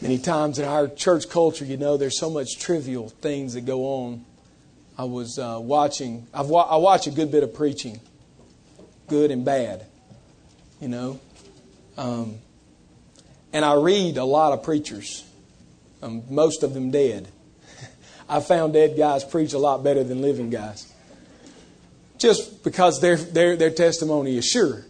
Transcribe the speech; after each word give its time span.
Many 0.00 0.16
times 0.16 0.58
in 0.58 0.64
our 0.64 0.88
church 0.88 1.28
culture, 1.28 1.64
you 1.66 1.76
know, 1.76 1.98
there's 1.98 2.18
so 2.18 2.30
much 2.30 2.58
trivial 2.58 3.10
things 3.10 3.52
that 3.52 3.66
go 3.66 3.84
on. 3.84 4.24
I 4.96 5.04
was 5.04 5.38
uh, 5.38 5.58
watching, 5.60 6.26
I've 6.32 6.48
wa- 6.48 6.68
I 6.70 6.76
watch 6.76 7.06
a 7.06 7.10
good 7.10 7.30
bit 7.30 7.42
of 7.42 7.52
preaching, 7.52 8.00
good 9.08 9.30
and 9.30 9.44
bad, 9.44 9.84
you 10.80 10.88
know. 10.88 11.20
Um, 11.98 12.38
and 13.52 13.62
I 13.62 13.74
read 13.74 14.16
a 14.16 14.24
lot 14.24 14.54
of 14.54 14.62
preachers, 14.62 15.22
um, 16.02 16.22
most 16.30 16.62
of 16.62 16.72
them 16.72 16.90
dead. 16.90 17.28
I 18.28 18.40
found 18.40 18.72
dead 18.72 18.96
guys 18.96 19.22
preach 19.22 19.52
a 19.52 19.58
lot 19.58 19.84
better 19.84 20.02
than 20.02 20.22
living 20.22 20.48
guys. 20.48 20.90
Just 22.16 22.64
because 22.64 23.02
their, 23.02 23.16
their, 23.16 23.56
their 23.56 23.70
testimony 23.70 24.38
is 24.38 24.46
sure. 24.46 24.84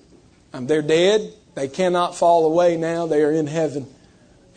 Um, 0.52 0.68
they're 0.68 0.82
dead. 0.82 1.32
They 1.56 1.66
cannot 1.66 2.14
fall 2.16 2.46
away 2.46 2.76
now. 2.76 3.06
They 3.06 3.22
are 3.22 3.32
in 3.32 3.48
heaven. 3.48 3.86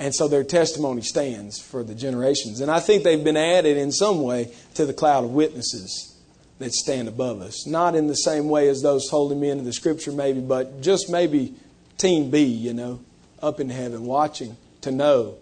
And 0.03 0.13
so 0.13 0.27
their 0.27 0.43
testimony 0.43 1.01
stands 1.01 1.61
for 1.61 1.81
the 1.81 1.95
generations. 1.95 2.59
And 2.59 2.69
I 2.69 2.81
think 2.81 3.03
they've 3.03 3.23
been 3.23 3.37
added 3.37 3.77
in 3.77 3.93
some 3.93 4.21
way 4.21 4.53
to 4.73 4.85
the 4.85 4.93
cloud 4.93 5.23
of 5.23 5.29
witnesses 5.29 6.13
that 6.59 6.73
stand 6.73 7.07
above 7.07 7.39
us. 7.39 7.65
Not 7.65 7.95
in 7.95 8.07
the 8.07 8.15
same 8.15 8.49
way 8.49 8.67
as 8.67 8.81
those 8.81 9.07
holy 9.09 9.37
men 9.37 9.59
of 9.59 9.63
the 9.63 9.71
scripture, 9.71 10.11
maybe, 10.11 10.41
but 10.41 10.81
just 10.81 11.09
maybe 11.09 11.53
team 11.97 12.29
B, 12.29 12.43
you 12.43 12.73
know, 12.73 12.99
up 13.41 13.61
in 13.61 13.69
heaven 13.69 14.03
watching 14.03 14.57
to 14.81 14.91
know 14.91 15.37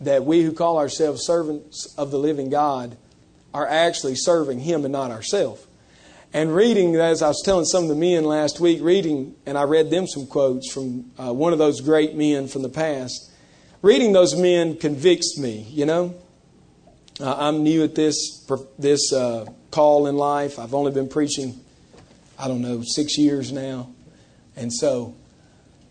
that 0.00 0.24
we 0.24 0.42
who 0.42 0.50
call 0.50 0.78
ourselves 0.78 1.24
servants 1.24 1.94
of 1.96 2.10
the 2.10 2.18
living 2.18 2.50
God 2.50 2.96
are 3.54 3.68
actually 3.68 4.16
serving 4.16 4.58
Him 4.58 4.84
and 4.84 4.90
not 4.90 5.12
ourselves. 5.12 5.64
And 6.32 6.52
reading, 6.52 6.96
as 6.96 7.22
I 7.22 7.28
was 7.28 7.42
telling 7.44 7.66
some 7.66 7.84
of 7.84 7.88
the 7.88 7.94
men 7.94 8.24
last 8.24 8.58
week, 8.58 8.80
reading, 8.82 9.36
and 9.46 9.56
I 9.56 9.62
read 9.62 9.90
them 9.90 10.08
some 10.08 10.26
quotes 10.26 10.72
from 10.72 11.12
uh, 11.16 11.32
one 11.32 11.52
of 11.52 11.60
those 11.60 11.80
great 11.80 12.16
men 12.16 12.48
from 12.48 12.62
the 12.62 12.68
past 12.68 13.28
reading 13.82 14.12
those 14.12 14.34
men 14.34 14.76
convicts 14.76 15.36
me, 15.36 15.66
you 15.68 15.84
know. 15.84 16.14
Uh, 17.20 17.34
I'm 17.36 17.62
new 17.62 17.84
at 17.84 17.94
this, 17.94 18.46
this 18.78 19.12
uh, 19.12 19.46
call 19.70 20.06
in 20.06 20.16
life. 20.16 20.58
I've 20.58 20.72
only 20.72 20.92
been 20.92 21.08
preaching, 21.08 21.60
I 22.38 22.48
don't 22.48 22.62
know, 22.62 22.82
six 22.82 23.18
years 23.18 23.52
now. 23.52 23.90
And 24.56 24.72
so 24.72 25.14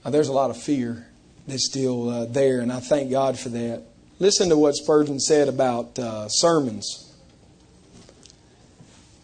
uh, 0.04 0.10
there's 0.10 0.30
a 0.30 0.34
lot 0.34 0.50
of 0.50 0.58
fear 0.58 1.06
that's 1.48 1.66
still 1.66 2.10
uh, 2.10 2.26
there, 2.26 2.62
and 2.62 2.72
I 2.72 2.80
thank 2.80 3.12
God 3.12 3.38
for 3.38 3.50
that. 3.50 3.84
Listen 4.20 4.50
to 4.50 4.58
what 4.58 4.76
Spurgeon 4.76 5.20
said 5.20 5.48
about 5.48 5.98
uh, 6.00 6.28
sermons. 6.30 7.12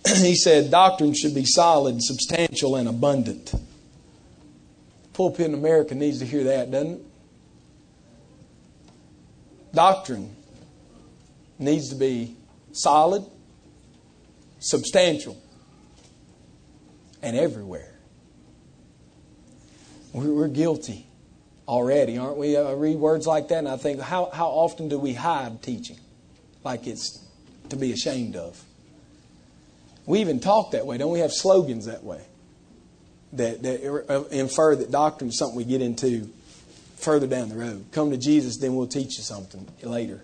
he 0.08 0.36
said, 0.36 0.72
Doctrine 0.72 1.14
should 1.14 1.36
be 1.36 1.46
solid, 1.46 2.02
substantial, 2.02 2.76
and 2.76 2.90
abundant. 2.90 3.54
Pulpit 5.14 5.48
in 5.48 5.54
America 5.54 5.96
needs 5.96 6.20
to 6.20 6.26
hear 6.26 6.44
that, 6.46 6.72
doesn't 6.72 6.94
it? 6.94 7.07
Doctrine 9.78 10.36
needs 11.60 11.90
to 11.90 11.96
be 11.96 12.36
solid, 12.72 13.24
substantial, 14.58 15.40
and 17.22 17.38
everywhere. 17.38 17.94
We're 20.14 20.48
guilty 20.48 21.06
already, 21.68 22.18
aren't 22.18 22.38
we? 22.38 22.58
I 22.58 22.72
read 22.72 22.96
words 22.96 23.28
like 23.28 23.50
that 23.50 23.60
and 23.60 23.68
I 23.68 23.78
think, 23.78 24.02
how, 24.02 24.32
how 24.34 24.48
often 24.48 24.90
do 24.90 24.98
we 24.98 25.14
hide 25.14 25.62
teaching 25.62 26.00
like 26.64 26.88
it's 26.88 27.24
to 27.70 27.76
be 27.76 27.92
ashamed 27.92 28.36
of? 28.36 28.60
We 30.08 30.22
even 30.22 30.40
talk 30.40 30.72
that 30.72 30.88
way. 30.88 30.98
Don't 30.98 31.12
we 31.12 31.20
have 31.20 31.32
slogans 31.32 31.86
that 31.86 32.04
way 32.04 32.26
that, 33.34 33.62
that 33.62 34.28
infer 34.32 34.76
that 34.76 34.90
doctrine 34.90 35.30
is 35.30 35.38
something 35.38 35.56
we 35.56 35.66
get 35.66 35.84
into 35.84 36.34
further 36.98 37.28
down 37.28 37.50
the 37.50 37.56
road. 37.56 37.86
Come 37.92 38.12
to 38.12 38.18
Jesus, 38.18 38.58
then 38.58 38.76
we'll 38.76 38.88
teach 38.88 39.18
you 39.18 39.24
something 39.24 39.68
later. 39.82 40.24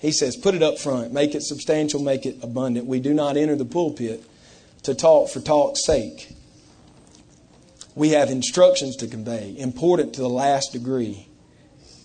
He 0.00 0.12
says, 0.12 0.36
put 0.36 0.54
it 0.54 0.62
up 0.62 0.78
front, 0.78 1.12
make 1.12 1.34
it 1.34 1.42
substantial, 1.42 2.00
make 2.00 2.26
it 2.26 2.36
abundant. 2.42 2.86
We 2.86 3.00
do 3.00 3.14
not 3.14 3.36
enter 3.36 3.56
the 3.56 3.64
pulpit 3.64 4.24
to 4.84 4.94
talk 4.94 5.30
for 5.30 5.40
talk's 5.40 5.84
sake. 5.84 6.32
We 7.94 8.10
have 8.10 8.30
instructions 8.30 8.96
to 8.96 9.06
convey, 9.06 9.56
important 9.58 10.14
to 10.14 10.20
the 10.20 10.28
last 10.28 10.72
degree, 10.72 11.28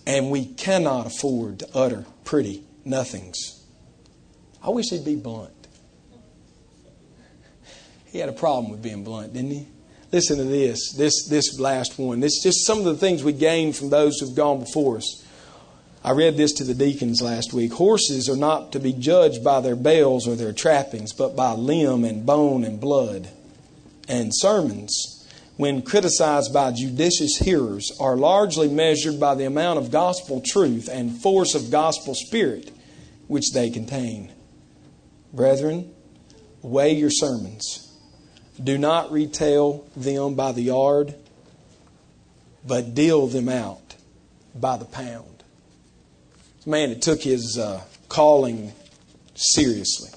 and 0.06 0.30
we 0.30 0.46
cannot 0.46 1.06
afford 1.06 1.60
to 1.60 1.68
utter 1.74 2.06
pretty 2.24 2.64
nothings. 2.84 3.62
I 4.62 4.70
wish 4.70 4.86
he'd 4.88 5.04
be 5.04 5.16
blunt. 5.16 5.50
He 8.06 8.18
had 8.18 8.28
a 8.28 8.32
problem 8.32 8.70
with 8.70 8.82
being 8.82 9.04
blunt, 9.04 9.32
didn't 9.32 9.50
he? 9.50 9.66
Listen 10.12 10.36
to 10.36 10.44
this, 10.44 10.92
this, 10.92 11.26
this 11.26 11.58
last 11.58 11.98
one. 11.98 12.20
This 12.20 12.36
is 12.36 12.42
just 12.42 12.66
some 12.66 12.78
of 12.78 12.84
the 12.84 12.96
things 12.96 13.24
we 13.24 13.32
gain 13.32 13.72
from 13.72 13.88
those 13.88 14.20
who've 14.20 14.34
gone 14.34 14.60
before 14.60 14.98
us. 14.98 15.26
I 16.04 16.10
read 16.10 16.36
this 16.36 16.52
to 16.54 16.64
the 16.64 16.74
deacons 16.74 17.22
last 17.22 17.54
week. 17.54 17.72
Horses 17.72 18.28
are 18.28 18.36
not 18.36 18.72
to 18.72 18.78
be 18.78 18.92
judged 18.92 19.42
by 19.42 19.62
their 19.62 19.76
bells 19.76 20.28
or 20.28 20.34
their 20.34 20.52
trappings, 20.52 21.14
but 21.14 21.34
by 21.34 21.52
limb 21.52 22.04
and 22.04 22.26
bone 22.26 22.62
and 22.62 22.78
blood. 22.78 23.30
And 24.06 24.32
sermons, 24.34 25.26
when 25.56 25.80
criticized 25.80 26.52
by 26.52 26.72
judicious 26.72 27.38
hearers, 27.38 27.90
are 27.98 28.16
largely 28.16 28.68
measured 28.68 29.18
by 29.18 29.34
the 29.34 29.46
amount 29.46 29.78
of 29.78 29.90
gospel 29.90 30.42
truth 30.44 30.90
and 30.92 31.22
force 31.22 31.54
of 31.54 31.70
gospel 31.70 32.14
spirit 32.14 32.70
which 33.28 33.52
they 33.52 33.70
contain. 33.70 34.30
Brethren, 35.32 35.90
weigh 36.60 36.92
your 36.92 37.10
sermons 37.10 37.81
do 38.62 38.78
not 38.78 39.12
retail 39.12 39.86
them 39.96 40.34
by 40.34 40.52
the 40.52 40.62
yard, 40.62 41.14
but 42.66 42.94
deal 42.94 43.26
them 43.26 43.48
out 43.48 43.96
by 44.54 44.76
the 44.76 44.84
pound. 44.84 45.42
Man, 46.64 46.90
it 46.90 47.02
took 47.02 47.22
his 47.22 47.58
uh, 47.58 47.82
calling 48.08 48.72
seriously. 49.34 50.10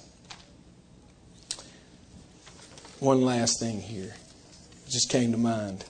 One 3.00 3.22
last 3.22 3.60
thing 3.60 3.82
here 3.82 4.14
it 4.86 4.90
just 4.90 5.10
came 5.10 5.32
to 5.32 5.38
mind. 5.38 5.86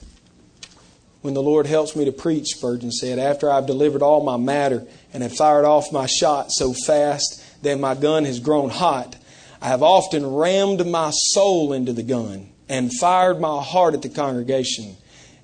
When 1.22 1.34
the 1.34 1.42
Lord 1.42 1.66
helps 1.66 1.96
me 1.96 2.04
to 2.04 2.12
preach, 2.12 2.54
Spurgeon 2.54 2.92
said, 2.92 3.18
after 3.18 3.50
I've 3.50 3.66
delivered 3.66 4.02
all 4.02 4.22
my 4.22 4.36
matter 4.36 4.86
and 5.12 5.22
have 5.22 5.36
fired 5.36 5.64
off 5.64 5.92
my 5.92 6.06
shot 6.06 6.52
so 6.52 6.72
fast 6.72 7.42
that 7.62 7.80
my 7.80 7.94
gun 7.94 8.24
has 8.24 8.38
grown 8.38 8.70
hot, 8.70 9.16
I 9.66 9.70
have 9.70 9.82
often 9.82 10.24
rammed 10.24 10.86
my 10.86 11.10
soul 11.10 11.72
into 11.72 11.92
the 11.92 12.04
gun 12.04 12.50
and 12.68 12.92
fired 13.00 13.40
my 13.40 13.60
heart 13.60 13.94
at 13.94 14.02
the 14.02 14.08
congregation. 14.08 14.96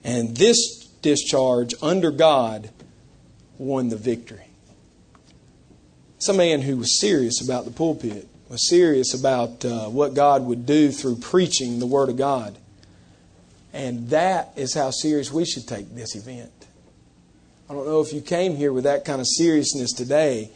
And 0.04 0.36
this 0.36 0.86
discharge 1.02 1.74
under 1.82 2.12
God 2.12 2.70
won 3.58 3.88
the 3.88 3.96
victory. 3.96 4.46
Some 6.20 6.36
man 6.36 6.62
who 6.62 6.76
was 6.76 7.00
serious 7.00 7.42
about 7.42 7.64
the 7.64 7.72
pulpit, 7.72 8.28
was 8.48 8.68
serious 8.68 9.12
about 9.12 9.64
uh, 9.64 9.88
what 9.88 10.14
God 10.14 10.44
would 10.44 10.66
do 10.66 10.92
through 10.92 11.16
preaching 11.16 11.80
the 11.80 11.86
Word 11.86 12.08
of 12.08 12.16
God. 12.16 12.56
And 13.72 14.08
that 14.10 14.52
is 14.54 14.72
how 14.72 14.92
serious 14.92 15.32
we 15.32 15.44
should 15.44 15.66
take 15.66 15.96
this 15.96 16.14
event. 16.14 16.52
I 17.68 17.74
don't 17.74 17.88
know 17.88 18.00
if 18.00 18.12
you 18.12 18.20
came 18.20 18.54
here 18.54 18.72
with 18.72 18.84
that 18.84 19.04
kind 19.04 19.20
of 19.20 19.26
seriousness 19.26 19.92
today. 19.92 20.52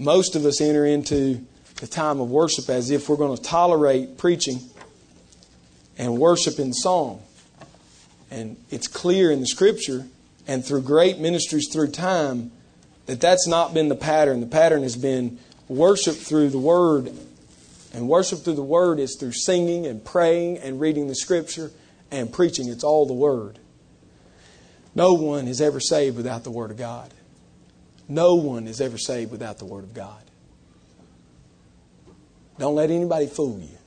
Most 0.00 0.34
of 0.34 0.44
us 0.44 0.60
enter 0.60 0.84
into 0.84 1.46
the 1.80 1.86
time 1.86 2.20
of 2.20 2.30
worship 2.30 2.68
as 2.68 2.90
if 2.90 3.08
we're 3.08 3.16
going 3.16 3.36
to 3.36 3.42
tolerate 3.42 4.18
preaching 4.18 4.60
and 5.96 6.18
worship 6.18 6.58
in 6.58 6.72
song. 6.72 7.22
And 8.30 8.56
it's 8.70 8.88
clear 8.88 9.30
in 9.30 9.40
the 9.40 9.46
scripture 9.46 10.06
and 10.46 10.64
through 10.64 10.82
great 10.82 11.18
ministries 11.18 11.68
through 11.72 11.92
time 11.92 12.50
that 13.06 13.20
that's 13.20 13.46
not 13.46 13.72
been 13.72 13.88
the 13.88 13.96
pattern. 13.96 14.40
The 14.40 14.46
pattern 14.46 14.82
has 14.82 14.96
been 14.96 15.38
worship 15.68 16.14
through 16.14 16.50
the 16.50 16.58
word. 16.58 17.12
And 17.94 18.08
worship 18.08 18.40
through 18.40 18.54
the 18.54 18.62
word 18.62 18.98
is 18.98 19.16
through 19.18 19.32
singing 19.32 19.86
and 19.86 20.04
praying 20.04 20.58
and 20.58 20.80
reading 20.80 21.08
the 21.08 21.14
scripture 21.14 21.70
and 22.10 22.32
preaching. 22.32 22.68
It's 22.68 22.84
all 22.84 23.06
the 23.06 23.14
word. 23.14 23.58
No 24.94 25.14
one 25.14 25.48
is 25.48 25.60
ever 25.60 25.80
saved 25.80 26.16
without 26.16 26.44
the 26.44 26.50
word 26.50 26.70
of 26.70 26.76
God. 26.76 27.14
No 28.08 28.34
one 28.34 28.66
is 28.66 28.80
ever 28.80 28.98
saved 28.98 29.30
without 29.30 29.58
the 29.58 29.64
word 29.64 29.84
of 29.84 29.94
God. 29.94 30.22
Don't 32.58 32.74
let 32.74 32.90
anybody 32.90 33.26
fool 33.26 33.60
you. 33.60 33.78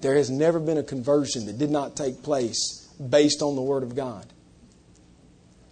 There 0.00 0.14
has 0.14 0.30
never 0.30 0.60
been 0.60 0.78
a 0.78 0.82
conversion 0.82 1.46
that 1.46 1.58
did 1.58 1.70
not 1.70 1.96
take 1.96 2.22
place 2.22 2.88
based 2.96 3.42
on 3.42 3.56
the 3.56 3.62
Word 3.62 3.82
of 3.82 3.96
God. 3.96 4.26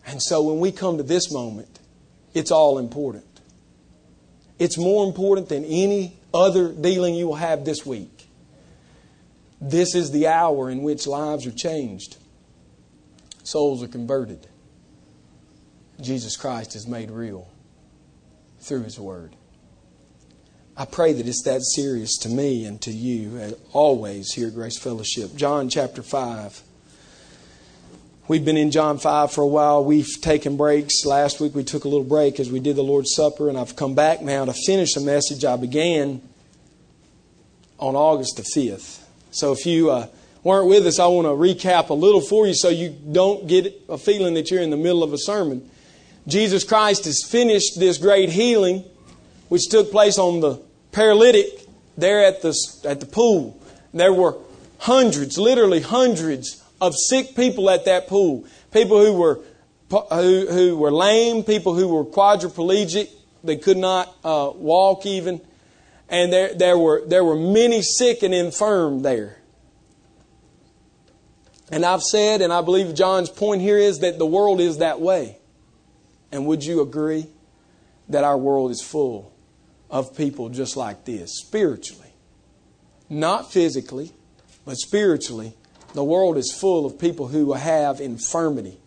And 0.06 0.20
so 0.22 0.42
when 0.42 0.60
we 0.60 0.72
come 0.72 0.96
to 0.96 1.02
this 1.02 1.32
moment, 1.32 1.78
it's 2.34 2.50
all 2.50 2.78
important. 2.78 3.24
It's 4.58 4.76
more 4.76 5.06
important 5.06 5.48
than 5.48 5.64
any 5.64 6.18
other 6.32 6.72
dealing 6.72 7.14
you 7.14 7.28
will 7.28 7.36
have 7.36 7.64
this 7.64 7.86
week. 7.86 8.28
This 9.60 9.94
is 9.94 10.10
the 10.10 10.26
hour 10.26 10.68
in 10.68 10.82
which 10.82 11.06
lives 11.06 11.46
are 11.46 11.52
changed, 11.52 12.16
souls 13.44 13.82
are 13.82 13.88
converted. 13.88 14.46
Jesus 16.00 16.36
Christ 16.36 16.74
is 16.74 16.88
made 16.88 17.10
real 17.10 17.48
through 18.58 18.82
His 18.82 18.98
Word. 18.98 19.36
I 20.76 20.86
pray 20.86 21.12
that 21.12 21.28
it's 21.28 21.44
that 21.44 21.62
serious 21.62 22.18
to 22.18 22.28
me 22.28 22.64
and 22.64 22.80
to 22.82 22.90
you 22.90 23.56
always 23.72 24.32
here 24.32 24.48
at 24.48 24.54
Grace 24.54 24.76
Fellowship. 24.76 25.36
John 25.36 25.68
chapter 25.68 26.02
5. 26.02 26.62
We've 28.26 28.44
been 28.44 28.56
in 28.56 28.72
John 28.72 28.98
5 28.98 29.30
for 29.30 29.42
a 29.42 29.46
while. 29.46 29.84
We've 29.84 30.20
taken 30.20 30.56
breaks. 30.56 31.04
Last 31.04 31.40
week 31.40 31.54
we 31.54 31.62
took 31.62 31.84
a 31.84 31.88
little 31.88 32.06
break 32.06 32.40
as 32.40 32.50
we 32.50 32.58
did 32.58 32.74
the 32.74 32.82
Lord's 32.82 33.14
Supper, 33.14 33.48
and 33.48 33.56
I've 33.56 33.76
come 33.76 33.94
back 33.94 34.20
now 34.20 34.46
to 34.46 34.52
finish 34.66 34.94
the 34.94 35.00
message 35.00 35.44
I 35.44 35.54
began 35.54 36.20
on 37.78 37.94
August 37.94 38.36
the 38.36 38.42
5th. 38.42 39.00
So 39.30 39.52
if 39.52 39.66
you 39.66 39.92
uh, 39.92 40.08
weren't 40.42 40.66
with 40.66 40.88
us, 40.88 40.98
I 40.98 41.06
want 41.06 41.26
to 41.26 41.30
recap 41.30 41.90
a 41.90 41.94
little 41.94 42.20
for 42.20 42.48
you 42.48 42.54
so 42.54 42.68
you 42.68 42.90
don't 43.12 43.46
get 43.46 43.80
a 43.88 43.96
feeling 43.96 44.34
that 44.34 44.50
you're 44.50 44.62
in 44.62 44.70
the 44.70 44.76
middle 44.76 45.04
of 45.04 45.12
a 45.12 45.18
sermon. 45.18 45.70
Jesus 46.26 46.64
Christ 46.64 47.04
has 47.04 47.22
finished 47.22 47.78
this 47.78 47.96
great 47.96 48.30
healing, 48.30 48.84
which 49.50 49.68
took 49.68 49.92
place 49.92 50.18
on 50.18 50.40
the 50.40 50.63
paralytic 50.94 51.66
there 51.98 52.24
at 52.24 52.40
the, 52.40 52.54
at 52.84 53.00
the 53.00 53.06
pool. 53.06 53.60
There 53.92 54.12
were 54.12 54.38
hundreds, 54.78 55.36
literally 55.36 55.80
hundreds 55.80 56.62
of 56.80 56.94
sick 56.96 57.36
people 57.36 57.68
at 57.68 57.84
that 57.84 58.06
pool. 58.06 58.46
People 58.72 59.04
who 59.04 59.12
were, 59.12 59.40
who, 59.90 60.46
who 60.46 60.78
were 60.78 60.92
lame, 60.92 61.42
people 61.42 61.74
who 61.74 61.88
were 61.88 62.04
quadriplegic, 62.04 63.10
they 63.42 63.56
could 63.56 63.76
not 63.76 64.14
uh, 64.24 64.50
walk 64.54 65.04
even. 65.04 65.40
And 66.08 66.32
there, 66.32 66.54
there, 66.54 66.78
were, 66.78 67.02
there 67.06 67.24
were 67.24 67.36
many 67.36 67.82
sick 67.82 68.22
and 68.22 68.32
infirm 68.32 69.02
there. 69.02 69.38
And 71.70 71.84
I've 71.84 72.02
said, 72.02 72.40
and 72.40 72.52
I 72.52 72.60
believe 72.60 72.94
John's 72.94 73.30
point 73.30 73.62
here 73.62 73.78
is 73.78 74.00
that 74.00 74.18
the 74.18 74.26
world 74.26 74.60
is 74.60 74.78
that 74.78 75.00
way. 75.00 75.38
And 76.30 76.46
would 76.46 76.64
you 76.64 76.82
agree 76.82 77.26
that 78.08 78.22
our 78.22 78.36
world 78.36 78.70
is 78.70 78.82
full 78.82 79.33
of 79.94 80.16
people 80.16 80.48
just 80.48 80.76
like 80.76 81.04
this, 81.04 81.38
spiritually? 81.38 82.12
Not 83.08 83.52
physically, 83.52 84.10
but 84.64 84.76
spiritually. 84.76 85.54
The 85.94 86.02
world 86.02 86.36
is 86.36 86.52
full 86.52 86.84
of 86.84 86.98
people 86.98 87.28
who 87.28 87.52
have 87.52 88.00
infirmity 88.00 88.80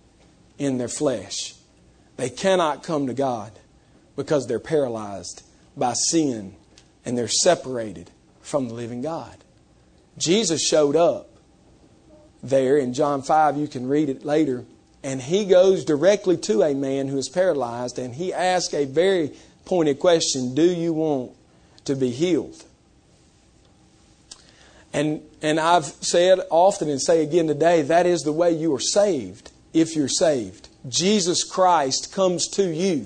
in 0.57 0.77
their 0.77 0.89
flesh. 0.89 1.55
They 2.17 2.29
cannot 2.29 2.83
come 2.83 3.07
to 3.07 3.13
God 3.13 3.53
because 4.17 4.47
they're 4.47 4.59
paralyzed 4.59 5.43
by 5.77 5.93
sin 5.93 6.55
and 7.05 7.17
they're 7.17 7.29
separated 7.29 8.11
from 8.41 8.67
the 8.67 8.73
living 8.73 9.01
God. 9.01 9.37
Jesus 10.17 10.61
showed 10.61 10.97
up 10.97 11.29
there 12.43 12.77
in 12.77 12.93
John 12.93 13.21
5, 13.21 13.55
you 13.55 13.69
can 13.69 13.87
read 13.87 14.09
it 14.09 14.25
later, 14.25 14.65
and 15.03 15.21
he 15.21 15.45
goes 15.45 15.85
directly 15.85 16.35
to 16.37 16.63
a 16.63 16.73
man 16.73 17.07
who 17.07 17.17
is 17.17 17.29
paralyzed 17.29 17.97
and 17.97 18.13
he 18.13 18.33
asks 18.33 18.73
a 18.73 18.83
very 18.83 19.31
pointed 19.67 19.99
question 19.99 20.55
Do 20.55 20.63
you 20.63 20.93
want 20.93 21.33
to 21.85 21.95
be 21.95 22.09
healed? 22.09 22.63
And, 24.93 25.21
and 25.41 25.59
I've 25.59 25.85
said 25.85 26.39
often 26.49 26.89
and 26.89 27.01
say 27.01 27.21
again 27.21 27.47
today 27.47 27.83
that 27.83 28.05
is 28.05 28.21
the 28.21 28.31
way 28.31 28.51
you 28.51 28.73
are 28.73 28.79
saved 28.79 29.51
if 29.73 29.95
you're 29.95 30.07
saved. 30.07 30.69
Jesus 30.87 31.43
Christ 31.43 32.13
comes 32.13 32.47
to 32.49 32.73
you 32.73 33.05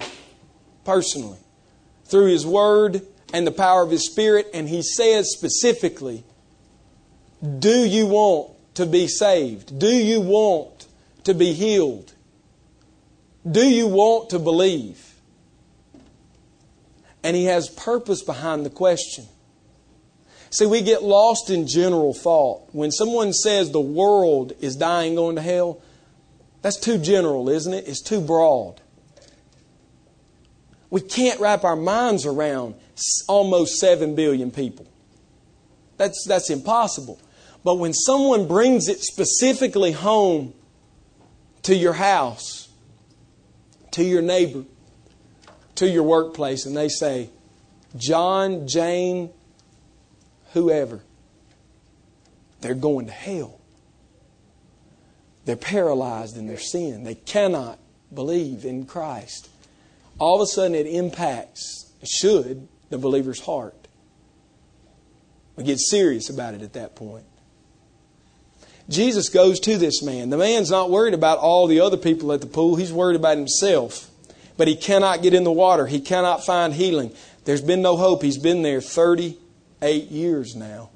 personally 0.86 1.40
through 2.06 2.28
His 2.28 2.46
Word 2.46 3.02
and 3.34 3.48
the 3.48 3.52
power 3.52 3.82
of 3.82 3.92
His 3.92 4.06
Spirit, 4.06 4.48
and 4.54 4.70
He 4.70 4.82
says 4.82 5.32
specifically, 5.32 6.24
Do 7.60 7.86
you 7.86 8.06
want 8.06 8.52
to 8.76 8.86
be 8.86 9.08
saved? 9.08 9.78
Do 9.80 9.88
you 9.88 10.22
want 10.22 10.88
to 11.24 11.34
be 11.34 11.54
healed? 11.54 12.14
Do 13.50 13.68
you 13.68 13.88
want 13.88 14.30
to 14.30 14.40
believe? 14.40 15.11
And 17.24 17.36
He 17.36 17.46
has 17.46 17.70
purpose 17.70 18.24
behind 18.24 18.66
the 18.66 18.70
question. 18.70 19.26
See, 20.52 20.66
we 20.66 20.82
get 20.82 21.02
lost 21.02 21.50
in 21.50 21.66
general 21.66 22.14
thought. 22.14 22.68
When 22.74 22.92
someone 22.92 23.32
says 23.32 23.72
the 23.72 23.80
world 23.80 24.52
is 24.60 24.76
dying, 24.76 25.16
going 25.16 25.38
to 25.38 25.42
hell, 25.42 25.82
that's 26.62 26.78
too 26.78 26.98
general, 26.98 27.50
isn't 27.50 27.74
it? 27.74 27.88
It's 27.88 28.02
too 28.02 28.20
broad. 28.20 28.82
We 30.90 31.00
can't 31.00 31.40
wrap 31.40 31.64
our 31.64 31.78
minds 31.78 32.26
around 32.26 32.76
almost 33.28 33.80
7 33.80 34.14
billion 34.14 34.52
people. 34.52 34.86
That's, 35.98 36.26
that's 36.28 36.50
impossible. 36.50 37.20
But 37.64 37.76
when 37.76 37.94
someone 37.94 38.48
brings 38.48 38.90
it 38.90 39.02
specifically 39.02 39.94
home 39.94 40.54
to 41.64 41.76
your 41.76 41.94
house, 41.94 42.70
to 43.92 44.04
your 44.04 44.22
neighbor, 44.22 44.66
to 45.76 45.90
your 45.90 46.04
workplace, 46.04 46.66
and 46.66 46.76
they 46.76 46.90
say, 46.90 47.30
John, 47.96 48.68
Jane, 48.68 49.32
whoever, 50.54 51.02
they're 52.62 52.76
going 52.76 53.08
to 53.08 53.12
hell. 53.12 53.60
They're 55.46 55.56
paralyzed 55.56 56.38
in 56.38 56.48
their 56.48 56.60
sin. 56.60 57.04
They 57.04 57.16
cannot 57.16 57.80
believe 58.14 58.64
in 58.64 58.86
Christ. 58.86 59.50
All 60.20 60.36
of 60.36 60.42
a 60.42 60.48
sudden, 60.48 60.76
it 60.76 60.86
impacts, 60.86 61.92
it 62.02 62.08
should, 62.08 62.68
the 62.90 62.98
believer's 62.98 63.40
heart. 63.40 63.88
We 65.56 65.64
get 65.64 65.80
serious 65.80 66.30
about 66.30 66.54
it 66.54 66.62
at 66.62 66.74
that 66.74 66.96
point. 66.96 67.26
Jesus 68.88 69.30
goes 69.30 69.60
to 69.62 69.78
this 69.78 70.04
man. 70.04 70.30
The 70.30 70.38
man's 70.38 70.70
not 70.70 70.90
worried 70.90 71.14
about 71.14 71.40
all 71.40 71.68
the 71.68 71.80
other 71.80 71.98
people 71.98 72.32
at 72.34 72.42
the 72.42 72.48
pool, 72.48 72.76
he's 72.76 72.94
worried 72.94 73.16
about 73.16 73.38
himself. 73.38 74.11
But 74.58 74.68
he 74.68 74.76
cannot 74.76 75.22
get 75.22 75.34
in 75.34 75.44
the 75.44 75.52
water, 75.52 75.88
he 75.88 76.02
cannot 76.02 76.46
find 76.46 76.74
healing. 76.74 77.14
There's 77.46 77.62
been 77.62 77.82
no 77.82 77.98
hope. 77.98 78.22
He's 78.22 78.38
been 78.38 78.62
there 78.62 78.82
38 78.82 80.12
years 80.12 80.56
now. 80.56 80.90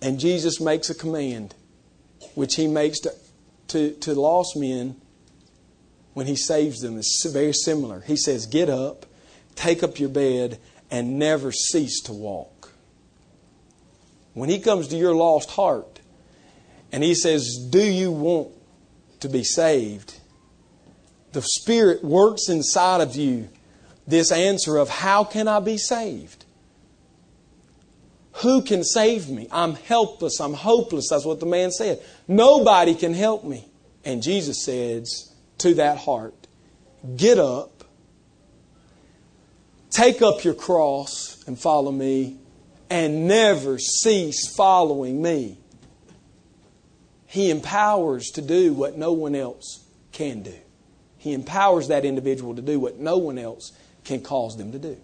And 0.00 0.18
Jesus 0.18 0.60
makes 0.60 0.88
a 0.88 0.94
command, 0.94 1.54
which 2.34 2.54
he 2.54 2.66
makes 2.66 3.00
to, 3.00 3.12
to, 3.68 3.92
to 3.92 4.14
lost 4.14 4.56
men 4.56 4.96
when 6.14 6.26
he 6.26 6.36
saves 6.36 6.80
them. 6.80 6.96
It's 6.96 7.26
very 7.30 7.52
similar. 7.52 8.00
He 8.00 8.16
says, 8.16 8.46
Get 8.46 8.70
up, 8.70 9.04
take 9.54 9.82
up 9.82 9.98
your 9.98 10.08
bed, 10.08 10.58
and 10.90 11.18
never 11.18 11.52
cease 11.52 12.00
to 12.02 12.12
walk. 12.12 12.72
When 14.34 14.48
He 14.48 14.58
comes 14.58 14.88
to 14.88 14.96
your 14.96 15.14
lost 15.14 15.50
heart 15.50 16.00
and 16.92 17.02
He 17.02 17.14
says, 17.14 17.56
Do 17.70 17.82
you 17.82 18.12
want 18.12 18.48
to 19.20 19.28
be 19.28 19.42
saved? 19.44 20.20
The 21.36 21.42
Spirit 21.42 22.02
works 22.02 22.48
inside 22.48 23.02
of 23.02 23.14
you 23.14 23.50
this 24.06 24.32
answer 24.32 24.78
of, 24.78 24.88
How 24.88 25.22
can 25.22 25.48
I 25.48 25.60
be 25.60 25.76
saved? 25.76 26.46
Who 28.36 28.62
can 28.62 28.82
save 28.82 29.28
me? 29.28 29.46
I'm 29.52 29.74
helpless. 29.74 30.40
I'm 30.40 30.54
hopeless. 30.54 31.08
That's 31.10 31.26
what 31.26 31.40
the 31.40 31.44
man 31.44 31.72
said. 31.72 32.02
Nobody 32.26 32.94
can 32.94 33.12
help 33.12 33.44
me. 33.44 33.66
And 34.02 34.22
Jesus 34.22 34.64
says 34.64 35.30
to 35.58 35.74
that 35.74 35.98
heart, 35.98 36.46
Get 37.18 37.38
up, 37.38 37.84
take 39.90 40.22
up 40.22 40.42
your 40.42 40.54
cross, 40.54 41.44
and 41.46 41.58
follow 41.58 41.92
me 41.92 42.38
and 42.88 43.28
never 43.28 43.78
cease 43.78 44.56
following 44.56 45.20
me. 45.20 45.58
He 47.26 47.50
empowers 47.50 48.30
to 48.30 48.40
do 48.40 48.72
what 48.72 48.96
no 48.96 49.12
one 49.12 49.34
else 49.34 49.84
can 50.12 50.42
do. 50.42 50.54
He 51.18 51.32
empowers 51.32 51.88
that 51.88 52.04
individual 52.04 52.54
to 52.54 52.62
do 52.62 52.78
what 52.78 52.98
no 52.98 53.16
one 53.18 53.38
else 53.38 53.72
can 54.04 54.20
cause 54.22 54.56
them 54.56 54.72
to 54.72 54.78
do. 54.78 54.96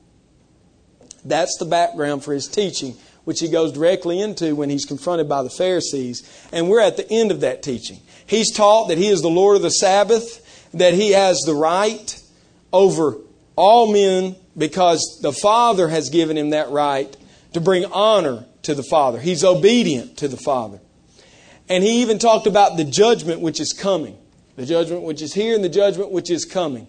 That's 1.25 1.57
the 1.59 1.65
background 1.65 2.25
for 2.25 2.33
his 2.33 2.49
teaching, 2.49 2.97
which 3.25 3.41
he 3.41 3.49
goes 3.49 3.73
directly 3.73 4.21
into 4.21 4.55
when 4.55 4.71
he's 4.71 4.85
confronted 4.85 5.29
by 5.29 5.43
the 5.43 5.51
Pharisees. 5.51 6.23
And 6.53 6.69
we're 6.69 6.81
at 6.81 6.97
the 6.97 7.11
end 7.11 7.31
of 7.31 7.41
that 7.41 7.63
teaching. 7.63 8.01
He's 8.27 8.53
taught 8.53 8.89
that 8.89 8.99
he 8.99 9.09
is 9.09 9.23
the 9.23 9.29
Lord 9.29 9.57
of 9.57 9.63
the 9.63 9.71
Sabbath, 9.71 10.71
that 10.73 10.95
he 10.95 11.11
has 11.13 11.39
the 11.41 11.55
right 11.55 12.21
over 12.73 13.19
all 13.57 13.93
men 13.93 14.37
because 14.57 15.19
the 15.23 15.33
Father 15.33 15.89
has 15.89 16.11
given 16.11 16.37
him 16.37 16.51
that 16.51 16.71
right 16.71 17.17
to 17.53 17.61
bring 17.61 17.85
honor 17.87 18.47
to 18.63 18.75
the 18.75 18.83
Father. 18.83 19.21
He's 19.21 19.45
obedient 19.45 20.17
to 20.19 20.29
the 20.29 20.37
Father. 20.37 20.81
And 21.69 21.85
he 21.85 22.03
even 22.03 22.19
talked 22.19 22.47
about 22.47 22.77
the 22.77 22.85
judgment 22.85 23.41
which 23.41 23.61
is 23.61 23.73
coming. 23.73 24.19
The 24.57 24.67
judgment 24.67 25.03
which 25.03 25.23
is 25.23 25.35
here 25.35 25.55
and 25.55 25.65
the 25.65 25.69
judgment 25.69 26.11
which 26.11 26.31
is 26.31 26.45
coming. 26.45 26.87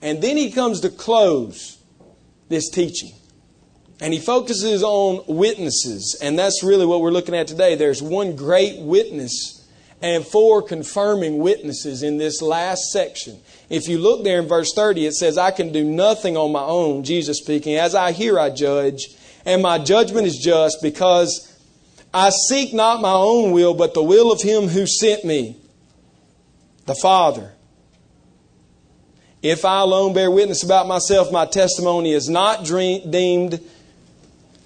And 0.00 0.22
then 0.22 0.36
he 0.36 0.50
comes 0.50 0.80
to 0.80 0.90
close 0.90 1.78
this 2.48 2.68
teaching. 2.68 3.12
And 4.00 4.12
he 4.12 4.18
focuses 4.18 4.82
on 4.82 5.22
witnesses. 5.28 6.18
And 6.20 6.38
that's 6.38 6.62
really 6.62 6.86
what 6.86 7.00
we're 7.00 7.10
looking 7.10 7.36
at 7.36 7.46
today. 7.46 7.76
There's 7.76 8.02
one 8.02 8.34
great 8.34 8.80
witness 8.80 9.68
and 10.00 10.26
four 10.26 10.62
confirming 10.62 11.38
witnesses 11.38 12.02
in 12.02 12.18
this 12.18 12.42
last 12.42 12.90
section. 12.90 13.38
If 13.70 13.86
you 13.86 13.98
look 13.98 14.24
there 14.24 14.40
in 14.40 14.48
verse 14.48 14.72
30, 14.74 15.06
it 15.06 15.12
says, 15.12 15.38
I 15.38 15.52
can 15.52 15.70
do 15.70 15.84
nothing 15.84 16.36
on 16.36 16.50
my 16.50 16.64
own, 16.64 17.04
Jesus 17.04 17.38
speaking. 17.38 17.76
As 17.76 17.94
I 17.94 18.10
hear, 18.10 18.40
I 18.40 18.50
judge 18.50 19.06
and 19.44 19.62
my 19.62 19.78
judgment 19.78 20.26
is 20.26 20.38
just 20.38 20.78
because 20.82 21.48
I 22.14 22.30
seek 22.30 22.72
not 22.72 23.00
my 23.00 23.12
own 23.12 23.52
will, 23.52 23.74
but 23.74 23.94
the 23.94 24.02
will 24.02 24.30
of 24.30 24.42
him 24.42 24.68
who 24.68 24.86
sent 24.86 25.24
me, 25.24 25.56
the 26.86 26.94
Father. 26.94 27.52
If 29.42 29.64
I 29.64 29.80
alone 29.80 30.14
bear 30.14 30.30
witness 30.30 30.62
about 30.62 30.86
myself, 30.86 31.32
my 31.32 31.46
testimony 31.46 32.12
is 32.12 32.28
not 32.28 32.64
deemed 32.64 33.60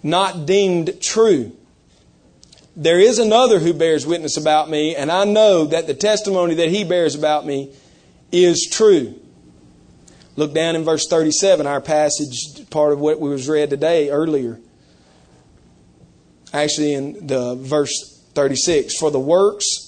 not 0.02 0.46
deemed 0.46 1.00
true. 1.00 1.52
there 2.76 3.00
is 3.00 3.18
another 3.18 3.58
who 3.58 3.72
bears 3.72 4.06
witness 4.06 4.36
about 4.36 4.68
me, 4.68 4.94
and 4.94 5.10
I 5.10 5.24
know 5.24 5.64
that 5.64 5.86
the 5.86 5.94
testimony 5.94 6.54
that 6.56 6.68
he 6.68 6.84
bears 6.84 7.14
about 7.14 7.46
me 7.46 7.72
is 8.30 8.68
true. 8.70 9.18
Look 10.36 10.52
down 10.52 10.76
in 10.76 10.84
verse 10.84 11.06
37, 11.08 11.66
our 11.66 11.80
passage, 11.80 12.68
part 12.68 12.92
of 12.92 13.00
what 13.00 13.18
was 13.18 13.48
read 13.48 13.70
today 13.70 14.10
earlier. 14.10 14.60
Actually, 16.52 16.92
in 16.92 17.26
the 17.26 17.54
verse 17.54 18.22
36, 18.34 18.98
for 18.98 19.10
the 19.10 19.18
works 19.18 19.85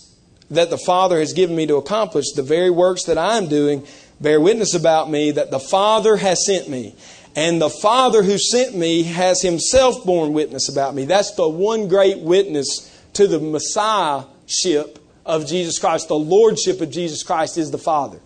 that 0.50 0.71
the 0.71 0.78
Father 0.78 1.19
has 1.19 1.33
given 1.33 1.57
me 1.57 1.67
to 1.67 1.76
accomplish, 1.76 2.33
the 2.35 2.43
very 2.43 2.71
works 2.71 3.05
that 3.05 3.19
I 3.19 3.37
am 3.37 3.49
doing, 3.49 3.87
bear 4.21 4.40
witness 4.40 4.75
about 4.75 5.11
me 5.11 5.31
that 5.33 5.50
the 5.50 5.61
Father 5.61 6.17
has 6.17 6.45
sent 6.45 6.69
me. 6.69 6.95
And 7.37 7.61
the 7.61 7.71
Father 7.71 8.23
who 8.23 8.38
sent 8.38 8.75
me 8.75 9.05
has 9.05 9.43
himself 9.43 10.05
borne 10.05 10.33
witness 10.33 10.69
about 10.69 10.95
me. 10.95 11.05
That's 11.05 11.35
the 11.35 11.49
one 11.49 11.88
great 11.88 12.19
witness 12.19 12.90
to 13.12 13.26
the 13.26 13.38
Messiahship 13.38 14.99
of 15.25 15.47
Jesus 15.47 15.78
Christ. 15.78 16.09
The 16.09 16.14
Lordship 16.14 16.81
of 16.81 16.90
Jesus 16.90 17.23
Christ 17.23 17.59
is 17.59 17.71
the 17.71 17.78
Father. 17.78 18.19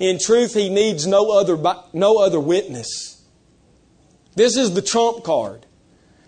In 0.00 0.18
truth, 0.18 0.54
he 0.54 0.68
needs 0.68 1.06
no 1.06 1.30
other, 1.30 1.56
no 1.92 2.18
other 2.18 2.40
witness. 2.40 3.24
This 4.34 4.56
is 4.56 4.74
the 4.74 4.82
trump 4.82 5.24
card. 5.24 5.64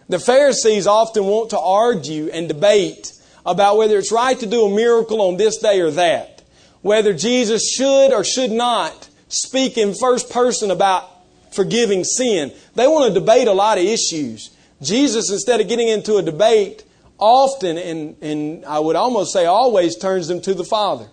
The 0.08 0.18
Pharisees 0.18 0.86
often 0.86 1.24
want 1.24 1.50
to 1.50 1.58
argue 1.58 2.28
and 2.30 2.48
debate 2.48 3.12
about 3.50 3.76
whether 3.76 3.98
it's 3.98 4.12
right 4.12 4.38
to 4.38 4.46
do 4.46 4.66
a 4.66 4.74
miracle 4.74 5.20
on 5.20 5.36
this 5.36 5.58
day 5.58 5.80
or 5.80 5.90
that, 5.90 6.42
whether 6.82 7.12
Jesus 7.12 7.68
should 7.70 8.12
or 8.12 8.24
should 8.24 8.50
not 8.50 9.08
speak 9.28 9.76
in 9.76 9.94
first 9.94 10.30
person 10.30 10.70
about 10.70 11.08
forgiving 11.52 12.04
sin. 12.04 12.52
They 12.74 12.86
want 12.86 13.12
to 13.12 13.20
debate 13.20 13.48
a 13.48 13.52
lot 13.52 13.78
of 13.78 13.84
issues. 13.84 14.50
Jesus, 14.80 15.30
instead 15.30 15.60
of 15.60 15.68
getting 15.68 15.88
into 15.88 16.16
a 16.16 16.22
debate, 16.22 16.84
often, 17.18 17.76
and, 17.76 18.16
and 18.22 18.64
I 18.64 18.78
would 18.78 18.96
almost 18.96 19.32
say 19.32 19.46
always, 19.46 19.96
turns 19.96 20.28
them 20.28 20.40
to 20.42 20.54
the 20.54 20.64
Father. 20.64 21.08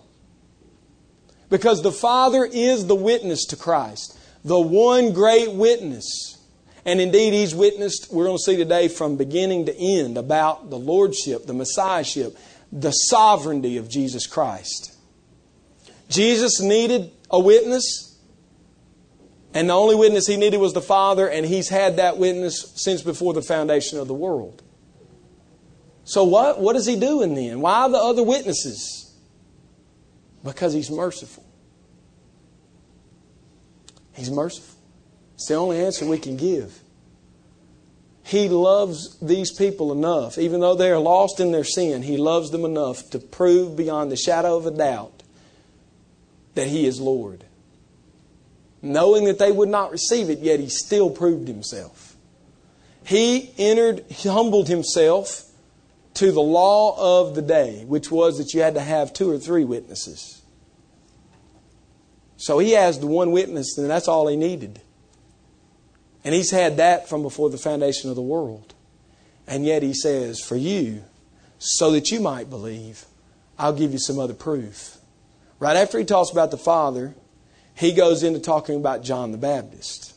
Because 1.50 1.82
the 1.82 1.92
Father 1.92 2.44
is 2.44 2.86
the 2.86 2.94
witness 2.94 3.46
to 3.46 3.56
Christ, 3.56 4.18
the 4.44 4.58
one 4.58 5.12
great 5.12 5.52
witness. 5.52 6.37
And 6.88 7.02
indeed, 7.02 7.34
he's 7.34 7.54
witnessed, 7.54 8.10
we're 8.10 8.24
going 8.24 8.38
to 8.38 8.42
see 8.42 8.56
today 8.56 8.88
from 8.88 9.18
beginning 9.18 9.66
to 9.66 9.76
end 9.76 10.16
about 10.16 10.70
the 10.70 10.78
Lordship, 10.78 11.44
the 11.44 11.52
Messiahship, 11.52 12.34
the 12.72 12.92
sovereignty 12.92 13.76
of 13.76 13.90
Jesus 13.90 14.26
Christ. 14.26 14.96
Jesus 16.08 16.62
needed 16.62 17.10
a 17.30 17.38
witness. 17.38 18.18
And 19.52 19.68
the 19.68 19.74
only 19.74 19.96
witness 19.96 20.26
he 20.26 20.38
needed 20.38 20.60
was 20.60 20.72
the 20.72 20.80
Father, 20.80 21.28
and 21.28 21.44
he's 21.44 21.68
had 21.68 21.96
that 21.98 22.16
witness 22.16 22.72
since 22.76 23.02
before 23.02 23.34
the 23.34 23.42
foundation 23.42 23.98
of 23.98 24.08
the 24.08 24.14
world. 24.14 24.62
So, 26.04 26.24
what, 26.24 26.58
what 26.58 26.74
is 26.74 26.86
he 26.86 26.98
doing 26.98 27.34
then? 27.34 27.60
Why 27.60 27.86
the 27.88 27.98
other 27.98 28.22
witnesses? 28.22 29.14
Because 30.42 30.72
he's 30.72 30.90
merciful. 30.90 31.44
He's 34.14 34.30
merciful. 34.30 34.77
It's 35.38 35.46
the 35.46 35.54
only 35.54 35.80
answer 35.80 36.04
we 36.04 36.18
can 36.18 36.36
give. 36.36 36.80
He 38.22 38.48
loves 38.48 39.18
these 39.20 39.50
people 39.50 39.90
enough, 39.90 40.36
even 40.36 40.60
though 40.60 40.74
they 40.74 40.90
are 40.90 40.98
lost 40.98 41.40
in 41.40 41.52
their 41.52 41.64
sin, 41.64 42.02
He 42.02 42.18
loves 42.18 42.50
them 42.50 42.64
enough 42.64 43.08
to 43.10 43.18
prove 43.18 43.76
beyond 43.76 44.12
the 44.12 44.16
shadow 44.16 44.56
of 44.56 44.66
a 44.66 44.70
doubt 44.70 45.22
that 46.54 46.66
He 46.66 46.86
is 46.86 47.00
Lord 47.00 47.44
knowing 48.82 49.24
that 49.24 49.38
they 49.38 49.52
would 49.52 49.68
not 49.68 49.90
receive 49.90 50.30
it, 50.30 50.38
yet 50.40 50.60
he 50.60 50.68
still 50.68 51.10
proved 51.10 51.48
himself. 51.48 52.16
He 53.04 53.52
entered, 53.58 54.04
humbled 54.22 54.68
himself 54.68 55.44
to 56.14 56.32
the 56.32 56.40
law 56.40 57.20
of 57.20 57.34
the 57.34 57.42
day, 57.42 57.84
which 57.86 58.10
was 58.10 58.38
that 58.38 58.54
you 58.54 58.60
had 58.60 58.74
to 58.74 58.80
have 58.80 59.12
two 59.12 59.30
or 59.30 59.38
three 59.38 59.64
witnesses. 59.64 60.42
So 62.36 62.58
he 62.58 62.72
has 62.72 63.00
the 63.00 63.06
one 63.06 63.32
witness, 63.32 63.76
and 63.78 63.90
that's 63.90 64.08
all 64.08 64.28
he 64.28 64.36
needed. 64.36 64.80
And 66.28 66.34
he's 66.34 66.50
had 66.50 66.76
that 66.76 67.08
from 67.08 67.22
before 67.22 67.48
the 67.48 67.56
foundation 67.56 68.10
of 68.10 68.16
the 68.16 68.20
world. 68.20 68.74
And 69.46 69.64
yet 69.64 69.82
he 69.82 69.94
says, 69.94 70.42
For 70.42 70.56
you, 70.56 71.04
so 71.58 71.90
that 71.92 72.10
you 72.10 72.20
might 72.20 72.50
believe, 72.50 73.06
I'll 73.58 73.72
give 73.72 73.92
you 73.92 73.98
some 73.98 74.18
other 74.18 74.34
proof. 74.34 74.98
Right 75.58 75.74
after 75.74 75.98
he 75.98 76.04
talks 76.04 76.30
about 76.30 76.50
the 76.50 76.58
Father, 76.58 77.14
he 77.74 77.94
goes 77.94 78.22
into 78.22 78.40
talking 78.40 78.76
about 78.76 79.02
John 79.02 79.32
the 79.32 79.38
Baptist. 79.38 80.12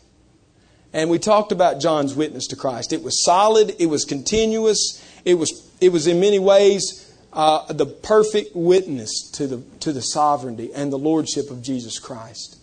And 0.91 1.09
we 1.09 1.17
talked 1.17 1.53
about 1.53 1.79
John's 1.79 2.13
witness 2.13 2.45
to 2.47 2.57
Christ. 2.57 2.91
It 2.91 3.03
was 3.03 3.23
solid, 3.23 3.73
it 3.79 3.85
was 3.85 4.03
continuous, 4.03 5.01
it 5.23 5.35
was, 5.35 5.71
it 5.79 5.93
was 5.93 6.07
in 6.07 6.19
many 6.19 6.39
ways 6.39 7.09
uh, 7.31 7.71
the 7.71 7.85
perfect 7.85 8.53
witness 8.53 9.31
to 9.35 9.47
the, 9.47 9.63
to 9.79 9.93
the 9.93 10.01
sovereignty 10.01 10.73
and 10.73 10.91
the 10.91 10.99
lordship 10.99 11.49
of 11.49 11.61
Jesus 11.61 11.99
Christ. 11.99 12.59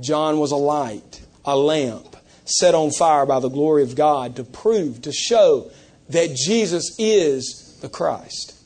John 0.00 0.38
was 0.38 0.52
a 0.52 0.56
light, 0.56 1.20
a 1.44 1.54
lamp, 1.54 2.16
set 2.50 2.74
on 2.74 2.90
fire 2.90 3.26
by 3.26 3.40
the 3.40 3.48
glory 3.48 3.82
of 3.82 3.94
God 3.94 4.36
to 4.36 4.44
prove, 4.44 5.02
to 5.02 5.12
show 5.12 5.70
that 6.08 6.34
Jesus 6.34 6.96
is 6.98 7.78
the 7.80 7.88
Christ. 7.88 8.56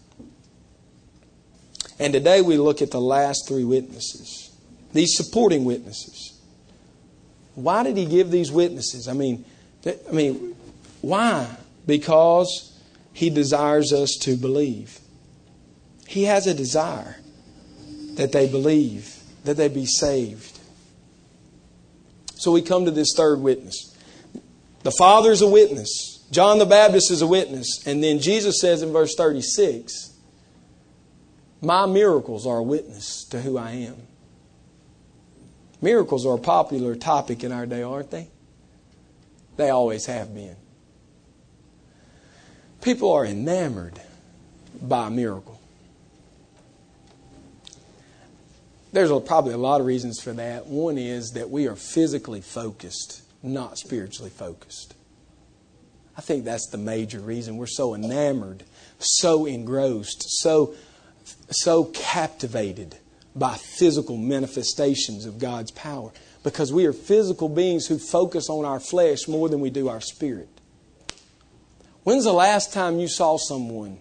And 1.98 2.12
today 2.12 2.42
we 2.42 2.56
look 2.56 2.82
at 2.82 2.90
the 2.90 3.00
last 3.00 3.46
three 3.48 3.64
witnesses 3.64 4.44
these 4.92 5.16
supporting 5.16 5.64
witnesses. 5.64 6.40
Why 7.56 7.82
did 7.82 7.96
he 7.96 8.06
give 8.06 8.30
these 8.30 8.50
witnesses? 8.50 9.08
I 9.08 9.12
mean, 9.12 9.44
I 9.84 10.12
mean, 10.12 10.54
why? 11.02 11.48
Because 11.84 12.78
he 13.12 13.28
desires 13.28 13.92
us 13.92 14.16
to 14.22 14.36
believe. 14.36 15.00
He 16.06 16.24
has 16.24 16.46
a 16.46 16.54
desire 16.54 17.16
that 18.14 18.32
they 18.32 18.48
believe, 18.48 19.18
that 19.44 19.56
they 19.56 19.68
be 19.68 19.84
saved. 19.84 20.53
So 22.36 22.52
we 22.52 22.62
come 22.62 22.84
to 22.84 22.90
this 22.90 23.14
third 23.16 23.40
witness. 23.40 23.96
The 24.82 24.92
Father's 24.92 25.40
a 25.40 25.48
witness. 25.48 26.26
John 26.30 26.58
the 26.58 26.66
Baptist 26.66 27.10
is 27.10 27.22
a 27.22 27.26
witness. 27.26 27.86
And 27.86 28.02
then 28.02 28.18
Jesus 28.18 28.60
says 28.60 28.82
in 28.82 28.92
verse 28.92 29.14
36, 29.14 30.12
My 31.62 31.86
miracles 31.86 32.46
are 32.46 32.58
a 32.58 32.62
witness 32.62 33.24
to 33.30 33.40
who 33.40 33.56
I 33.56 33.70
am. 33.70 33.96
Miracles 35.80 36.26
are 36.26 36.36
a 36.36 36.40
popular 36.40 36.96
topic 36.96 37.44
in 37.44 37.52
our 37.52 37.66
day, 37.66 37.82
aren't 37.82 38.10
they? 38.10 38.28
They 39.56 39.70
always 39.70 40.06
have 40.06 40.34
been. 40.34 40.56
People 42.80 43.12
are 43.12 43.24
enamored 43.24 44.00
by 44.80 45.06
a 45.06 45.10
miracle. 45.10 45.60
There's 48.94 49.10
probably 49.22 49.54
a 49.54 49.58
lot 49.58 49.80
of 49.80 49.88
reasons 49.88 50.20
for 50.20 50.32
that. 50.34 50.66
One 50.66 50.98
is 50.98 51.32
that 51.32 51.50
we 51.50 51.66
are 51.66 51.74
physically 51.74 52.40
focused, 52.40 53.22
not 53.42 53.76
spiritually 53.76 54.30
focused. 54.30 54.94
I 56.16 56.20
think 56.20 56.44
that's 56.44 56.68
the 56.68 56.78
major 56.78 57.18
reason 57.18 57.56
we're 57.56 57.66
so 57.66 57.96
enamored, 57.96 58.62
so 59.00 59.46
engrossed, 59.46 60.22
so 60.40 60.76
so 61.50 61.86
captivated 61.86 62.96
by 63.34 63.56
physical 63.56 64.16
manifestations 64.16 65.26
of 65.26 65.40
God's 65.40 65.72
power 65.72 66.12
because 66.44 66.72
we 66.72 66.86
are 66.86 66.92
physical 66.92 67.48
beings 67.48 67.88
who 67.88 67.98
focus 67.98 68.48
on 68.48 68.64
our 68.64 68.78
flesh 68.78 69.26
more 69.26 69.48
than 69.48 69.58
we 69.58 69.70
do 69.70 69.88
our 69.88 70.00
spirit. 70.00 70.48
When's 72.04 72.22
the 72.22 72.32
last 72.32 72.72
time 72.72 73.00
you 73.00 73.08
saw 73.08 73.38
someone 73.38 73.98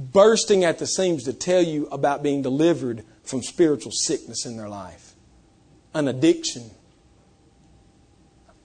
bursting 0.00 0.64
at 0.64 0.80
the 0.80 0.86
seams 0.86 1.22
to 1.24 1.32
tell 1.32 1.62
you 1.62 1.86
about 1.92 2.24
being 2.24 2.42
delivered 2.42 3.04
from 3.24 3.42
spiritual 3.42 3.92
sickness 3.92 4.46
in 4.46 4.56
their 4.56 4.68
life? 4.68 5.14
An 5.94 6.08
addiction, 6.08 6.70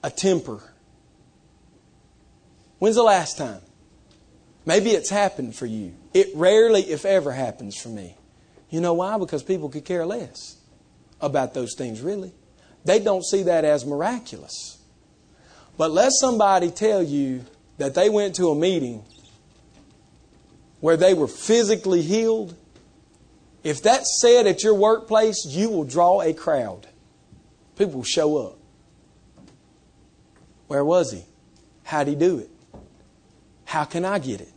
a 0.02 0.10
temper. 0.10 0.60
When's 2.78 2.96
the 2.96 3.02
last 3.02 3.36
time? 3.36 3.60
Maybe 4.64 4.90
it's 4.90 5.10
happened 5.10 5.54
for 5.54 5.66
you. 5.66 5.94
It 6.12 6.28
rarely, 6.34 6.82
if 6.82 7.04
ever, 7.04 7.32
happens 7.32 7.76
for 7.80 7.88
me. 7.88 8.16
You 8.70 8.80
know 8.80 8.94
why? 8.94 9.16
Because 9.18 9.42
people 9.42 9.68
could 9.68 9.84
care 9.84 10.04
less 10.04 10.58
about 11.20 11.54
those 11.54 11.74
things, 11.74 12.00
really. 12.00 12.32
They 12.84 12.98
don't 12.98 13.24
see 13.24 13.44
that 13.44 13.64
as 13.64 13.84
miraculous. 13.84 14.78
But 15.76 15.90
let 15.90 16.12
somebody 16.12 16.70
tell 16.70 17.02
you 17.02 17.44
that 17.78 17.94
they 17.94 18.10
went 18.10 18.34
to 18.36 18.48
a 18.48 18.54
meeting 18.54 19.04
where 20.80 20.96
they 20.96 21.14
were 21.14 21.28
physically 21.28 22.02
healed. 22.02 22.54
If 23.62 23.82
that's 23.82 24.18
said 24.20 24.46
at 24.46 24.62
your 24.62 24.74
workplace, 24.74 25.44
you 25.46 25.68
will 25.68 25.84
draw 25.84 26.22
a 26.22 26.32
crowd. 26.32 26.86
People 27.76 27.96
will 27.96 28.04
show 28.04 28.38
up. 28.38 28.58
Where 30.68 30.84
was 30.84 31.12
he? 31.12 31.24
How'd 31.84 32.08
he 32.08 32.14
do 32.14 32.38
it? 32.38 32.50
How 33.64 33.84
can 33.84 34.04
I 34.04 34.18
get 34.18 34.40
it? 34.40 34.52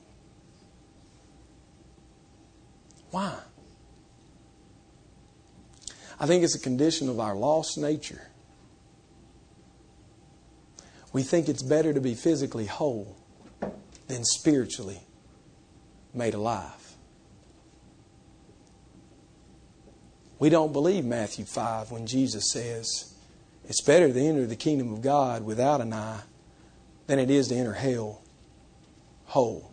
Why? 3.10 3.38
I 6.20 6.26
think 6.28 6.44
it's 6.44 6.56
a 6.56 6.60
condition 6.60 7.10
of 7.10 7.20
our 7.20 7.36
lost 7.36 7.78
nature. 7.78 8.30
We 11.14 11.24
think 11.24 11.50
it's 11.50 11.64
better 11.64 11.94
to 11.94 12.00
be 12.00 12.14
physically 12.14 12.68
whole 12.68 13.18
than 14.08 14.24
spiritually 14.24 15.02
made 16.14 16.34
alive. 16.34 16.81
We 20.42 20.50
don't 20.50 20.74
believe 20.74 21.06
Matthew 21.06 21.46
5 21.46 21.92
when 21.92 22.08
Jesus 22.08 22.50
says, 22.50 23.14
It's 23.66 23.80
better 23.80 24.12
to 24.12 24.20
enter 24.20 24.48
the 24.48 24.56
kingdom 24.56 24.92
of 24.92 25.04
God 25.04 25.46
without 25.46 25.82
an 25.82 25.94
eye 25.94 26.22
than 27.06 27.20
it 27.20 27.30
is 27.30 27.50
to 27.50 27.56
enter 27.56 27.74
hell 27.74 28.24
whole. 29.26 29.72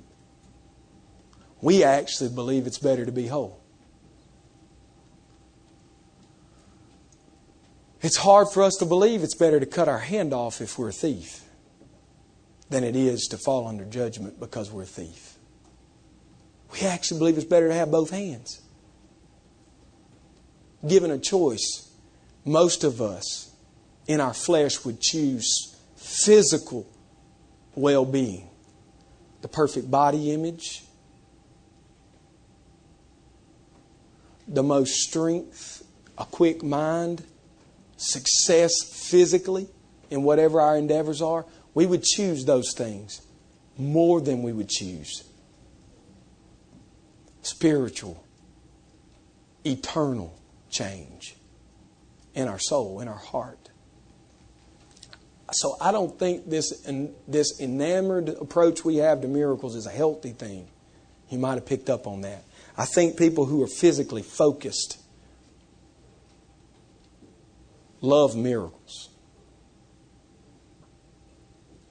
We 1.62 1.82
actually 1.82 2.28
believe 2.28 2.66
it's 2.66 2.78
better 2.78 3.06
to 3.06 3.10
be 3.10 3.28
whole. 3.28 3.62
It's 8.02 8.18
hard 8.18 8.48
for 8.52 8.62
us 8.62 8.76
to 8.76 8.84
believe 8.84 9.22
it's 9.22 9.34
better 9.34 9.58
to 9.58 9.64
cut 9.64 9.88
our 9.88 10.00
hand 10.00 10.34
off 10.34 10.60
if 10.60 10.78
we're 10.78 10.90
a 10.90 10.92
thief 10.92 11.44
than 12.68 12.84
it 12.84 12.94
is 12.94 13.26
to 13.28 13.38
fall 13.38 13.68
under 13.68 13.86
judgment 13.86 14.38
because 14.38 14.70
we're 14.70 14.82
a 14.82 14.84
thief. 14.84 15.38
We 16.74 16.82
actually 16.82 17.20
believe 17.20 17.38
it's 17.38 17.46
better 17.46 17.68
to 17.68 17.74
have 17.74 17.90
both 17.90 18.10
hands. 18.10 18.60
Given 20.86 21.10
a 21.10 21.18
choice, 21.18 21.90
most 22.44 22.84
of 22.84 23.02
us 23.02 23.50
in 24.06 24.20
our 24.20 24.34
flesh 24.34 24.84
would 24.84 25.00
choose 25.00 25.76
physical 25.96 26.86
well 27.74 28.04
being, 28.04 28.48
the 29.42 29.48
perfect 29.48 29.90
body 29.90 30.32
image, 30.32 30.82
the 34.46 34.62
most 34.62 34.94
strength, 34.94 35.84
a 36.16 36.24
quick 36.24 36.62
mind, 36.62 37.22
success 37.96 38.72
physically 38.82 39.68
in 40.10 40.22
whatever 40.22 40.60
our 40.60 40.76
endeavors 40.76 41.20
are. 41.20 41.44
We 41.74 41.86
would 41.86 42.02
choose 42.02 42.44
those 42.44 42.72
things 42.74 43.20
more 43.76 44.20
than 44.20 44.42
we 44.42 44.52
would 44.52 44.68
choose 44.68 45.24
spiritual, 47.42 48.22
eternal 49.64 50.38
change 50.70 51.36
in 52.34 52.48
our 52.48 52.58
soul, 52.58 53.00
in 53.00 53.08
our 53.08 53.14
heart. 53.14 53.70
So 55.52 55.76
I 55.80 55.92
don't 55.92 56.18
think 56.18 56.48
this 56.48 56.86
this 57.26 57.60
enamored 57.60 58.28
approach 58.28 58.84
we 58.84 58.96
have 58.96 59.22
to 59.22 59.28
miracles 59.28 59.74
is 59.76 59.86
a 59.86 59.90
healthy 59.90 60.32
thing. 60.32 60.68
You 61.30 61.38
might 61.38 61.54
have 61.54 61.66
picked 61.66 61.88
up 61.88 62.06
on 62.06 62.22
that. 62.22 62.44
I 62.76 62.84
think 62.84 63.16
people 63.16 63.46
who 63.46 63.62
are 63.62 63.68
physically 63.68 64.22
focused 64.22 64.98
love 68.00 68.36
miracles. 68.36 69.08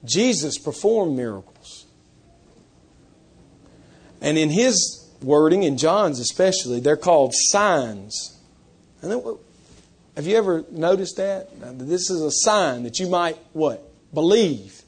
Jesus 0.04 0.58
performed 0.58 1.16
miracles. 1.16 1.86
And 4.20 4.38
in 4.38 4.50
his 4.50 5.08
wording, 5.22 5.62
in 5.62 5.76
John's 5.76 6.18
especially, 6.18 6.80
they're 6.80 6.96
called 6.96 7.32
signs. 7.34 8.37
And 9.02 9.10
then, 9.10 9.22
have 10.16 10.26
you 10.26 10.36
ever 10.36 10.64
noticed 10.70 11.16
that? 11.16 11.48
This 11.78 12.10
is 12.10 12.20
a 12.20 12.30
sign 12.30 12.82
that 12.82 12.98
you 12.98 13.08
might 13.08 13.38
what? 13.52 13.88
Believe. 14.12 14.82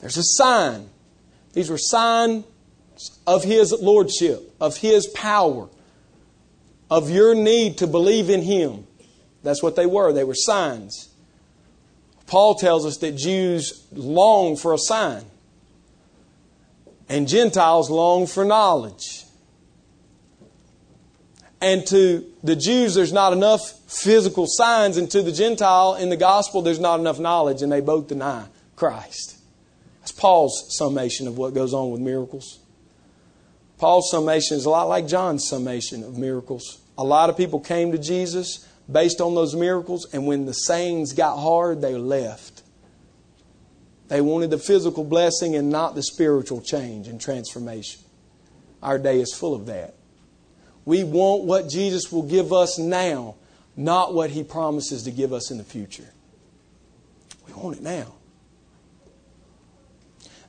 There's 0.00 0.16
a 0.16 0.22
sign. 0.22 0.88
These 1.52 1.70
were 1.70 1.78
signs 1.78 2.44
of 3.26 3.44
his 3.44 3.72
lordship, 3.72 4.54
of 4.60 4.78
his 4.78 5.06
power, 5.08 5.68
of 6.90 7.10
your 7.10 7.34
need 7.34 7.78
to 7.78 7.86
believe 7.86 8.30
in 8.30 8.42
him. 8.42 8.86
That's 9.42 9.62
what 9.62 9.76
they 9.76 9.86
were. 9.86 10.12
They 10.12 10.24
were 10.24 10.34
signs. 10.34 11.08
Paul 12.26 12.56
tells 12.56 12.84
us 12.84 12.98
that 12.98 13.16
Jews 13.16 13.86
long 13.92 14.56
for 14.56 14.74
a 14.74 14.78
sign 14.78 15.24
and 17.08 17.26
Gentiles 17.26 17.88
long 17.88 18.26
for 18.26 18.44
knowledge. 18.44 19.24
And 21.60 21.84
to 21.88 22.24
the 22.44 22.54
Jews, 22.54 22.94
there's 22.94 23.12
not 23.12 23.32
enough 23.32 23.72
physical 23.88 24.46
signs, 24.46 24.96
and 24.96 25.10
to 25.10 25.22
the 25.22 25.32
Gentile 25.32 25.94
in 25.94 26.08
the 26.08 26.16
gospel, 26.16 26.62
there's 26.62 26.78
not 26.78 27.00
enough 27.00 27.18
knowledge, 27.18 27.62
and 27.62 27.72
they 27.72 27.80
both 27.80 28.06
deny 28.06 28.46
Christ. 28.76 29.38
That's 30.00 30.12
Paul's 30.12 30.76
summation 30.76 31.26
of 31.26 31.36
what 31.36 31.54
goes 31.54 31.74
on 31.74 31.90
with 31.90 32.00
miracles. 32.00 32.60
Paul's 33.78 34.10
summation 34.10 34.56
is 34.56 34.64
a 34.64 34.70
lot 34.70 34.88
like 34.88 35.08
John's 35.08 35.48
summation 35.48 36.02
of 36.04 36.16
miracles. 36.16 36.80
A 36.96 37.04
lot 37.04 37.30
of 37.30 37.36
people 37.36 37.60
came 37.60 37.92
to 37.92 37.98
Jesus 37.98 38.66
based 38.90 39.20
on 39.20 39.34
those 39.34 39.54
miracles, 39.54 40.06
and 40.12 40.26
when 40.26 40.46
the 40.46 40.52
sayings 40.52 41.12
got 41.12 41.38
hard, 41.38 41.80
they 41.80 41.94
left. 41.94 42.62
They 44.08 44.20
wanted 44.20 44.50
the 44.50 44.58
physical 44.58 45.04
blessing 45.04 45.54
and 45.54 45.70
not 45.70 45.94
the 45.94 46.02
spiritual 46.02 46.60
change 46.60 47.08
and 47.08 47.20
transformation. 47.20 48.00
Our 48.82 48.98
day 48.98 49.20
is 49.20 49.34
full 49.34 49.54
of 49.54 49.66
that. 49.66 49.94
We 50.88 51.04
want 51.04 51.44
what 51.44 51.68
Jesus 51.68 52.10
will 52.10 52.22
give 52.22 52.50
us 52.50 52.78
now, 52.78 53.34
not 53.76 54.14
what 54.14 54.30
he 54.30 54.42
promises 54.42 55.02
to 55.02 55.10
give 55.10 55.34
us 55.34 55.50
in 55.50 55.58
the 55.58 55.62
future. 55.62 56.14
We 57.46 57.52
want 57.52 57.76
it 57.76 57.82
now. 57.82 58.14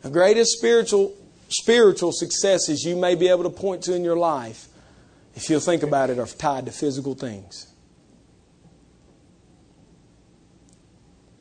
The 0.01 0.09
greatest 0.09 0.57
spiritual 0.57 1.13
spiritual 1.49 2.13
successes 2.13 2.85
you 2.85 2.95
may 2.95 3.15
be 3.15 3.27
able 3.27 3.43
to 3.43 3.49
point 3.49 3.83
to 3.83 3.93
in 3.93 4.01
your 4.05 4.15
life, 4.15 4.69
if 5.35 5.49
you'll 5.49 5.59
think 5.59 5.83
about 5.83 6.09
it, 6.09 6.19
are 6.19 6.25
tied 6.25 6.67
to 6.67 6.71
physical 6.71 7.15
things. 7.15 7.67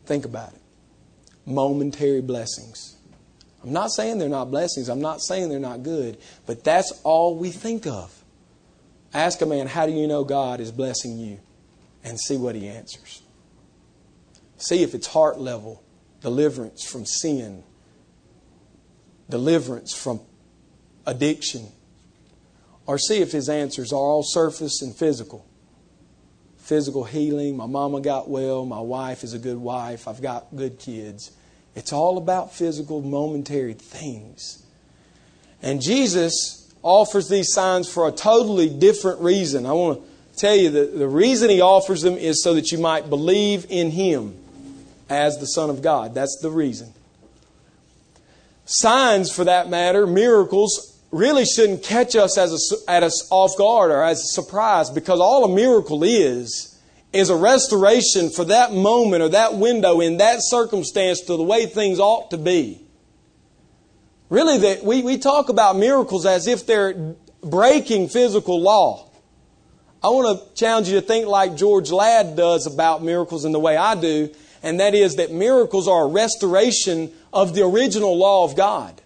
Think 0.06 0.24
about 0.24 0.54
it. 0.54 0.60
Momentary 1.46 2.20
blessings. 2.20 2.96
I'm 3.62 3.72
not 3.72 3.92
saying 3.92 4.18
they're 4.18 4.28
not 4.28 4.50
blessings. 4.50 4.88
I'm 4.88 5.00
not 5.00 5.20
saying 5.22 5.50
they're 5.50 5.60
not 5.60 5.84
good. 5.84 6.18
But 6.46 6.64
that's 6.64 7.00
all 7.04 7.36
we 7.36 7.52
think 7.52 7.86
of. 7.86 8.17
Ask 9.12 9.40
a 9.40 9.46
man, 9.46 9.66
how 9.66 9.86
do 9.86 9.92
you 9.92 10.06
know 10.06 10.24
God 10.24 10.60
is 10.60 10.70
blessing 10.70 11.18
you? 11.18 11.40
And 12.04 12.18
see 12.18 12.36
what 12.36 12.54
he 12.54 12.68
answers. 12.68 13.22
See 14.56 14.82
if 14.82 14.94
it's 14.94 15.08
heart 15.08 15.38
level 15.38 15.82
deliverance 16.20 16.84
from 16.84 17.06
sin, 17.06 17.62
deliverance 19.30 19.94
from 19.94 20.20
addiction, 21.06 21.68
or 22.86 22.98
see 22.98 23.18
if 23.18 23.30
his 23.30 23.48
answers 23.48 23.92
are 23.92 23.96
all 23.96 24.22
surface 24.24 24.82
and 24.82 24.94
physical 24.94 25.48
physical 26.68 27.04
healing. 27.04 27.56
My 27.56 27.64
mama 27.64 28.02
got 28.02 28.28
well. 28.28 28.66
My 28.66 28.80
wife 28.80 29.24
is 29.24 29.32
a 29.32 29.38
good 29.38 29.56
wife. 29.56 30.06
I've 30.06 30.20
got 30.20 30.54
good 30.54 30.78
kids. 30.78 31.32
It's 31.74 31.94
all 31.94 32.18
about 32.18 32.52
physical, 32.52 33.00
momentary 33.00 33.72
things. 33.72 34.62
And 35.62 35.80
Jesus 35.80 36.57
offers 36.82 37.28
these 37.28 37.52
signs 37.52 37.92
for 37.92 38.08
a 38.08 38.12
totally 38.12 38.68
different 38.68 39.20
reason. 39.20 39.66
I 39.66 39.72
want 39.72 40.00
to 40.00 40.38
tell 40.38 40.54
you 40.54 40.70
that 40.70 40.98
the 40.98 41.08
reason 41.08 41.50
he 41.50 41.60
offers 41.60 42.02
them 42.02 42.14
is 42.14 42.42
so 42.42 42.54
that 42.54 42.70
you 42.70 42.78
might 42.78 43.10
believe 43.10 43.66
in 43.68 43.90
him 43.90 44.36
as 45.08 45.38
the 45.38 45.46
Son 45.46 45.70
of 45.70 45.82
God. 45.82 46.14
That's 46.14 46.38
the 46.40 46.50
reason. 46.50 46.92
Signs, 48.64 49.32
for 49.32 49.44
that 49.44 49.68
matter, 49.68 50.06
miracles, 50.06 50.98
really 51.10 51.44
shouldn't 51.44 51.82
catch 51.82 52.14
us 52.14 52.36
as 52.36 52.52
a, 52.52 52.90
at 52.90 53.02
us 53.02 53.26
off 53.30 53.56
guard 53.56 53.90
or 53.90 54.02
as 54.02 54.20
a 54.20 54.26
surprise 54.26 54.90
because 54.90 55.20
all 55.20 55.44
a 55.44 55.54
miracle 55.54 56.04
is 56.04 56.78
is 57.12 57.30
a 57.30 57.36
restoration 57.36 58.28
for 58.28 58.44
that 58.44 58.72
moment 58.72 59.22
or 59.22 59.30
that 59.30 59.54
window 59.54 60.00
in 60.00 60.18
that 60.18 60.40
circumstance 60.40 61.22
to 61.22 61.36
the 61.36 61.42
way 61.42 61.64
things 61.64 61.98
ought 61.98 62.30
to 62.30 62.36
be. 62.36 62.78
Really, 64.30 64.58
that 64.58 64.84
we, 64.84 65.02
we 65.02 65.18
talk 65.18 65.48
about 65.48 65.76
miracles 65.76 66.26
as 66.26 66.46
if 66.46 66.66
they're 66.66 67.14
breaking 67.42 68.08
physical 68.08 68.60
law. 68.60 69.08
I 70.02 70.08
want 70.08 70.38
to 70.38 70.54
challenge 70.54 70.88
you 70.88 71.00
to 71.00 71.06
think 71.06 71.26
like 71.26 71.56
George 71.56 71.90
Ladd 71.90 72.36
does 72.36 72.66
about 72.66 73.02
miracles 73.02 73.44
in 73.44 73.52
the 73.52 73.58
way 73.58 73.76
I 73.76 73.94
do, 73.94 74.32
and 74.62 74.80
that 74.80 74.94
is 74.94 75.16
that 75.16 75.32
miracles 75.32 75.88
are 75.88 76.04
a 76.04 76.08
restoration 76.08 77.10
of 77.32 77.54
the 77.54 77.64
original 77.64 78.16
law 78.16 78.44
of 78.44 78.54
God. 78.54 79.00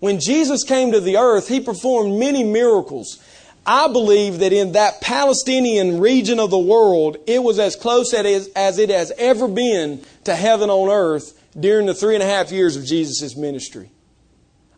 When 0.00 0.20
Jesus 0.20 0.64
came 0.64 0.92
to 0.92 1.00
the 1.00 1.16
earth, 1.16 1.48
he 1.48 1.60
performed 1.60 2.18
many 2.18 2.44
miracles. 2.44 3.22
I 3.64 3.88
believe 3.88 4.40
that 4.40 4.52
in 4.52 4.72
that 4.72 5.00
Palestinian 5.00 6.00
region 6.00 6.38
of 6.38 6.50
the 6.50 6.58
world, 6.58 7.16
it 7.26 7.42
was 7.42 7.58
as 7.58 7.76
close 7.76 8.12
as 8.12 8.78
it 8.78 8.90
has 8.90 9.12
ever 9.16 9.48
been 9.48 10.02
to 10.24 10.34
heaven 10.34 10.68
on 10.68 10.90
earth 10.90 11.40
during 11.58 11.86
the 11.86 11.94
three 11.94 12.14
and 12.14 12.22
a 12.22 12.26
half 12.26 12.52
years 12.52 12.76
of 12.76 12.84
Jesus' 12.84 13.36
ministry. 13.36 13.90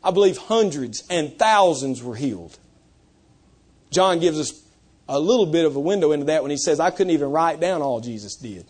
I 0.07 0.13
believe 0.13 0.39
hundreds 0.39 1.03
and 1.11 1.37
thousands 1.39 2.03
were 2.03 2.15
healed. 2.15 2.59
John 3.91 4.21
gives 4.21 4.39
us 4.39 4.63
a 5.09 5.19
little 5.19 5.47
bit 5.47 5.65
of 5.65 5.77
a 5.77 5.81
window 5.81 6.13
into 6.13 6.27
that 6.27 6.43
when 6.43 6.51
he 6.51 6.57
says, 6.57 6.81
I 6.81 6.91
couldn't 6.91 7.13
even 7.13 7.31
write 7.31 7.61
down 7.61 7.83
all 7.83 8.01
Jesus 8.01 8.37
did. 8.37 8.67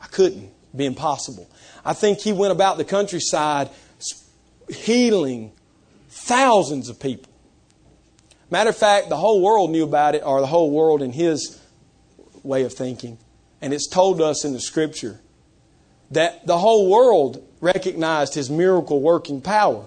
I 0.00 0.06
couldn't. 0.06 0.44
It'd 0.44 0.76
be 0.76 0.86
impossible. 0.86 1.50
I 1.84 1.92
think 1.92 2.20
he 2.20 2.32
went 2.32 2.52
about 2.52 2.76
the 2.78 2.84
countryside 2.84 3.70
healing 4.68 5.52
Thousands 6.16 6.88
of 6.88 7.00
people. 7.00 7.30
Matter 8.50 8.70
of 8.70 8.76
fact, 8.76 9.08
the 9.10 9.16
whole 9.16 9.42
world 9.42 9.70
knew 9.70 9.84
about 9.84 10.14
it, 10.14 10.22
or 10.24 10.40
the 10.40 10.46
whole 10.46 10.70
world 10.70 11.02
in 11.02 11.12
his 11.12 11.60
way 12.42 12.62
of 12.62 12.72
thinking. 12.72 13.18
And 13.60 13.74
it's 13.74 13.88
told 13.88 14.22
us 14.22 14.44
in 14.44 14.52
the 14.52 14.60
scripture 14.60 15.20
that 16.12 16.46
the 16.46 16.56
whole 16.56 16.88
world 16.88 17.46
recognized 17.60 18.34
his 18.34 18.48
miracle 18.48 19.02
working 19.02 19.42
power. 19.42 19.84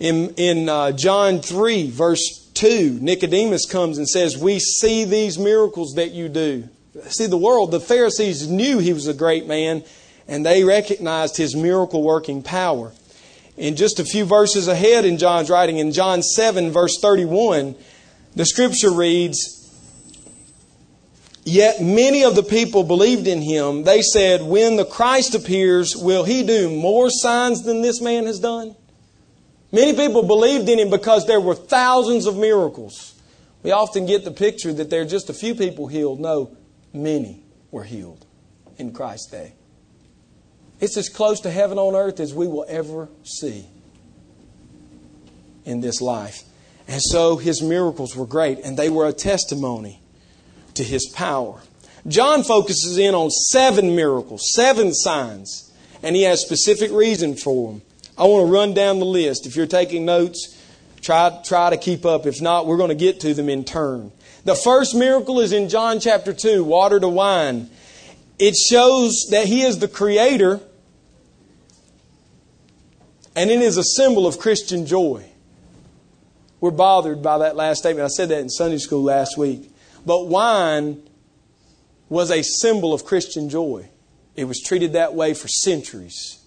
In, 0.00 0.30
in 0.36 0.68
uh, 0.70 0.92
John 0.92 1.40
3, 1.40 1.90
verse 1.90 2.50
2, 2.54 2.98
Nicodemus 3.02 3.66
comes 3.66 3.98
and 3.98 4.08
says, 4.08 4.36
We 4.36 4.58
see 4.58 5.04
these 5.04 5.38
miracles 5.38 5.92
that 5.96 6.12
you 6.12 6.30
do. 6.30 6.68
See, 7.10 7.26
the 7.26 7.36
world, 7.36 7.70
the 7.70 7.80
Pharisees 7.80 8.48
knew 8.48 8.78
he 8.78 8.94
was 8.94 9.06
a 9.06 9.14
great 9.14 9.46
man, 9.46 9.84
and 10.26 10.44
they 10.44 10.64
recognized 10.64 11.36
his 11.36 11.54
miracle 11.54 12.02
working 12.02 12.42
power. 12.42 12.92
In 13.58 13.76
just 13.76 14.00
a 14.00 14.04
few 14.04 14.24
verses 14.24 14.68
ahead 14.68 15.04
in 15.04 15.18
John's 15.18 15.50
writing, 15.50 15.76
in 15.76 15.92
John 15.92 16.22
7, 16.22 16.70
verse 16.70 16.98
31, 16.98 17.74
the 18.34 18.46
scripture 18.46 18.90
reads, 18.90 19.58
Yet 21.44 21.82
many 21.82 22.24
of 22.24 22.36
the 22.36 22.42
people 22.42 22.84
believed 22.84 23.26
in 23.26 23.42
him. 23.42 23.84
They 23.84 24.00
said, 24.00 24.42
When 24.42 24.76
the 24.76 24.86
Christ 24.86 25.34
appears, 25.34 25.94
will 25.94 26.24
he 26.24 26.42
do 26.42 26.70
more 26.70 27.10
signs 27.10 27.64
than 27.64 27.82
this 27.82 28.00
man 28.00 28.24
has 28.24 28.40
done? 28.40 28.76
Many 29.72 29.94
people 29.94 30.22
believed 30.22 30.68
in 30.68 30.78
him 30.78 30.90
because 30.90 31.26
there 31.26 31.40
were 31.40 31.54
thousands 31.54 32.26
of 32.26 32.36
miracles. 32.36 33.14
We 33.62 33.70
often 33.70 34.06
get 34.06 34.24
the 34.24 34.30
picture 34.30 34.72
that 34.72 34.90
there 34.90 35.02
are 35.02 35.06
just 35.06 35.30
a 35.30 35.34
few 35.34 35.54
people 35.54 35.86
healed. 35.86 36.18
No, 36.18 36.56
many 36.92 37.42
were 37.70 37.84
healed 37.84 38.26
in 38.78 38.92
Christ's 38.92 39.30
day. 39.30 39.52
It's 40.80 40.96
as 40.96 41.08
close 41.08 41.40
to 41.40 41.50
heaven 41.50 41.78
on 41.78 41.94
earth 41.94 42.20
as 42.20 42.34
we 42.34 42.48
will 42.48 42.64
ever 42.68 43.08
see 43.22 43.66
in 45.64 45.80
this 45.82 46.00
life. 46.00 46.42
And 46.88 47.00
so 47.00 47.36
his 47.36 47.62
miracles 47.62 48.16
were 48.16 48.26
great, 48.26 48.58
and 48.60 48.76
they 48.76 48.88
were 48.88 49.06
a 49.06 49.12
testimony 49.12 50.00
to 50.74 50.82
his 50.82 51.06
power. 51.14 51.60
John 52.08 52.42
focuses 52.42 52.96
in 52.98 53.14
on 53.14 53.30
seven 53.30 53.94
miracles, 53.94 54.42
seven 54.54 54.94
signs, 54.94 55.70
and 56.02 56.16
he 56.16 56.22
has 56.22 56.40
specific 56.40 56.90
reason 56.90 57.36
for 57.36 57.72
them. 57.72 57.82
I 58.20 58.24
want 58.24 58.46
to 58.46 58.52
run 58.52 58.74
down 58.74 58.98
the 58.98 59.06
list. 59.06 59.46
If 59.46 59.56
you're 59.56 59.66
taking 59.66 60.04
notes, 60.04 60.54
try, 61.00 61.40
try 61.42 61.70
to 61.70 61.78
keep 61.78 62.04
up. 62.04 62.26
If 62.26 62.42
not, 62.42 62.66
we're 62.66 62.76
going 62.76 62.90
to 62.90 62.94
get 62.94 63.20
to 63.20 63.32
them 63.32 63.48
in 63.48 63.64
turn. 63.64 64.12
The 64.44 64.54
first 64.54 64.94
miracle 64.94 65.40
is 65.40 65.52
in 65.52 65.70
John 65.70 66.00
chapter 66.00 66.34
2, 66.34 66.62
water 66.62 67.00
to 67.00 67.08
wine. 67.08 67.70
It 68.38 68.56
shows 68.56 69.28
that 69.30 69.46
He 69.46 69.62
is 69.62 69.78
the 69.78 69.88
Creator, 69.88 70.60
and 73.34 73.50
it 73.50 73.60
is 73.62 73.78
a 73.78 73.84
symbol 73.84 74.26
of 74.26 74.38
Christian 74.38 74.84
joy. 74.84 75.24
We're 76.60 76.72
bothered 76.72 77.22
by 77.22 77.38
that 77.38 77.56
last 77.56 77.78
statement. 77.78 78.04
I 78.04 78.08
said 78.08 78.28
that 78.28 78.40
in 78.40 78.50
Sunday 78.50 78.76
school 78.76 79.02
last 79.02 79.38
week. 79.38 79.72
But 80.04 80.26
wine 80.26 81.02
was 82.10 82.30
a 82.30 82.42
symbol 82.42 82.92
of 82.92 83.06
Christian 83.06 83.48
joy. 83.48 83.88
It 84.36 84.44
was 84.44 84.60
treated 84.60 84.92
that 84.92 85.14
way 85.14 85.32
for 85.32 85.48
centuries. 85.48 86.39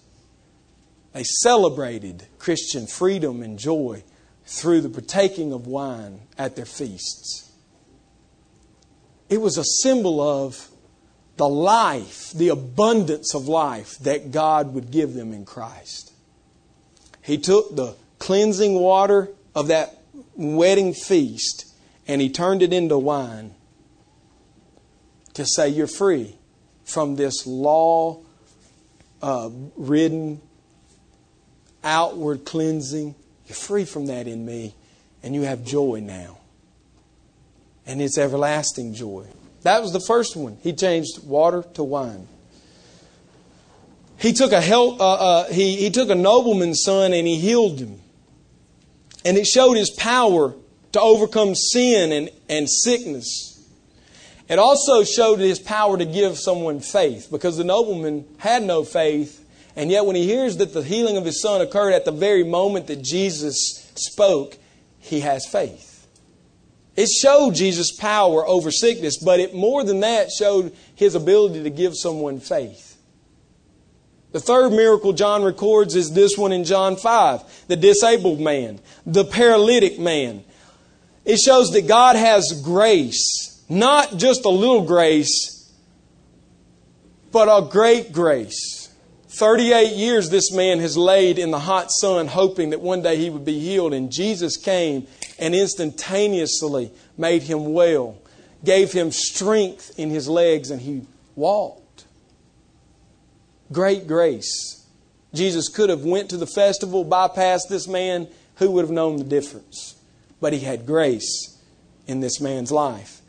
They 1.14 1.22
celebrated 1.22 2.26
Christian 2.38 2.88
freedom 2.88 3.40
and 3.40 3.56
joy 3.56 4.02
through 4.46 4.80
the 4.80 4.88
partaking 4.88 5.52
of 5.52 5.66
wine 5.66 6.22
at 6.36 6.56
their 6.56 6.66
feasts. 6.66 7.52
It 9.30 9.40
was 9.40 9.56
a 9.56 9.64
symbol 9.64 10.20
of 10.20 10.68
the 11.36 11.48
life, 11.48 12.32
the 12.32 12.48
abundance 12.48 13.32
of 13.32 13.46
life 13.46 13.96
that 14.00 14.32
God 14.32 14.74
would 14.74 14.90
give 14.90 15.14
them 15.14 15.32
in 15.32 15.44
Christ. 15.44 16.12
He 17.22 17.38
took 17.38 17.74
the 17.74 17.94
cleansing 18.18 18.74
water 18.74 19.30
of 19.54 19.68
that 19.68 20.02
wedding 20.34 20.94
feast 20.94 21.72
and 22.08 22.20
he 22.20 22.28
turned 22.28 22.60
it 22.60 22.72
into 22.72 22.98
wine 22.98 23.54
to 25.34 25.46
say, 25.46 25.68
You're 25.68 25.86
free 25.86 26.36
from 26.84 27.14
this 27.14 27.46
law 27.46 28.20
uh, 29.22 29.50
ridden 29.76 30.40
outward 31.84 32.44
cleansing. 32.44 33.14
You're 33.46 33.54
free 33.54 33.84
from 33.84 34.06
that 34.06 34.26
in 34.26 34.44
me, 34.44 34.74
and 35.22 35.34
you 35.34 35.42
have 35.42 35.64
joy 35.64 36.00
now. 36.02 36.38
And 37.86 38.00
it's 38.00 38.16
everlasting 38.16 38.94
joy. 38.94 39.26
That 39.62 39.82
was 39.82 39.92
the 39.92 40.00
first 40.00 40.36
one. 40.36 40.58
He 40.62 40.72
changed 40.72 41.22
water 41.24 41.62
to 41.74 41.84
wine. 41.84 42.26
He 44.18 44.32
took 44.32 44.52
a 44.52 44.58
uh, 44.58 44.94
uh, 44.94 45.52
he, 45.52 45.76
he 45.76 45.90
took 45.90 46.08
a 46.08 46.14
nobleman's 46.14 46.82
son 46.82 47.12
and 47.12 47.26
he 47.26 47.38
healed 47.38 47.78
him. 47.78 48.00
And 49.24 49.36
it 49.36 49.46
showed 49.46 49.74
his 49.74 49.90
power 49.90 50.54
to 50.92 51.00
overcome 51.00 51.54
sin 51.54 52.12
and, 52.12 52.30
and 52.48 52.68
sickness. 52.70 53.50
It 54.48 54.58
also 54.58 55.02
showed 55.04 55.40
his 55.40 55.58
power 55.58 55.96
to 55.96 56.04
give 56.04 56.38
someone 56.38 56.80
faith 56.80 57.28
because 57.30 57.56
the 57.56 57.64
nobleman 57.64 58.26
had 58.38 58.62
no 58.62 58.84
faith 58.84 59.43
and 59.76 59.90
yet, 59.90 60.06
when 60.06 60.16
he 60.16 60.24
hears 60.24 60.58
that 60.58 60.72
the 60.72 60.82
healing 60.82 61.16
of 61.16 61.24
his 61.24 61.42
son 61.42 61.60
occurred 61.60 61.94
at 61.94 62.04
the 62.04 62.12
very 62.12 62.44
moment 62.44 62.86
that 62.86 63.02
Jesus 63.02 63.90
spoke, 63.96 64.56
he 65.00 65.20
has 65.20 65.46
faith. 65.46 66.06
It 66.96 67.08
showed 67.08 67.54
Jesus' 67.54 67.90
power 67.90 68.46
over 68.46 68.70
sickness, 68.70 69.18
but 69.18 69.40
it 69.40 69.54
more 69.54 69.82
than 69.82 70.00
that 70.00 70.30
showed 70.30 70.74
his 70.94 71.16
ability 71.16 71.64
to 71.64 71.70
give 71.70 71.96
someone 71.96 72.38
faith. 72.38 72.96
The 74.30 74.40
third 74.40 74.70
miracle 74.70 75.12
John 75.12 75.42
records 75.42 75.94
is 75.94 76.12
this 76.12 76.38
one 76.38 76.52
in 76.52 76.64
John 76.64 76.96
5 76.96 77.66
the 77.68 77.76
disabled 77.76 78.40
man, 78.40 78.80
the 79.06 79.24
paralytic 79.24 79.98
man. 79.98 80.44
It 81.24 81.38
shows 81.38 81.72
that 81.72 81.88
God 81.88 82.16
has 82.16 82.60
grace, 82.62 83.62
not 83.68 84.16
just 84.16 84.44
a 84.44 84.50
little 84.50 84.84
grace, 84.84 85.72
but 87.32 87.48
a 87.48 87.66
great 87.68 88.12
grace. 88.12 88.83
38 89.34 89.96
years 89.96 90.30
this 90.30 90.52
man 90.52 90.78
has 90.78 90.96
laid 90.96 91.40
in 91.40 91.50
the 91.50 91.58
hot 91.58 91.90
sun 91.90 92.28
hoping 92.28 92.70
that 92.70 92.80
one 92.80 93.02
day 93.02 93.16
he 93.16 93.30
would 93.30 93.44
be 93.44 93.58
healed, 93.58 93.92
and 93.92 94.12
Jesus 94.12 94.56
came 94.56 95.08
and 95.40 95.54
instantaneously 95.54 96.92
made 97.18 97.42
him 97.42 97.72
well, 97.72 98.16
gave 98.64 98.92
him 98.92 99.10
strength 99.10 99.98
in 99.98 100.10
his 100.10 100.28
legs, 100.28 100.70
and 100.70 100.80
he 100.80 101.02
walked. 101.34 102.04
Great 103.72 104.06
grace. 104.06 104.86
Jesus 105.34 105.68
could 105.68 105.90
have 105.90 106.04
went 106.04 106.30
to 106.30 106.36
the 106.36 106.46
festival, 106.46 107.04
bypassed 107.04 107.68
this 107.68 107.88
man, 107.88 108.28
who 108.56 108.70
would 108.70 108.82
have 108.82 108.92
known 108.92 109.16
the 109.16 109.24
difference? 109.24 109.96
But 110.40 110.52
he 110.52 110.60
had 110.60 110.86
grace 110.86 111.60
in 112.06 112.20
this 112.20 112.40
man's 112.40 112.70
life. 112.70 113.20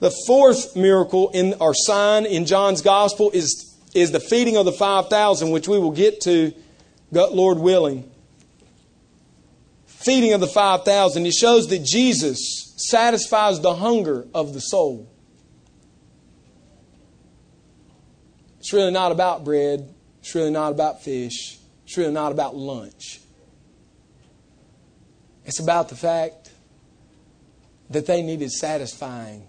The 0.00 0.10
fourth 0.26 0.74
miracle 0.74 1.30
in 1.30 1.54
our 1.60 1.74
sign 1.74 2.26
in 2.26 2.46
John's 2.46 2.82
gospel 2.82 3.30
is 3.32 3.71
is 3.94 4.10
the 4.10 4.20
feeding 4.20 4.56
of 4.56 4.64
the 4.64 4.72
5,000, 4.72 5.50
which 5.50 5.68
we 5.68 5.78
will 5.78 5.90
get 5.90 6.20
to, 6.22 6.52
Lord 7.10 7.58
willing. 7.58 8.10
Feeding 9.86 10.32
of 10.32 10.40
the 10.40 10.46
5,000, 10.46 11.26
it 11.26 11.32
shows 11.32 11.68
that 11.68 11.84
Jesus 11.84 12.74
satisfies 12.76 13.60
the 13.60 13.74
hunger 13.74 14.26
of 14.34 14.54
the 14.54 14.60
soul. 14.60 15.08
It's 18.58 18.72
really 18.72 18.90
not 18.90 19.12
about 19.12 19.44
bread. 19.44 19.92
It's 20.20 20.34
really 20.34 20.50
not 20.50 20.72
about 20.72 21.02
fish. 21.02 21.58
It's 21.84 21.96
really 21.96 22.12
not 22.12 22.32
about 22.32 22.56
lunch. 22.56 23.20
It's 25.44 25.58
about 25.60 25.88
the 25.88 25.96
fact 25.96 26.50
that 27.90 28.06
they 28.06 28.22
needed 28.22 28.50
satisfying, 28.50 29.46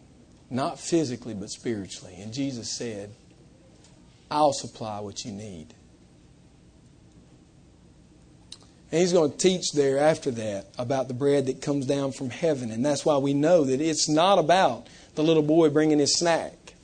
not 0.50 0.80
physically, 0.80 1.34
but 1.34 1.50
spiritually. 1.50 2.16
And 2.20 2.34
Jesus 2.34 2.76
said, 2.76 3.14
I'll 4.30 4.54
supply 4.54 5.00
what 5.00 5.26
you 5.26 5.32
need. 5.32 5.74
And 8.92 9.02
he's 9.02 9.12
going 9.12 9.32
to 9.32 9.38
teach 9.38 9.72
there 9.74 9.98
after 9.98 10.30
that 10.32 10.68
about 10.78 11.08
the 11.08 11.16
bread 11.16 11.48
that 11.48 11.62
comes 11.62 11.88
down 11.88 12.12
from 12.12 12.30
heaven. 12.30 12.70
And 12.70 12.86
that's 12.86 13.04
why 13.04 13.18
we 13.18 13.34
know 13.34 13.64
that 13.64 13.82
it's 13.82 14.08
not 14.08 14.38
about 14.38 14.88
the 15.16 15.24
little 15.24 15.42
boy 15.42 15.70
bringing 15.70 15.98
his 15.98 16.18
snack 16.18 16.76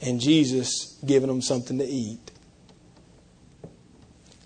and 0.00 0.18
Jesus 0.18 0.98
giving 1.04 1.28
him 1.28 1.42
something 1.42 1.78
to 1.78 1.84
eat. 1.84 2.30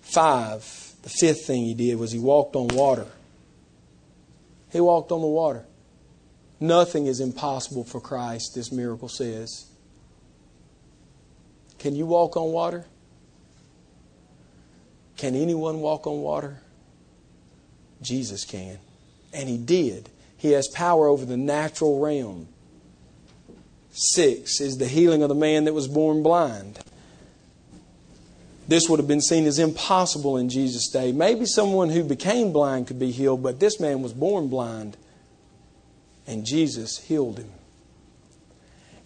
Five, 0.01 0.61
the 1.03 1.09
fifth 1.09 1.45
thing 1.45 1.63
he 1.63 1.73
did 1.73 1.97
was 1.97 2.11
he 2.11 2.19
walked 2.19 2.57
on 2.57 2.67
water. 2.67 3.07
He 4.71 4.81
walked 4.81 5.11
on 5.13 5.21
the 5.21 5.27
water. 5.27 5.63
Nothing 6.59 7.05
is 7.05 7.19
impossible 7.19 7.83
for 7.85 8.01
Christ, 8.01 8.53
this 8.55 8.71
miracle 8.71 9.07
says. 9.07 9.65
Can 11.87 11.95
you 11.95 12.05
walk 12.05 12.35
on 12.35 12.51
water? 12.51 12.83
Can 15.15 15.35
anyone 15.35 15.79
walk 15.79 16.05
on 16.05 16.19
water? 16.19 16.57
Jesus 18.01 18.43
can. 18.43 18.77
And 19.31 19.47
he 19.47 19.57
did. 19.57 20.09
He 20.35 20.51
has 20.51 20.67
power 20.67 21.07
over 21.07 21.23
the 21.23 21.37
natural 21.37 22.01
realm. 22.01 22.49
Six 23.91 24.59
is 24.59 24.79
the 24.79 24.87
healing 24.89 25.23
of 25.23 25.29
the 25.29 25.35
man 25.35 25.63
that 25.63 25.73
was 25.73 25.87
born 25.87 26.23
blind. 26.23 26.77
This 28.67 28.89
would 28.89 28.99
have 28.99 29.07
been 29.07 29.21
seen 29.21 29.45
as 29.45 29.57
impossible 29.57 30.35
in 30.35 30.49
Jesus' 30.49 30.89
day. 30.89 31.13
Maybe 31.13 31.45
someone 31.45 31.89
who 31.89 32.03
became 32.03 32.51
blind 32.51 32.87
could 32.87 32.99
be 32.99 33.11
healed, 33.11 33.41
but 33.41 33.61
this 33.61 33.79
man 33.79 34.01
was 34.01 34.11
born 34.11 34.49
blind, 34.49 34.97
and 36.27 36.45
Jesus 36.45 36.97
healed 36.97 37.37
him. 37.37 37.51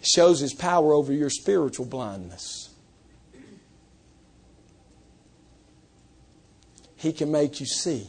It 0.00 0.08
shows 0.08 0.40
his 0.40 0.52
power 0.52 0.92
over 0.92 1.12
your 1.12 1.30
spiritual 1.30 1.86
blindness. 1.86 2.61
He 7.02 7.12
can 7.12 7.32
make 7.32 7.58
you 7.58 7.66
see. 7.66 8.06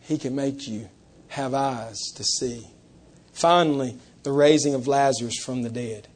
He 0.00 0.18
can 0.18 0.34
make 0.34 0.66
you 0.66 0.88
have 1.28 1.54
eyes 1.54 2.00
to 2.16 2.24
see. 2.24 2.66
Finally, 3.32 3.96
the 4.24 4.32
raising 4.32 4.74
of 4.74 4.88
Lazarus 4.88 5.38
from 5.38 5.62
the 5.62 5.70
dead. 5.70 6.08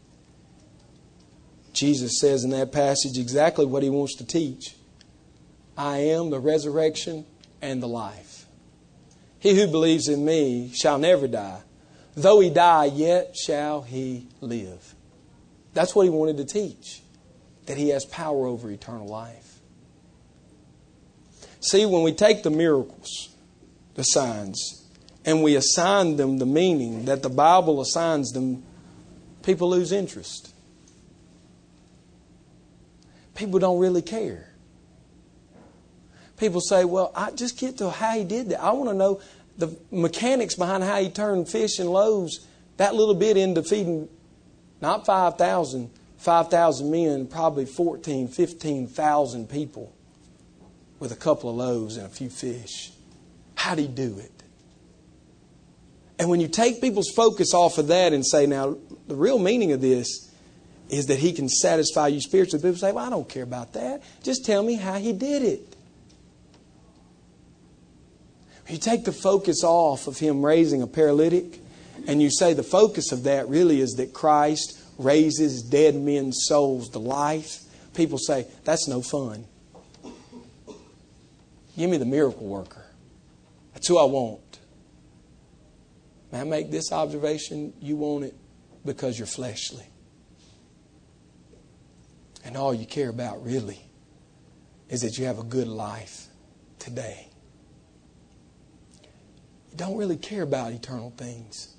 Jesus 1.73 2.19
says 2.19 2.43
in 2.43 2.51
that 2.51 2.73
passage 2.73 3.17
exactly 3.17 3.65
what 3.65 3.85
he 3.85 3.91
wants 3.91 4.17
to 4.17 4.27
teach 4.27 4.75
I 5.77 5.99
am 5.99 6.31
the 6.31 6.41
resurrection 6.41 7.25
and 7.63 7.81
the 7.81 7.87
life. 7.87 8.47
He 9.39 9.55
who 9.55 9.69
believes 9.69 10.09
in 10.09 10.25
me 10.25 10.73
shall 10.75 10.99
never 10.99 11.29
die. 11.29 11.63
Though 12.17 12.41
he 12.41 12.51
die, 12.51 12.87
yet 12.87 13.37
shall 13.37 13.83
he 13.83 14.27
live. 14.41 14.97
That's 15.75 15.95
what 15.95 16.03
he 16.03 16.11
wanted 16.11 16.39
to 16.39 16.45
teach, 16.45 17.03
that 17.67 17.77
he 17.77 17.91
has 17.91 18.05
power 18.05 18.49
over 18.49 18.69
eternal 18.69 19.07
life. 19.07 19.60
See, 21.61 21.85
when 21.85 22.03
we 22.03 22.13
take 22.13 22.43
the 22.43 22.51
miracles, 22.51 23.29
the 23.95 24.03
signs, 24.03 24.83
and 25.27 25.43
we 25.43 25.57
assign 25.57 26.17
them 26.17 26.39
the 26.39 26.47
meaning 26.47 27.05
that 27.05 27.23
the 27.23 27.29
Bible 27.29 27.83
assigns 27.83 28.33
them, 28.33 28.63
people 29.43 29.69
lose 29.69 29.93
interest. 29.93 30.55
People 33.35 33.59
don't 33.59 33.79
really 33.79 34.01
care. 34.01 34.49
People 36.39 36.63
say, 36.63 36.87
well, 36.87 37.13
I 37.15 37.31
just 37.31 37.59
get 37.59 37.77
to 37.79 37.91
how 37.91 38.13
he 38.13 38.25
did 38.25 38.49
that. 38.49 38.63
I 38.63 38.73
want 38.73 38.89
to 38.89 38.95
know 38.95 39.21
the 39.59 39.77
mechanics 39.91 40.55
behind 40.55 40.83
how 40.83 40.99
he 40.99 41.11
turned 41.11 41.47
fish 41.47 41.79
and 41.79 41.91
loaves 41.91 42.47
that 42.79 42.95
little 42.95 43.15
bit 43.15 43.37
into 43.37 43.63
feeding 43.63 44.09
not 44.81 45.05
5,000, 45.05 45.91
5,000 46.17 46.91
men, 46.91 47.27
probably 47.27 47.67
14, 47.67 48.29
15,000 48.29 49.51
people 49.51 49.93
with 51.01 51.11
a 51.11 51.17
couple 51.17 51.51
of 51.51 51.57
loaves 51.57 51.97
and 51.97 52.07
a 52.07 52.09
few 52.09 52.31
fish. 52.31 52.93
How'd 53.57 53.79
he 53.79 53.89
do 53.89 54.19
it? 54.19 54.31
And 56.19 56.29
when 56.29 56.41
you 56.41 56.49
take 56.49 56.83
people's 56.83 57.11
focus 57.17 57.55
off 57.55 57.79
of 57.79 57.89
that 57.89 58.13
and 58.13 58.25
say, 58.25 58.47
now, 58.47 58.77
the 59.09 59.17
real 59.17 59.39
meaning 59.39 59.73
of 59.73 59.81
this 59.81 60.31
is 60.91 61.07
that 61.07 61.19
he 61.19 61.33
can 61.33 61.49
satisfy 61.49 62.09
you 62.09 62.21
spiritually, 62.21 62.63
people 62.63 62.77
say, 62.77 62.93
well, 62.93 63.07
I 63.07 63.11
don't 63.11 63.29
care 63.29 63.43
about 63.43 63.73
that. 63.73 64.03
Just 64.23 64.45
tell 64.45 64.63
me 64.63 64.75
how 64.75 64.99
he 64.99 65.13
did 65.13 65.43
it. 65.43 65.77
You 68.69 68.79
take 68.79 69.05
the 69.05 69.13
focus 69.13 69.65
off 69.65 70.07
of 70.07 70.19
him 70.19 70.45
raising 70.45 70.83
a 70.83 70.87
paralytic, 70.87 71.59
and 72.07 72.23
you 72.23 72.31
say 72.31 72.55
the 72.55 72.63
focus 72.63 73.11
of 73.11 73.25
that 73.25 73.49
really 73.49 73.81
is 73.81 73.95
that 73.95 74.13
Christ 74.13 74.79
raises 74.99 75.63
dead 75.63 75.97
men's 75.97 76.45
souls 76.47 76.91
to 76.91 76.99
life. 76.99 77.63
People 77.95 78.19
say, 78.19 78.47
that's 78.65 78.87
no 78.87 79.03
fun. 79.03 79.45
Give 81.81 81.89
me 81.89 81.97
the 81.97 82.05
miracle 82.05 82.47
worker. 82.47 82.85
That's 83.73 83.89
who 83.89 83.97
I 83.97 84.05
want. 84.05 84.59
May 86.31 86.41
I 86.41 86.45
make 86.45 86.71
this 86.71 86.93
observation? 86.93 87.73
You 87.81 87.97
want 87.97 88.25
it 88.25 88.35
because 88.85 89.19
you're 89.19 89.27
fleshly. 89.27 89.87
And 92.45 92.55
all 92.55 92.75
you 92.75 92.85
care 92.85 93.09
about 93.09 93.43
really 93.43 93.81
is 94.91 95.01
that 95.01 95.17
you 95.17 95.25
have 95.25 95.39
a 95.39 95.43
good 95.43 95.69
life 95.69 96.27
today. 96.79 97.31
You 99.71 99.79
don't 99.79 99.97
really 99.97 100.19
care 100.19 100.43
about 100.43 100.73
eternal 100.73 101.15
things. 101.17 101.75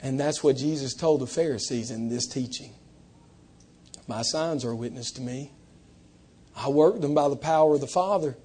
And 0.00 0.20
that's 0.20 0.44
what 0.44 0.56
Jesus 0.56 0.94
told 0.94 1.20
the 1.20 1.26
Pharisees 1.26 1.90
in 1.90 2.10
this 2.10 2.28
teaching. 2.28 2.74
My 4.06 4.22
signs 4.22 4.64
are 4.64 4.70
a 4.70 4.76
witness 4.76 5.10
to 5.10 5.20
me. 5.20 5.50
I 6.56 6.68
work 6.68 7.00
them 7.00 7.14
by 7.14 7.28
the 7.28 7.36
power 7.36 7.74
of 7.74 7.80
the 7.80 7.86
Father. 7.86 8.36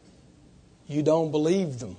You 0.85 1.01
don't 1.01 1.31
believe 1.31 1.79
them. 1.79 1.95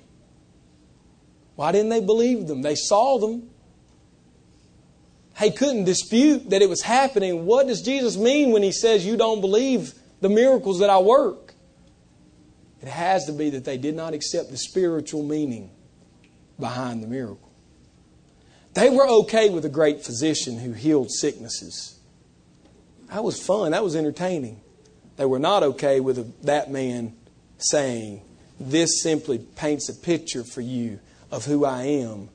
Why 1.55 1.71
didn't 1.71 1.89
they 1.89 2.01
believe 2.01 2.47
them? 2.47 2.61
They 2.61 2.75
saw 2.75 3.17
them. 3.17 3.49
They 5.39 5.49
couldn't 5.49 5.85
dispute 5.85 6.51
that 6.51 6.61
it 6.61 6.69
was 6.69 6.83
happening. 6.83 7.45
What 7.45 7.67
does 7.67 7.81
Jesus 7.81 8.15
mean 8.15 8.51
when 8.51 8.61
he 8.61 8.71
says, 8.71 9.05
You 9.05 9.17
don't 9.17 9.41
believe 9.41 9.93
the 10.21 10.29
miracles 10.29 10.79
that 10.79 10.91
I 10.91 10.99
work? 10.99 11.55
It 12.81 12.87
has 12.87 13.25
to 13.25 13.31
be 13.31 13.49
that 13.51 13.65
they 13.65 13.77
did 13.77 13.95
not 13.95 14.13
accept 14.13 14.51
the 14.51 14.57
spiritual 14.57 15.23
meaning 15.23 15.71
behind 16.59 17.01
the 17.01 17.07
miracle. 17.07 17.51
They 18.73 18.89
were 18.89 19.07
okay 19.07 19.49
with 19.49 19.65
a 19.65 19.69
great 19.69 20.03
physician 20.03 20.59
who 20.59 20.73
healed 20.73 21.11
sicknesses. 21.11 21.99
That 23.07 23.23
was 23.23 23.43
fun, 23.43 23.71
that 23.71 23.83
was 23.83 23.95
entertaining. 23.95 24.61
They 25.17 25.25
were 25.25 25.39
not 25.39 25.63
okay 25.63 25.99
with 25.99 26.43
that 26.43 26.71
man 26.71 27.15
saying, 27.57 28.21
This 28.59 29.01
simply 29.01 29.37
paints 29.37 29.89
a 29.89 29.93
picture 29.93 30.43
for 30.43 30.61
you 30.61 30.99
of 31.31 31.45
who 31.45 31.65
I 31.65 31.83
am 31.83 32.29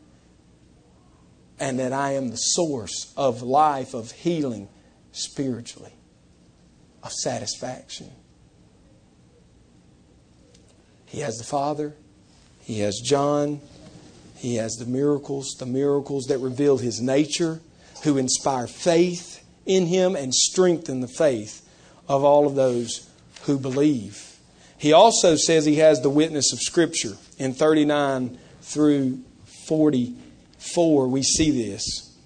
and 1.61 1.79
that 1.79 1.93
I 1.93 2.13
am 2.13 2.31
the 2.31 2.37
source 2.37 3.13
of 3.17 3.43
life, 3.43 3.95
of 3.95 4.13
healing 4.13 4.69
spiritually, 5.13 5.93
of 7.03 7.13
satisfaction. 7.13 8.11
He 11.07 11.21
has 11.21 11.37
the 11.37 11.45
Father, 11.45 11.95
He 12.61 12.81
has 12.81 13.01
John, 13.03 13.61
He 14.37 14.57
has 14.57 14.75
the 14.75 14.87
miracles, 14.87 15.57
the 15.59 15.67
miracles 15.67 16.27
that 16.27 16.39
reveal 16.39 16.79
His 16.79 17.01
nature, 17.01 17.61
who 18.05 18.19
inspire 18.19 18.67
faith 18.67 19.45
in 19.67 19.87
Him 19.87 20.15
and 20.15 20.33
strengthen 20.33 21.01
the 21.01 21.09
faith 21.09 21.68
of 22.09 22.25
all 22.25 22.47
of 22.47 22.55
those 22.55 23.09
who 23.43 23.59
believe. 23.59 24.37
He 24.77 24.93
also 24.93 25.37
says 25.37 25.65
He 25.65 25.77
has 25.77 26.01
the 26.01 26.11
witness 26.11 26.53
of 26.53 26.61
Scripture 26.61 27.17
in 27.39 27.53
39 27.53 28.39
through 28.63 29.23
44. 29.67 31.09
We 31.09 31.23
see 31.23 31.51
this. 31.51 32.17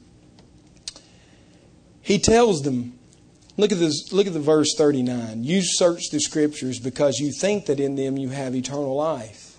He 2.02 2.18
tells 2.18 2.62
them, 2.62 2.98
Look 3.56 3.70
at 3.70 3.78
this. 3.78 4.12
Look 4.12 4.26
at 4.26 4.32
the 4.32 4.40
verse 4.40 4.74
39. 4.76 5.44
You 5.44 5.60
search 5.62 6.08
the 6.10 6.20
scriptures 6.20 6.78
because 6.78 7.18
you 7.18 7.32
think 7.32 7.66
that 7.66 7.80
in 7.80 7.96
them 7.96 8.16
you 8.16 8.30
have 8.30 8.54
eternal 8.54 8.96
life. 8.96 9.58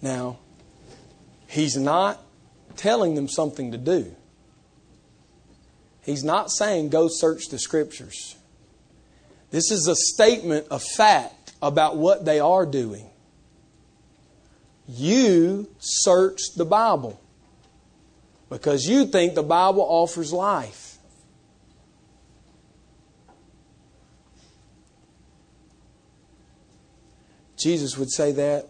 Now, 0.00 0.38
he's 1.48 1.76
not 1.76 2.22
telling 2.76 3.14
them 3.14 3.28
something 3.28 3.72
to 3.72 3.78
do. 3.78 4.14
He's 6.06 6.22
not 6.22 6.52
saying 6.52 6.90
go 6.90 7.08
search 7.08 7.48
the 7.48 7.58
scriptures. 7.58 8.36
This 9.50 9.72
is 9.72 9.88
a 9.88 9.96
statement 9.96 10.68
of 10.70 10.80
fact 10.80 11.52
about 11.60 11.96
what 11.96 12.24
they 12.24 12.38
are 12.38 12.64
doing. 12.64 13.10
You 14.86 15.68
search 15.80 16.40
the 16.56 16.64
Bible 16.64 17.20
because 18.48 18.86
you 18.86 19.06
think 19.06 19.34
the 19.34 19.42
Bible 19.42 19.82
offers 19.82 20.32
life. 20.32 20.98
Jesus 27.58 27.98
would 27.98 28.12
say 28.12 28.30
that 28.30 28.68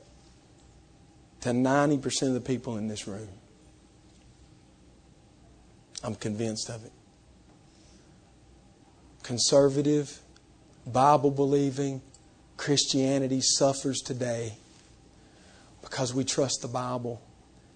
to 1.42 1.51
90% 1.51 2.29
of 2.29 2.33
the 2.33 2.40
people 2.40 2.79
in 2.79 2.88
this 2.88 3.07
room. 3.07 3.29
I'm 6.03 6.14
convinced 6.14 6.70
of 6.70 6.83
it. 6.83 6.92
Conservative, 9.27 10.21
Bible 10.87 11.33
believing 11.33 12.01
Christianity 12.57 13.41
suffers 13.41 13.99
today 13.99 14.57
because 15.83 16.15
we 16.15 16.23
trust 16.23 16.61
the 16.62 16.69
Bible 16.69 17.21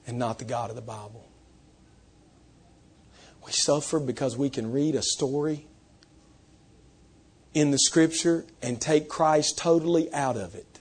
and 0.07 0.17
not 0.17 0.39
the 0.39 0.45
God 0.45 0.71
of 0.71 0.77
the 0.77 0.83
Bible. 0.83 1.27
We 3.45 3.51
suffer 3.51 3.99
because 3.99 4.37
we 4.37 4.49
can 4.49 4.71
read 4.71 4.95
a 4.95 5.03
story 5.03 5.67
in 7.53 7.73
the 7.73 7.79
Scripture 7.81 8.45
and 8.63 8.81
take 8.81 9.09
Christ 9.09 9.59
totally 9.59 10.13
out 10.15 10.37
of 10.37 10.55
it 10.55 10.79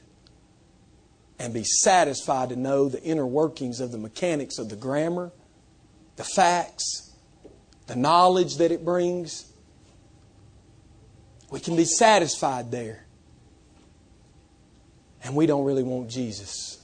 and 1.39 1.51
be 1.51 1.63
satisfied 1.63 2.49
to 2.49 2.55
know 2.55 2.89
the 2.89 3.01
inner 3.01 3.25
workings 3.25 3.79
of 3.79 3.91
the 3.91 3.97
mechanics 3.97 4.59
of 4.59 4.69
the 4.69 4.75
grammar, 4.75 5.31
the 6.15 6.23
facts, 6.23 7.11
the 7.87 7.95
knowledge 7.95 8.57
that 8.57 8.71
it 8.71 8.85
brings. 8.85 9.48
We 11.51 11.59
can 11.59 11.75
be 11.75 11.85
satisfied 11.85 12.71
there. 12.71 13.05
And 15.23 15.35
we 15.35 15.45
don't 15.45 15.65
really 15.65 15.83
want 15.83 16.09
Jesus. 16.09 16.77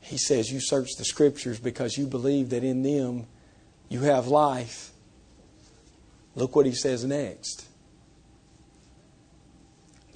He 0.00 0.18
says, 0.18 0.50
You 0.50 0.60
search 0.60 0.90
the 0.98 1.04
scriptures 1.04 1.58
because 1.58 1.96
you 1.96 2.06
believe 2.06 2.50
that 2.50 2.62
in 2.62 2.82
them 2.82 3.26
you 3.88 4.00
have 4.00 4.26
life. 4.26 4.92
Look 6.34 6.54
what 6.54 6.66
he 6.66 6.72
says 6.72 7.04
next. 7.04 7.66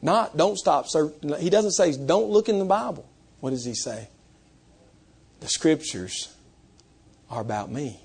Not, 0.02 0.36
don't 0.36 0.56
stop 0.56 0.86
searching. 0.88 1.34
He 1.38 1.50
doesn't 1.50 1.72
say, 1.72 1.92
don't 1.96 2.30
look 2.30 2.48
in 2.48 2.58
the 2.58 2.64
Bible. 2.64 3.06
What 3.40 3.50
does 3.50 3.64
he 3.64 3.74
say? 3.74 4.08
The 5.40 5.48
scriptures 5.48 6.34
are 7.30 7.40
about 7.40 7.70
me. 7.70 8.00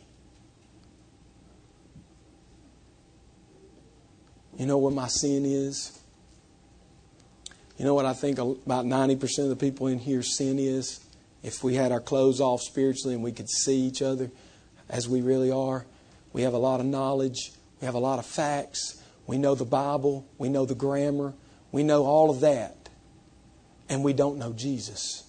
You 4.57 4.65
know 4.65 4.77
what 4.77 4.93
my 4.93 5.07
sin 5.07 5.45
is? 5.45 5.99
You 7.77 7.83
know 7.83 7.93
what 7.93 8.05
I 8.05 8.13
think 8.13 8.39
about 8.39 8.85
90% 8.85 9.39
of 9.39 9.49
the 9.49 9.55
people 9.55 9.87
in 9.87 9.99
here 9.99 10.23
sin 10.23 10.59
is? 10.59 11.01
If 11.43 11.63
we 11.63 11.75
had 11.75 11.91
our 11.91 11.99
clothes 11.99 12.39
off 12.39 12.61
spiritually 12.61 13.15
and 13.15 13.23
we 13.23 13.33
could 13.33 13.49
see 13.49 13.81
each 13.81 14.01
other 14.01 14.31
as 14.89 15.09
we 15.09 15.21
really 15.21 15.51
are, 15.51 15.85
we 16.31 16.43
have 16.43 16.53
a 16.53 16.57
lot 16.57 16.79
of 16.79 16.85
knowledge, 16.85 17.51
we 17.81 17.85
have 17.85 17.95
a 17.95 17.99
lot 17.99 18.17
of 18.17 18.25
facts, 18.25 19.01
we 19.27 19.37
know 19.37 19.55
the 19.55 19.65
Bible, 19.65 20.25
we 20.37 20.47
know 20.47 20.65
the 20.65 20.75
grammar, 20.75 21.33
we 21.71 21.83
know 21.83 22.05
all 22.05 22.29
of 22.29 22.39
that, 22.39 22.89
and 23.89 24.03
we 24.03 24.13
don't 24.13 24.37
know 24.37 24.53
Jesus. 24.53 25.24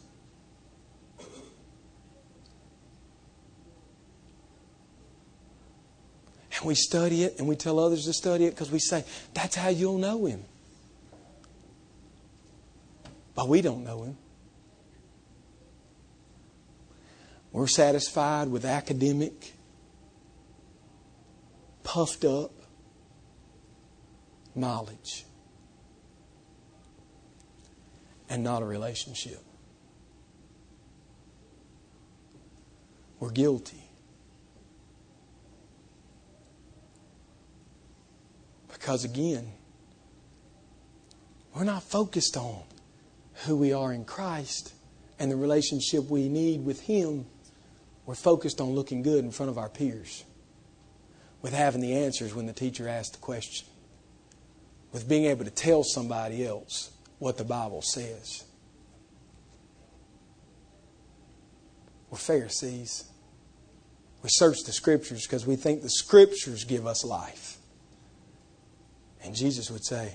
And 6.56 6.66
we 6.66 6.74
study 6.74 7.22
it 7.22 7.38
and 7.38 7.46
we 7.46 7.56
tell 7.56 7.78
others 7.78 8.04
to 8.04 8.12
study 8.12 8.46
it 8.46 8.50
because 8.50 8.70
we 8.70 8.78
say, 8.78 9.04
that's 9.34 9.56
how 9.56 9.68
you'll 9.68 9.98
know 9.98 10.26
Him. 10.26 10.42
But 13.34 13.48
we 13.48 13.60
don't 13.60 13.84
know 13.84 14.04
Him. 14.04 14.16
We're 17.52 17.66
satisfied 17.66 18.48
with 18.48 18.64
academic, 18.64 19.52
puffed 21.84 22.24
up 22.24 22.52
knowledge 24.54 25.24
and 28.28 28.42
not 28.42 28.62
a 28.62 28.64
relationship. 28.64 29.40
We're 33.20 33.30
guilty. 33.30 33.85
Because 38.86 39.02
again, 39.02 39.50
we're 41.52 41.64
not 41.64 41.82
focused 41.82 42.36
on 42.36 42.62
who 43.44 43.56
we 43.56 43.72
are 43.72 43.92
in 43.92 44.04
Christ 44.04 44.74
and 45.18 45.28
the 45.28 45.34
relationship 45.34 46.04
we 46.04 46.28
need 46.28 46.64
with 46.64 46.82
Him. 46.82 47.26
We're 48.06 48.14
focused 48.14 48.60
on 48.60 48.76
looking 48.76 49.02
good 49.02 49.24
in 49.24 49.32
front 49.32 49.50
of 49.50 49.58
our 49.58 49.68
peers, 49.68 50.22
with 51.42 51.52
having 51.52 51.80
the 51.80 51.94
answers 51.94 52.32
when 52.32 52.46
the 52.46 52.52
teacher 52.52 52.88
asks 52.88 53.16
the 53.16 53.18
question, 53.18 53.66
with 54.92 55.08
being 55.08 55.24
able 55.24 55.44
to 55.44 55.50
tell 55.50 55.82
somebody 55.82 56.46
else 56.46 56.92
what 57.18 57.38
the 57.38 57.44
Bible 57.44 57.82
says. 57.82 58.44
We're 62.08 62.18
Pharisees. 62.18 63.02
We 64.22 64.28
search 64.30 64.58
the 64.64 64.72
Scriptures 64.72 65.26
because 65.26 65.44
we 65.44 65.56
think 65.56 65.82
the 65.82 65.90
Scriptures 65.90 66.62
give 66.62 66.86
us 66.86 67.04
life. 67.04 67.55
And 69.26 69.34
Jesus 69.34 69.72
would 69.72 69.84
say, 69.84 70.14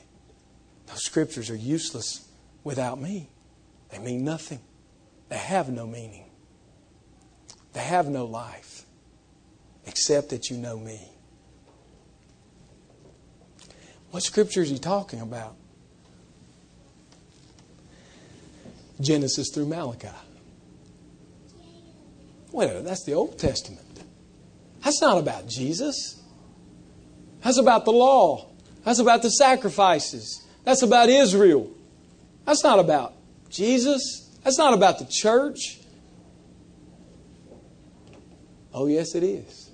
Those 0.87 1.03
Scriptures 1.03 1.49
are 1.49 1.55
useless 1.55 2.27
without 2.63 2.99
me. 2.99 3.29
They 3.89 3.99
mean 3.99 4.23
nothing, 4.23 4.61
they 5.27 5.37
have 5.37 5.69
no 5.69 5.85
meaning, 5.85 6.29
they 7.73 7.81
have 7.81 8.07
no 8.07 8.23
life 8.23 8.85
except 9.85 10.29
that 10.29 10.49
you 10.49 10.57
know 10.57 10.77
me. 10.79 11.01
What 14.11 14.23
Scripture 14.23 14.61
is 14.61 14.69
he 14.69 14.79
talking 14.79 15.19
about? 15.19 15.55
Genesis 19.01 19.49
through 19.53 19.65
Malachi. 19.65 20.07
Wait, 22.53 22.83
that's 22.85 23.03
the 23.03 23.13
Old 23.13 23.37
Testament. 23.37 24.03
That's 24.83 25.01
not 25.01 25.17
about 25.17 25.49
Jesus. 25.49 26.21
That's 27.43 27.57
about 27.57 27.83
the 27.83 27.91
law. 27.91 28.50
That's 28.83 28.99
about 28.99 29.21
the 29.21 29.29
sacrifices. 29.29 30.45
That's 30.63 30.81
about 30.81 31.09
Israel. 31.09 31.69
That's 32.45 32.63
not 32.63 32.79
about 32.79 33.13
Jesus. 33.49 34.29
That's 34.43 34.57
not 34.57 34.73
about 34.73 34.99
the 34.99 35.05
church. 35.05 35.79
Oh, 38.73 38.87
yes, 38.87 39.15
it 39.15 39.23
is. 39.23 39.69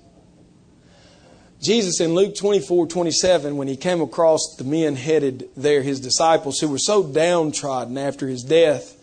Jesus 1.60 2.00
in 2.00 2.14
Luke 2.14 2.36
24 2.36 2.86
27, 2.86 3.56
when 3.56 3.66
he 3.66 3.76
came 3.76 4.00
across 4.00 4.54
the 4.56 4.64
men 4.64 4.94
headed 4.94 5.48
there, 5.56 5.82
his 5.82 6.00
disciples, 6.00 6.60
who 6.60 6.68
were 6.68 6.78
so 6.78 7.02
downtrodden 7.02 7.98
after 7.98 8.28
his 8.28 8.44
death, 8.44 8.94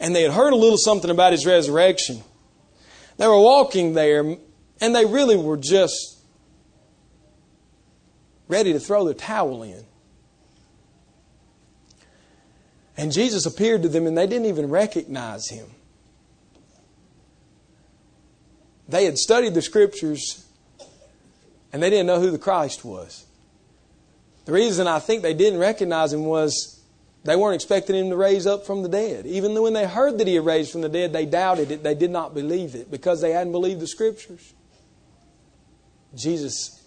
and 0.00 0.14
they 0.14 0.22
had 0.22 0.32
heard 0.32 0.52
a 0.52 0.56
little 0.56 0.78
something 0.78 1.10
about 1.10 1.32
his 1.32 1.46
resurrection. 1.46 2.22
They 3.18 3.26
were 3.28 3.38
walking 3.38 3.94
there, 3.94 4.36
and 4.80 4.94
they 4.94 5.04
really 5.04 5.36
were 5.36 5.56
just 5.56 6.19
ready 8.50 8.72
to 8.72 8.80
throw 8.80 9.04
the 9.04 9.14
towel 9.14 9.62
in. 9.62 9.84
And 12.96 13.12
Jesus 13.12 13.46
appeared 13.46 13.82
to 13.82 13.88
them, 13.88 14.06
and 14.06 14.18
they 14.18 14.26
didn't 14.26 14.46
even 14.46 14.68
recognize 14.68 15.48
him. 15.48 15.66
They 18.88 19.04
had 19.04 19.16
studied 19.16 19.54
the 19.54 19.62
scriptures, 19.62 20.46
and 21.72 21.82
they 21.82 21.88
didn't 21.88 22.08
know 22.08 22.20
who 22.20 22.30
the 22.30 22.38
Christ 22.38 22.84
was. 22.84 23.24
The 24.44 24.52
reason 24.52 24.86
I 24.86 24.98
think 24.98 25.22
they 25.22 25.32
didn't 25.32 25.60
recognize 25.60 26.12
him 26.12 26.24
was 26.24 26.80
they 27.22 27.36
weren't 27.36 27.54
expecting 27.54 27.94
him 27.94 28.10
to 28.10 28.16
raise 28.16 28.46
up 28.46 28.66
from 28.66 28.82
the 28.82 28.88
dead. 28.88 29.26
Even 29.26 29.54
when 29.62 29.74
they 29.74 29.86
heard 29.86 30.18
that 30.18 30.26
he 30.26 30.34
had 30.34 30.44
raised 30.44 30.72
from 30.72 30.80
the 30.80 30.88
dead, 30.88 31.12
they 31.12 31.26
doubted 31.26 31.70
it. 31.70 31.82
They 31.82 31.94
did 31.94 32.10
not 32.10 32.34
believe 32.34 32.74
it 32.74 32.90
because 32.90 33.20
they 33.20 33.30
hadn't 33.30 33.52
believed 33.52 33.80
the 33.80 33.86
scriptures. 33.86 34.54
Jesus, 36.14 36.79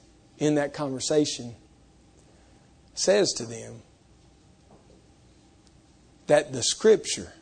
in 0.43 0.56
that 0.56 0.73
conversation, 0.73 1.56
says 2.93 3.32
to 3.32 3.45
them 3.45 3.82
that 6.27 6.51
the 6.51 6.62
scripture, 6.62 7.34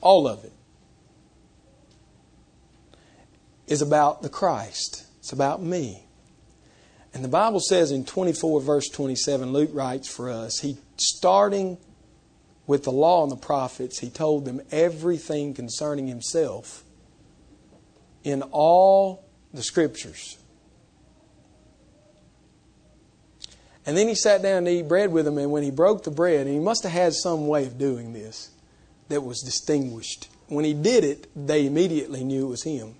all 0.00 0.26
of 0.26 0.44
it, 0.44 0.52
is 3.68 3.80
about 3.80 4.22
the 4.22 4.28
Christ. 4.28 5.06
It's 5.20 5.32
about 5.32 5.62
me. 5.62 6.06
And 7.14 7.22
the 7.24 7.28
Bible 7.28 7.60
says 7.60 7.92
in 7.92 8.04
24, 8.04 8.60
verse 8.60 8.88
27, 8.88 9.52
Luke 9.52 9.70
writes 9.72 10.08
for 10.08 10.28
us, 10.28 10.58
he 10.58 10.76
starting 10.96 11.78
with 12.66 12.82
the 12.82 12.92
law 12.92 13.22
and 13.22 13.30
the 13.30 13.36
prophets, 13.36 14.00
he 14.00 14.10
told 14.10 14.44
them 14.44 14.60
everything 14.72 15.54
concerning 15.54 16.08
himself 16.08 16.82
in 18.24 18.42
all 18.50 19.24
the 19.52 19.62
scriptures. 19.62 20.36
And 23.90 23.98
then 23.98 24.06
he 24.06 24.14
sat 24.14 24.40
down 24.40 24.66
to 24.66 24.70
eat 24.70 24.86
bread 24.86 25.10
with 25.10 25.24
them, 25.24 25.36
and 25.36 25.50
when 25.50 25.64
he 25.64 25.72
broke 25.72 26.04
the 26.04 26.12
bread, 26.12 26.46
and 26.46 26.54
he 26.54 26.60
must 26.60 26.84
have 26.84 26.92
had 26.92 27.12
some 27.12 27.48
way 27.48 27.66
of 27.66 27.76
doing 27.76 28.12
this 28.12 28.50
that 29.08 29.24
was 29.24 29.42
distinguished. 29.42 30.28
When 30.46 30.64
he 30.64 30.74
did 30.74 31.02
it, 31.02 31.26
they 31.34 31.66
immediately 31.66 32.22
knew 32.22 32.46
it 32.46 32.50
was 32.50 32.62
him 32.62 32.94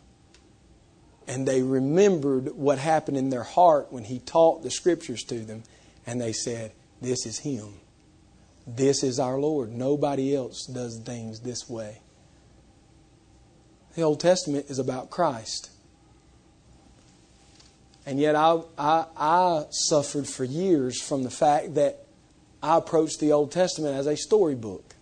and 1.31 1.47
they 1.47 1.63
remembered 1.63 2.49
what 2.57 2.79
happened 2.79 3.17
in 3.17 3.31
their 3.31 3.45
heart 3.45 3.93
when 3.93 4.03
he 4.03 4.19
taught 4.19 4.65
the 4.65 4.71
scriptures 4.71 5.23
to 5.23 5.39
them, 5.39 5.63
and 6.05 6.21
they 6.21 6.33
said, 6.33 6.73
This 7.01 7.25
is 7.25 7.39
him. 7.39 7.75
This 8.67 9.05
is 9.05 9.21
our 9.21 9.39
Lord. 9.39 9.71
Nobody 9.73 10.35
else 10.35 10.67
does 10.67 10.99
things 10.99 11.39
this 11.39 11.71
way. 11.71 11.99
The 13.95 14.03
Old 14.03 14.19
Testament 14.19 14.67
is 14.69 14.81
about 14.81 15.11
Christ. 15.11 15.71
And 18.11 18.19
yet 18.19 18.35
I, 18.35 18.61
I, 18.77 19.05
I 19.17 19.65
suffered 19.71 20.27
for 20.27 20.43
years 20.43 21.01
from 21.01 21.23
the 21.23 21.31
fact 21.31 21.77
that 21.77 22.07
I 22.61 22.77
approached 22.77 23.21
the 23.21 23.31
Old 23.31 23.53
Testament 23.53 23.95
as 23.95 24.09
a 24.09 24.17
storybook. 24.17 24.97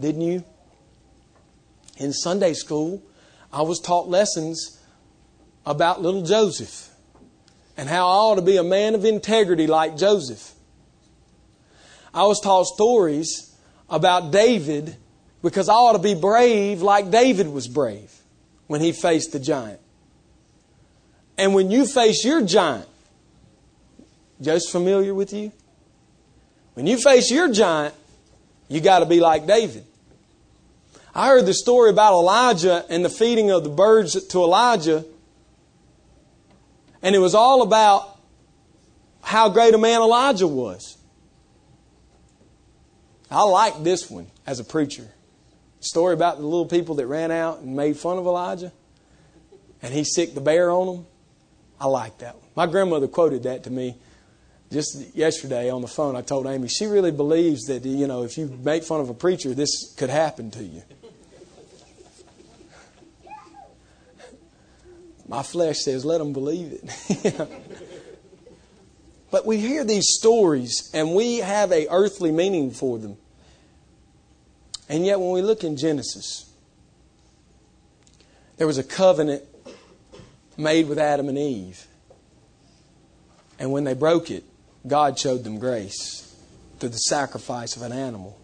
Didn't 0.00 0.22
you? 0.22 0.42
In 1.98 2.14
Sunday 2.14 2.54
school, 2.54 3.02
I 3.52 3.60
was 3.60 3.78
taught 3.78 4.08
lessons 4.08 4.80
about 5.66 6.00
little 6.00 6.22
Joseph 6.22 6.88
and 7.76 7.90
how 7.90 8.08
I 8.08 8.12
ought 8.12 8.36
to 8.36 8.42
be 8.42 8.56
a 8.56 8.64
man 8.64 8.94
of 8.94 9.04
integrity 9.04 9.66
like 9.66 9.98
Joseph. 9.98 10.52
I 12.14 12.22
was 12.22 12.40
taught 12.40 12.64
stories 12.64 13.54
about 13.90 14.30
David 14.30 14.96
because 15.42 15.68
I 15.68 15.74
ought 15.74 15.92
to 15.92 15.98
be 15.98 16.14
brave 16.14 16.80
like 16.80 17.10
David 17.10 17.48
was 17.48 17.68
brave 17.68 18.10
when 18.66 18.80
he 18.80 18.92
faced 18.92 19.32
the 19.32 19.40
giant. 19.40 19.81
And 21.42 21.54
when 21.54 21.72
you 21.72 21.86
face 21.86 22.24
your 22.24 22.40
giant, 22.42 22.86
just 24.40 24.70
familiar 24.70 25.12
with 25.12 25.32
you? 25.32 25.50
When 26.74 26.86
you 26.86 26.96
face 26.98 27.32
your 27.32 27.50
giant, 27.50 27.96
you 28.68 28.80
got 28.80 29.00
to 29.00 29.06
be 29.06 29.18
like 29.18 29.44
David. 29.44 29.84
I 31.12 31.26
heard 31.26 31.44
the 31.44 31.52
story 31.52 31.90
about 31.90 32.12
Elijah 32.12 32.86
and 32.88 33.04
the 33.04 33.08
feeding 33.08 33.50
of 33.50 33.64
the 33.64 33.70
birds 33.70 34.24
to 34.24 34.38
Elijah. 34.38 35.04
And 37.02 37.16
it 37.16 37.18
was 37.18 37.34
all 37.34 37.62
about 37.62 38.20
how 39.20 39.48
great 39.48 39.74
a 39.74 39.78
man 39.78 40.00
Elijah 40.00 40.46
was. 40.46 40.96
I 43.32 43.42
like 43.42 43.82
this 43.82 44.08
one 44.08 44.28
as 44.46 44.60
a 44.60 44.64
preacher. 44.64 45.08
story 45.80 46.14
about 46.14 46.38
the 46.38 46.44
little 46.44 46.66
people 46.66 46.94
that 46.94 47.08
ran 47.08 47.32
out 47.32 47.62
and 47.62 47.74
made 47.74 47.96
fun 47.96 48.16
of 48.16 48.26
Elijah. 48.26 48.70
And 49.82 49.92
he 49.92 50.04
sicked 50.04 50.36
the 50.36 50.40
bear 50.40 50.70
on 50.70 50.86
them. 50.86 51.06
I 51.82 51.86
like 51.86 52.18
that. 52.18 52.36
My 52.54 52.66
grandmother 52.66 53.08
quoted 53.08 53.42
that 53.42 53.64
to 53.64 53.70
me 53.70 53.96
just 54.70 55.16
yesterday 55.16 55.68
on 55.68 55.82
the 55.82 55.88
phone, 55.88 56.14
I 56.14 56.22
told 56.22 56.46
Amy, 56.46 56.68
she 56.68 56.86
really 56.86 57.10
believes 57.10 57.64
that, 57.64 57.84
you 57.84 58.06
know, 58.06 58.22
if 58.22 58.38
you 58.38 58.46
make 58.62 58.84
fun 58.84 59.00
of 59.00 59.08
a 59.08 59.14
preacher, 59.14 59.52
this 59.52 59.92
could 59.96 60.08
happen 60.08 60.52
to 60.52 60.62
you. 60.62 60.82
My 65.26 65.42
flesh 65.42 65.78
says, 65.78 66.04
let 66.04 66.18
them 66.18 66.32
believe 66.32 66.72
it. 66.72 67.50
but 69.32 69.44
we 69.44 69.58
hear 69.58 69.82
these 69.82 70.06
stories 70.06 70.88
and 70.94 71.16
we 71.16 71.38
have 71.38 71.72
a 71.72 71.88
earthly 71.90 72.30
meaning 72.30 72.70
for 72.70 72.96
them. 72.96 73.16
And 74.88 75.04
yet, 75.04 75.18
when 75.18 75.32
we 75.32 75.42
look 75.42 75.64
in 75.64 75.76
Genesis, 75.76 76.48
there 78.56 78.68
was 78.68 78.78
a 78.78 78.84
covenant 78.84 79.42
made 80.62 80.88
with 80.88 80.98
Adam 80.98 81.28
and 81.28 81.38
Eve. 81.38 81.86
And 83.58 83.72
when 83.72 83.84
they 83.84 83.94
broke 83.94 84.30
it, 84.30 84.44
God 84.86 85.18
showed 85.18 85.44
them 85.44 85.58
grace 85.58 86.34
through 86.78 86.90
the 86.90 86.96
sacrifice 86.96 87.76
of 87.76 87.82
an 87.82 87.92
animal, 87.92 88.38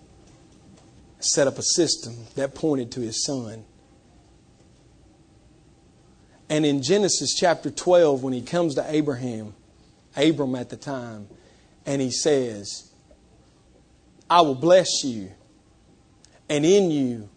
set 1.19 1.47
up 1.47 1.59
a 1.59 1.63
system 1.63 2.15
that 2.37 2.55
pointed 2.55 2.93
to 2.93 3.01
his 3.01 3.25
son. 3.25 3.65
And 6.49 6.65
in 6.65 6.83
Genesis 6.83 7.35
chapter 7.35 7.71
12, 7.71 8.23
when 8.23 8.33
he 8.33 8.43
comes 8.43 8.75
to 8.77 8.85
Abraham, 8.89 9.55
Abram 10.17 10.55
at 10.55 10.71
the 10.71 10.77
time, 10.77 11.29
and 11.85 12.01
he 12.01 12.11
says, 12.11 12.91
I 14.31 14.43
will 14.43 14.55
bless 14.55 15.05
you, 15.05 15.33
and 16.49 16.65
in 16.65 16.91
you 16.91 17.29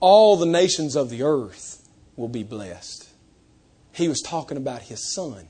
all 0.00 0.36
the 0.36 0.46
nations 0.46 0.96
of 0.96 1.10
the 1.10 1.22
earth 1.22 1.86
will 2.16 2.28
be 2.28 2.42
blessed. 2.42 3.05
He 3.96 4.08
was 4.08 4.20
talking 4.20 4.58
about 4.58 4.82
his 4.82 5.14
son. 5.14 5.46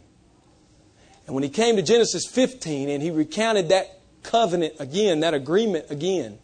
And 1.27 1.35
when 1.35 1.43
he 1.43 1.51
came 1.51 1.75
to 1.77 1.83
Genesis 1.83 2.27
15 2.31 2.89
and 2.89 3.03
he 3.03 3.11
recounted 3.11 3.71
that 3.71 3.99
covenant 4.23 4.75
again, 4.79 5.21
that 5.21 5.35
agreement 5.35 5.87
again, 5.91 6.39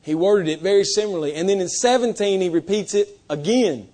he 0.00 0.16
worded 0.16 0.48
it 0.48 0.60
very 0.60 0.82
similarly. 0.82 1.34
And 1.34 1.48
then 1.48 1.60
in 1.60 1.68
17, 1.68 2.40
he 2.40 2.48
repeats 2.48 2.94
it 2.94 3.16
again. 3.30 3.88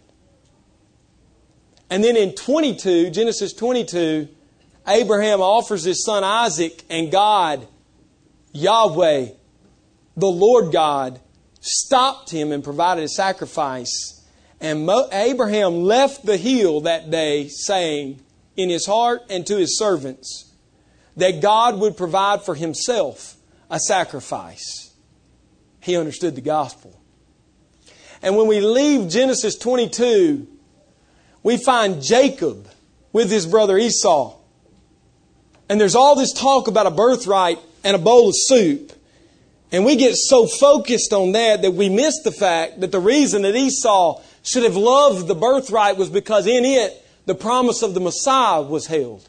And 1.90 2.02
then 2.02 2.16
in 2.16 2.34
22, 2.34 3.10
Genesis 3.10 3.52
22, 3.52 4.28
Abraham 4.86 5.42
offers 5.42 5.84
his 5.84 6.02
son 6.02 6.24
Isaac, 6.24 6.82
and 6.88 7.12
God, 7.12 7.68
Yahweh, 8.52 9.26
the 10.16 10.26
Lord 10.26 10.72
God, 10.72 11.20
stopped 11.60 12.30
him 12.30 12.50
and 12.50 12.64
provided 12.64 13.04
a 13.04 13.08
sacrifice. 13.08 14.17
And 14.60 14.86
Mo- 14.86 15.08
Abraham 15.12 15.82
left 15.82 16.26
the 16.26 16.36
hill 16.36 16.80
that 16.82 17.10
day, 17.10 17.48
saying, 17.48 18.20
in 18.58 18.68
his 18.68 18.84
heart 18.86 19.22
and 19.30 19.46
to 19.46 19.56
his 19.56 19.78
servants 19.78 20.52
that 21.16 21.40
God 21.40 21.78
would 21.78 21.96
provide 21.96 22.42
for 22.42 22.54
himself 22.54 23.36
a 23.70 23.78
sacrifice. 23.78 24.92
He 25.80 25.96
understood 25.96 26.34
the 26.34 26.40
gospel. 26.40 27.00
And 28.20 28.36
when 28.36 28.48
we 28.48 28.60
leave 28.60 29.08
Genesis 29.08 29.56
22, 29.56 30.46
we 31.42 31.56
find 31.56 32.02
Jacob 32.02 32.68
with 33.12 33.30
his 33.30 33.46
brother 33.46 33.78
Esau. 33.78 34.36
And 35.68 35.80
there's 35.80 35.94
all 35.94 36.16
this 36.16 36.32
talk 36.32 36.66
about 36.66 36.86
a 36.86 36.90
birthright 36.90 37.58
and 37.84 37.94
a 37.94 37.98
bowl 37.98 38.28
of 38.28 38.34
soup. 38.36 38.92
And 39.70 39.84
we 39.84 39.96
get 39.96 40.16
so 40.16 40.46
focused 40.46 41.12
on 41.12 41.32
that 41.32 41.62
that 41.62 41.72
we 41.72 41.88
miss 41.88 42.22
the 42.22 42.32
fact 42.32 42.80
that 42.80 42.90
the 42.90 43.00
reason 43.00 43.42
that 43.42 43.54
Esau 43.54 44.20
should 44.48 44.62
have 44.62 44.76
loved 44.76 45.28
the 45.28 45.34
birthright 45.34 45.96
was 45.96 46.10
because 46.10 46.46
in 46.46 46.64
it 46.64 47.04
the 47.26 47.34
promise 47.34 47.82
of 47.82 47.94
the 47.94 48.00
Messiah 48.00 48.62
was 48.62 48.86
held. 48.86 49.28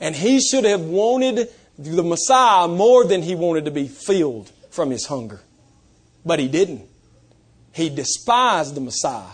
And 0.00 0.14
he 0.14 0.40
should 0.40 0.64
have 0.64 0.82
wanted 0.82 1.48
the 1.78 2.02
Messiah 2.02 2.68
more 2.68 3.04
than 3.04 3.22
he 3.22 3.34
wanted 3.34 3.64
to 3.64 3.70
be 3.70 3.88
filled 3.88 4.50
from 4.70 4.90
his 4.90 5.06
hunger. 5.06 5.40
But 6.26 6.38
he 6.38 6.48
didn't. 6.48 6.86
He 7.72 7.88
despised 7.88 8.74
the 8.74 8.80
Messiah. 8.80 9.32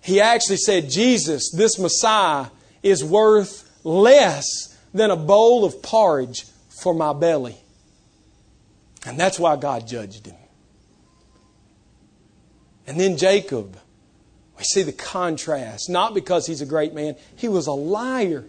He 0.00 0.20
actually 0.20 0.56
said, 0.56 0.90
Jesus, 0.90 1.52
this 1.56 1.78
Messiah, 1.78 2.46
is 2.82 3.04
worth 3.04 3.70
less 3.84 4.76
than 4.92 5.10
a 5.10 5.16
bowl 5.16 5.64
of 5.64 5.82
porridge 5.82 6.44
for 6.82 6.92
my 6.92 7.12
belly. 7.12 7.56
And 9.06 9.18
that's 9.18 9.38
why 9.38 9.56
God 9.56 9.86
judged 9.86 10.26
him. 10.26 10.36
And 12.86 12.98
then 12.98 13.16
Jacob 13.16 13.78
we 14.56 14.64
see 14.64 14.82
the 14.82 14.92
contrast, 14.92 15.90
not 15.90 16.14
because 16.14 16.46
he's 16.46 16.60
a 16.60 16.66
great 16.66 16.94
man, 16.94 17.16
he 17.36 17.48
was 17.48 17.66
a 17.66 17.72
liar. 17.72 18.44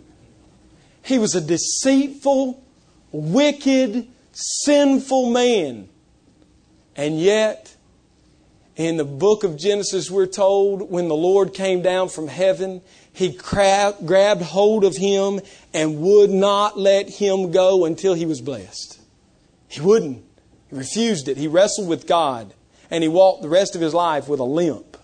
He 1.03 1.19
was 1.19 1.35
a 1.35 1.41
deceitful, 1.41 2.63
wicked, 3.11 4.07
sinful 4.31 5.29
man. 5.29 5.89
And 6.95 7.19
yet, 7.19 7.75
in 8.75 8.97
the 8.97 9.05
book 9.05 9.43
of 9.43 9.57
Genesis, 9.57 10.09
we're 10.09 10.25
told 10.25 10.89
when 10.89 11.07
the 11.07 11.15
Lord 11.15 11.53
came 11.53 11.81
down 11.81 12.09
from 12.09 12.27
heaven, 12.27 12.81
he 13.13 13.29
grabbed 13.29 14.41
hold 14.41 14.83
of 14.83 14.95
him 14.97 15.41
and 15.73 16.01
would 16.01 16.29
not 16.29 16.77
let 16.77 17.09
him 17.09 17.51
go 17.51 17.85
until 17.85 18.13
he 18.13 18.25
was 18.25 18.41
blessed. 18.41 18.99
He 19.67 19.81
wouldn't. 19.81 20.23
He 20.69 20.75
refused 20.75 21.27
it. 21.27 21.37
He 21.37 21.47
wrestled 21.47 21.87
with 21.87 22.07
God 22.07 22.53
and 22.91 23.03
he 23.03 23.07
walked 23.07 23.41
the 23.41 23.49
rest 23.49 23.75
of 23.75 23.81
his 23.81 23.93
life 23.93 24.27
with 24.27 24.39
a 24.39 24.43
limp 24.43 24.94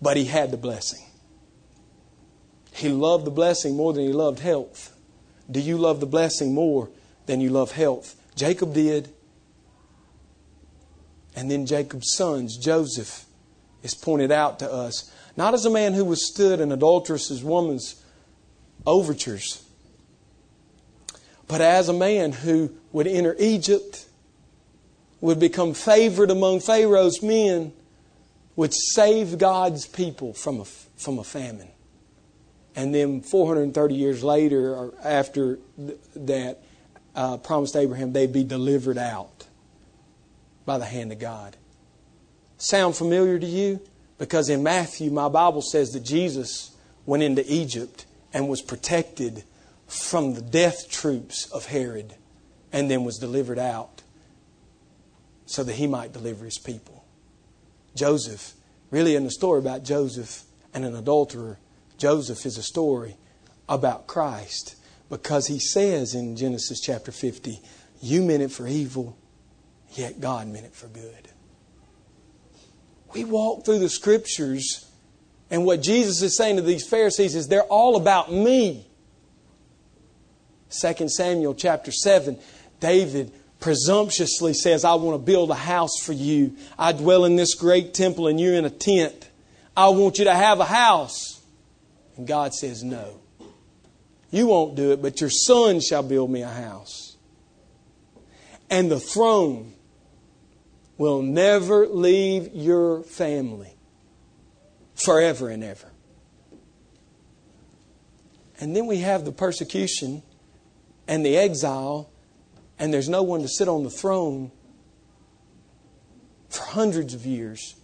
but 0.00 0.16
he 0.16 0.26
had 0.26 0.50
the 0.50 0.56
blessing. 0.56 1.04
He 2.72 2.88
loved 2.88 3.24
the 3.24 3.30
blessing 3.30 3.76
more 3.76 3.92
than 3.92 4.04
he 4.04 4.12
loved 4.12 4.38
health. 4.38 4.94
Do 5.50 5.60
you 5.60 5.76
love 5.78 6.00
the 6.00 6.06
blessing 6.06 6.54
more 6.54 6.90
than 7.26 7.40
you 7.40 7.50
love 7.50 7.72
health? 7.72 8.14
Jacob 8.36 8.74
did. 8.74 9.08
And 11.34 11.50
then 11.50 11.66
Jacob's 11.66 12.12
sons, 12.14 12.56
Joseph, 12.56 13.24
is 13.82 13.94
pointed 13.94 14.30
out 14.30 14.58
to 14.60 14.72
us, 14.72 15.10
not 15.36 15.54
as 15.54 15.64
a 15.64 15.70
man 15.70 15.94
who 15.94 16.04
withstood 16.04 16.60
an 16.60 16.72
adulterous 16.72 17.30
woman's 17.42 18.02
overtures, 18.86 19.64
but 21.46 21.60
as 21.60 21.88
a 21.88 21.92
man 21.92 22.32
who 22.32 22.72
would 22.92 23.06
enter 23.06 23.36
Egypt, 23.38 24.06
would 25.20 25.40
become 25.40 25.74
favored 25.74 26.30
among 26.30 26.60
Pharaoh's 26.60 27.22
men, 27.22 27.72
would 28.58 28.74
save 28.74 29.38
God's 29.38 29.86
people 29.86 30.34
from 30.34 30.58
a, 30.58 30.64
from 30.64 31.20
a 31.20 31.22
famine. 31.22 31.68
And 32.74 32.92
then 32.92 33.20
430 33.20 33.94
years 33.94 34.24
later, 34.24 34.74
or 34.74 34.94
after 35.00 35.60
that, 36.16 36.58
uh, 37.14 37.36
promised 37.36 37.76
Abraham 37.76 38.12
they'd 38.12 38.32
be 38.32 38.42
delivered 38.42 38.98
out 38.98 39.46
by 40.66 40.76
the 40.76 40.86
hand 40.86 41.12
of 41.12 41.20
God. 41.20 41.56
Sound 42.56 42.96
familiar 42.96 43.38
to 43.38 43.46
you? 43.46 43.80
Because 44.18 44.48
in 44.48 44.64
Matthew, 44.64 45.12
my 45.12 45.28
Bible 45.28 45.62
says 45.62 45.90
that 45.90 46.02
Jesus 46.02 46.72
went 47.06 47.22
into 47.22 47.44
Egypt 47.46 48.06
and 48.34 48.48
was 48.48 48.60
protected 48.60 49.44
from 49.86 50.34
the 50.34 50.42
death 50.42 50.90
troops 50.90 51.48
of 51.52 51.66
Herod 51.66 52.14
and 52.72 52.90
then 52.90 53.04
was 53.04 53.18
delivered 53.18 53.60
out 53.60 54.02
so 55.46 55.62
that 55.62 55.74
he 55.74 55.86
might 55.86 56.12
deliver 56.12 56.44
his 56.44 56.58
people. 56.58 56.97
Joseph, 57.94 58.54
really 58.90 59.16
in 59.16 59.24
the 59.24 59.30
story 59.30 59.58
about 59.58 59.84
Joseph 59.84 60.44
and 60.72 60.84
an 60.84 60.94
adulterer, 60.94 61.58
Joseph 61.96 62.46
is 62.46 62.56
a 62.56 62.62
story 62.62 63.16
about 63.68 64.06
Christ 64.06 64.76
because 65.10 65.46
he 65.46 65.58
says 65.58 66.14
in 66.14 66.36
Genesis 66.36 66.80
chapter 66.80 67.12
50, 67.12 67.60
You 68.00 68.22
meant 68.22 68.42
it 68.42 68.50
for 68.50 68.66
evil, 68.66 69.16
yet 69.92 70.20
God 70.20 70.48
meant 70.48 70.66
it 70.66 70.74
for 70.74 70.88
good. 70.88 71.28
We 73.14 73.24
walk 73.24 73.64
through 73.64 73.78
the 73.78 73.88
scriptures, 73.88 74.86
and 75.50 75.64
what 75.64 75.82
Jesus 75.82 76.20
is 76.22 76.36
saying 76.36 76.56
to 76.56 76.62
these 76.62 76.86
Pharisees 76.86 77.34
is 77.34 77.48
they're 77.48 77.62
all 77.62 77.96
about 77.96 78.32
me. 78.32 78.86
2 80.70 81.08
Samuel 81.08 81.54
chapter 81.54 81.90
7, 81.90 82.38
David 82.80 83.32
presumptuously 83.60 84.54
says, 84.54 84.84
I 84.84 84.94
want 84.94 85.20
to 85.20 85.24
build 85.24 85.50
a 85.50 85.54
house 85.54 85.98
for 86.00 86.12
you. 86.12 86.56
I 86.78 86.92
dwell 86.92 87.24
in 87.24 87.36
this 87.36 87.54
great 87.54 87.94
temple 87.94 88.28
and 88.28 88.38
you're 88.40 88.54
in 88.54 88.64
a 88.64 88.70
tent. 88.70 89.28
I 89.76 89.88
want 89.88 90.18
you 90.18 90.24
to 90.24 90.34
have 90.34 90.60
a 90.60 90.64
house. 90.64 91.40
And 92.16 92.26
God 92.26 92.54
says, 92.54 92.82
No. 92.82 93.20
You 94.30 94.48
won't 94.48 94.74
do 94.74 94.92
it, 94.92 95.00
but 95.00 95.20
your 95.20 95.30
son 95.30 95.80
shall 95.80 96.02
build 96.02 96.30
me 96.30 96.42
a 96.42 96.48
house. 96.48 97.16
And 98.68 98.90
the 98.90 99.00
throne 99.00 99.72
will 100.98 101.22
never 101.22 101.86
leave 101.86 102.50
your 102.52 103.02
family 103.04 103.72
forever 104.94 105.48
and 105.48 105.64
ever. 105.64 105.90
And 108.60 108.76
then 108.76 108.86
we 108.86 108.98
have 108.98 109.24
the 109.24 109.32
persecution 109.32 110.22
and 111.06 111.24
the 111.24 111.36
exile 111.36 112.10
and 112.78 112.92
there's 112.92 113.08
no 113.08 113.22
one 113.22 113.42
to 113.42 113.48
sit 113.48 113.68
on 113.68 113.84
the 113.84 113.90
throne 113.90 114.50
for 116.48 116.62
hundreds 116.62 117.14
of 117.14 117.26
years. 117.26 117.74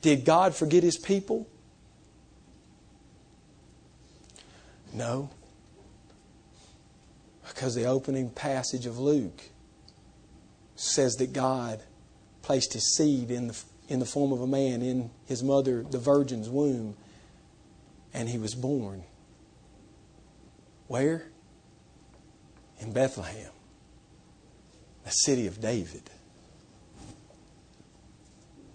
Did 0.00 0.24
God 0.24 0.54
forget 0.54 0.82
his 0.82 0.98
people? 0.98 1.46
No. 4.92 5.30
Because 7.46 7.74
the 7.74 7.84
opening 7.84 8.30
passage 8.30 8.86
of 8.86 8.98
Luke 8.98 9.42
says 10.74 11.14
that 11.16 11.32
God 11.32 11.82
placed 12.42 12.72
his 12.72 12.96
seed 12.96 13.30
in 13.30 13.48
the, 13.48 13.62
in 13.88 14.00
the 14.00 14.06
form 14.06 14.32
of 14.32 14.40
a 14.40 14.46
man 14.46 14.82
in 14.82 15.10
his 15.26 15.42
mother, 15.42 15.84
the 15.88 15.98
virgin's 15.98 16.48
womb, 16.48 16.96
and 18.12 18.28
he 18.28 18.38
was 18.38 18.54
born. 18.54 19.04
Where? 20.88 21.26
In 22.80 22.92
Bethlehem, 22.92 23.52
the 25.04 25.10
city 25.10 25.46
of 25.46 25.60
David. 25.60 26.02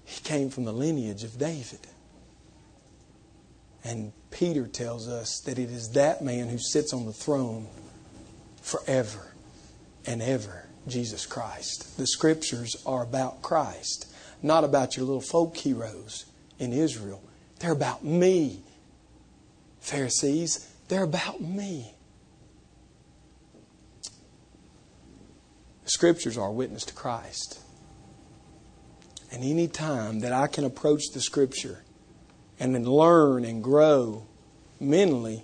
He 0.05 0.21
came 0.21 0.49
from 0.49 0.65
the 0.65 0.73
lineage 0.73 1.23
of 1.23 1.38
David. 1.38 1.82
And 3.84 4.11
Peter 4.32 4.67
tells 4.67 5.07
us 5.07 5.39
that 5.41 5.57
it 5.59 5.69
is 5.69 5.89
that 5.91 6.21
man 6.21 6.49
who 6.49 6.57
sits 6.57 6.93
on 6.93 7.05
the 7.05 7.13
throne 7.13 7.67
forever 8.61 9.34
and 10.05 10.21
ever, 10.21 10.65
Jesus 10.88 11.25
Christ. 11.25 11.97
The 11.97 12.07
scriptures 12.07 12.75
are 12.86 13.03
about 13.03 13.41
Christ, 13.41 14.13
not 14.41 14.63
about 14.63 14.97
your 14.97 15.05
little 15.05 15.21
folk 15.21 15.55
heroes 15.55 16.25
in 16.59 16.73
Israel. 16.73 17.21
They're 17.59 17.71
about 17.71 18.03
me. 18.03 18.61
Pharisees, 19.80 20.69
they're 20.89 21.03
about 21.03 21.41
me. 21.41 21.93
Scriptures 25.88 26.38
are 26.38 26.49
a 26.49 26.51
witness 26.51 26.83
to 26.85 26.93
Christ. 26.93 27.59
And 29.31 29.43
any 29.43 29.67
time 29.67 30.21
that 30.21 30.33
I 30.33 30.47
can 30.47 30.63
approach 30.63 31.03
the 31.13 31.21
Scripture 31.21 31.83
and 32.59 32.75
then 32.75 32.85
learn 32.85 33.45
and 33.45 33.63
grow 33.63 34.25
mentally 34.79 35.43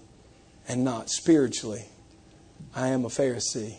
and 0.68 0.84
not 0.84 1.10
spiritually, 1.10 1.86
I 2.76 2.90
am 2.90 3.06
a 3.06 3.10
Pharisee. 3.10 3.78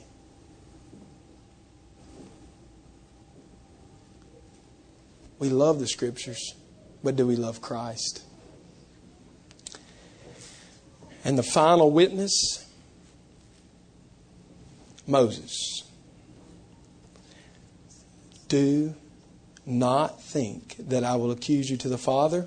We 5.39 5.49
love 5.49 5.81
the 5.81 5.87
Scriptures, 5.87 6.55
but 7.03 7.17
do 7.17 7.27
we 7.27 7.37
love 7.37 7.61
Christ? 7.61 8.23
And 11.25 11.39
the 11.39 11.43
final 11.43 11.91
witness 11.91 12.65
Moses. 15.07 15.84
Do 18.49 18.95
not 19.67 20.23
think 20.23 20.77
that 20.89 21.05
I 21.05 21.17
will 21.17 21.31
accuse 21.31 21.71
you 21.71 21.77
to 21.79 21.89
the 21.89 21.99
Father. 21.99 22.47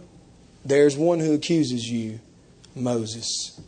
There's 0.64 0.96
one 0.96 1.20
who 1.20 1.34
accuses 1.34 1.90
you, 1.90 2.20
Moses, 2.76 3.60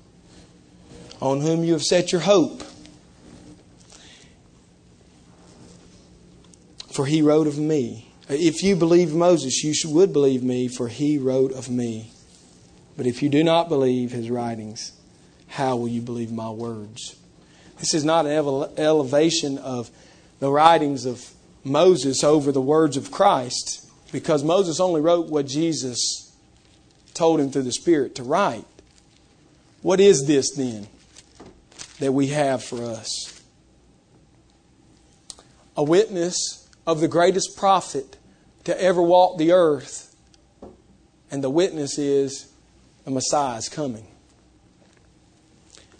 on 1.21 1.41
whom 1.41 1.63
you 1.63 1.73
have 1.73 1.83
set 1.83 2.11
your 2.11 2.21
hope. 2.21 2.63
For 6.91 7.05
he 7.05 7.21
wrote 7.21 7.47
of 7.47 7.57
me. 7.57 8.11
If 8.27 8.61
you 8.61 8.75
believe 8.75 9.13
Moses, 9.13 9.63
you 9.63 9.73
would 9.91 10.13
believe 10.13 10.43
me, 10.43 10.67
for 10.67 10.87
he 10.89 11.17
wrote 11.17 11.51
of 11.53 11.69
me. 11.69 12.11
But 12.95 13.07
if 13.07 13.23
you 13.23 13.29
do 13.29 13.43
not 13.43 13.69
believe 13.69 14.11
his 14.11 14.29
writings, 14.29 14.91
how 15.47 15.77
will 15.77 15.87
you 15.87 16.01
believe 16.01 16.31
my 16.31 16.49
words? 16.49 17.15
This 17.79 17.93
is 17.93 18.03
not 18.03 18.25
an 18.25 18.33
elevation 18.77 19.57
of 19.57 19.89
the 20.39 20.51
writings 20.51 21.05
of 21.05 21.33
Moses 21.69 22.23
over 22.23 22.51
the 22.51 22.61
words 22.61 22.97
of 22.97 23.11
Christ 23.11 23.87
because 24.11 24.43
Moses 24.43 24.79
only 24.79 25.01
wrote 25.01 25.27
what 25.27 25.45
Jesus 25.45 26.35
told 27.13 27.39
him 27.39 27.51
through 27.51 27.63
the 27.63 27.71
Spirit 27.71 28.15
to 28.15 28.23
write. 28.23 28.65
What 29.81 29.99
is 29.99 30.25
this 30.25 30.51
then 30.55 30.87
that 31.99 32.11
we 32.11 32.27
have 32.27 32.63
for 32.63 32.83
us? 32.83 33.41
A 35.77 35.83
witness 35.83 36.67
of 36.85 36.99
the 36.99 37.07
greatest 37.07 37.55
prophet 37.55 38.17
to 38.65 38.81
ever 38.81 39.01
walk 39.01 39.37
the 39.37 39.51
earth, 39.51 40.15
and 41.31 41.43
the 41.43 41.49
witness 41.49 41.97
is 41.97 42.51
the 43.05 43.11
Messiah 43.11 43.57
is 43.57 43.69
coming. 43.69 44.07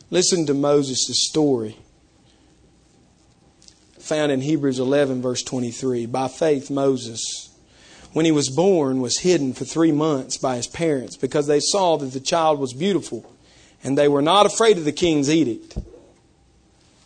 Listen 0.10 0.46
to 0.48 0.54
Moses' 0.54 1.28
story 1.30 1.78
found 4.10 4.32
in 4.32 4.42
Hebrews 4.42 4.80
11, 4.80 5.22
verse 5.22 5.44
23. 5.44 6.08
By 6.08 6.28
faith, 6.28 6.72
Moses, 6.72 7.50
when 8.12 8.26
he 8.26 8.32
was 8.32 8.50
born, 8.50 9.02
was 9.02 9.20
hidden 9.20 9.54
for 9.54 9.66
three 9.66 9.92
months 9.92 10.36
by 10.36 10.56
his 10.56 10.66
parents 10.66 11.16
because 11.16 11.46
they 11.46 11.60
saw 11.60 11.96
that 11.98 12.08
the 12.08 12.20
child 12.20 12.60
was 12.60 12.74
beautiful 12.74 13.32
and 13.84 13.96
they 13.96 14.08
were 14.08 14.24
not 14.24 14.48
afraid 14.48 14.80
of 14.80 14.86
the 14.86 14.92
king's 14.92 15.30
edict. 15.30 15.78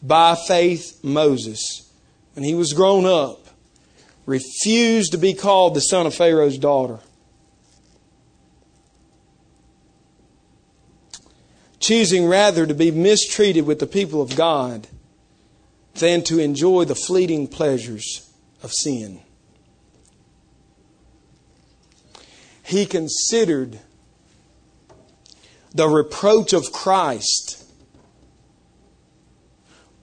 By 0.02 0.36
faith, 0.36 1.04
Moses, 1.04 1.92
when 2.36 2.46
he 2.46 2.56
was 2.56 2.72
grown 2.72 3.06
up, 3.06 3.48
refused 4.26 5.12
to 5.12 5.18
be 5.18 5.34
called 5.34 5.74
the 5.74 5.82
son 5.82 6.08
of 6.08 6.16
Pharaoh's 6.16 6.58
daughter. 6.58 7.00
Choosing 11.82 12.28
rather 12.28 12.66
to 12.66 12.74
be 12.74 12.92
mistreated 12.92 13.66
with 13.66 13.80
the 13.80 13.88
people 13.88 14.22
of 14.22 14.38
God 14.38 14.88
than 15.96 16.24
to 16.24 16.40
enjoy 16.40 16.86
the 16.86 16.96
fleeting 16.96 17.48
pleasures 17.48 18.30
of 18.62 18.72
sin. 18.72 19.22
He 22.64 22.86
considered 22.86 23.80
the 25.74 25.88
reproach 25.88 26.54
of 26.54 26.72
Christ 26.72 27.64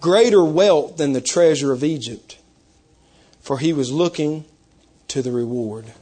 greater 0.00 0.44
wealth 0.44 0.96
than 0.96 1.12
the 1.12 1.20
treasure 1.20 1.72
of 1.72 1.84
Egypt, 1.84 2.38
for 3.40 3.58
he 3.58 3.72
was 3.72 3.92
looking 3.92 4.44
to 5.08 5.22
the 5.22 5.32
reward. 5.32 5.92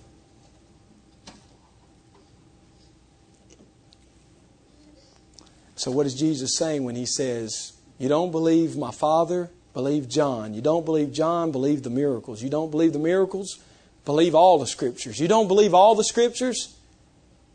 So, 5.76 5.91
what 5.91 6.07
is 6.07 6.14
Jesus 6.14 6.57
saying 6.57 6.84
when 6.84 6.97
he 6.97 7.07
says, 7.07 7.72
You 7.99 8.09
don't 8.09 8.32
believe 8.32 8.76
my 8.76 8.91
Father? 8.91 9.51
Believe 9.79 10.09
John. 10.09 10.55
You 10.55 10.61
don't 10.61 10.85
believe 10.85 11.12
John, 11.12 11.53
believe 11.53 11.85
the 11.85 11.91
miracles. 11.91 12.43
You 12.43 12.51
don't 12.51 12.68
believe 12.68 12.93
the 12.93 12.99
miracles, 12.99 13.61
believe 14.05 14.35
all 14.35 14.59
the 14.59 14.66
scriptures. 14.66 15.20
You 15.20 15.29
don't 15.29 15.47
believe 15.47 15.72
all 15.72 15.95
the 15.95 16.03
scriptures? 16.03 16.76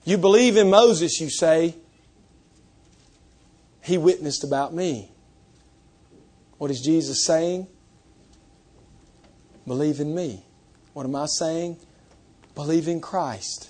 You 0.05 0.17
believe 0.17 0.55
in 0.55 0.69
Moses, 0.69 1.19
you 1.19 1.29
say. 1.29 1.75
He 3.83 3.97
witnessed 3.97 4.45
about 4.45 4.73
me. 4.73 5.11
What 6.59 6.71
is 6.71 6.79
Jesus 6.79 7.25
saying? 7.25 7.67
Believe 9.67 9.99
in 9.99 10.15
me. 10.15 10.45
What 10.93 11.05
am 11.05 11.17
I 11.17 11.25
saying? 11.25 11.75
Believe 12.55 12.87
in 12.87 13.01
Christ. 13.01 13.69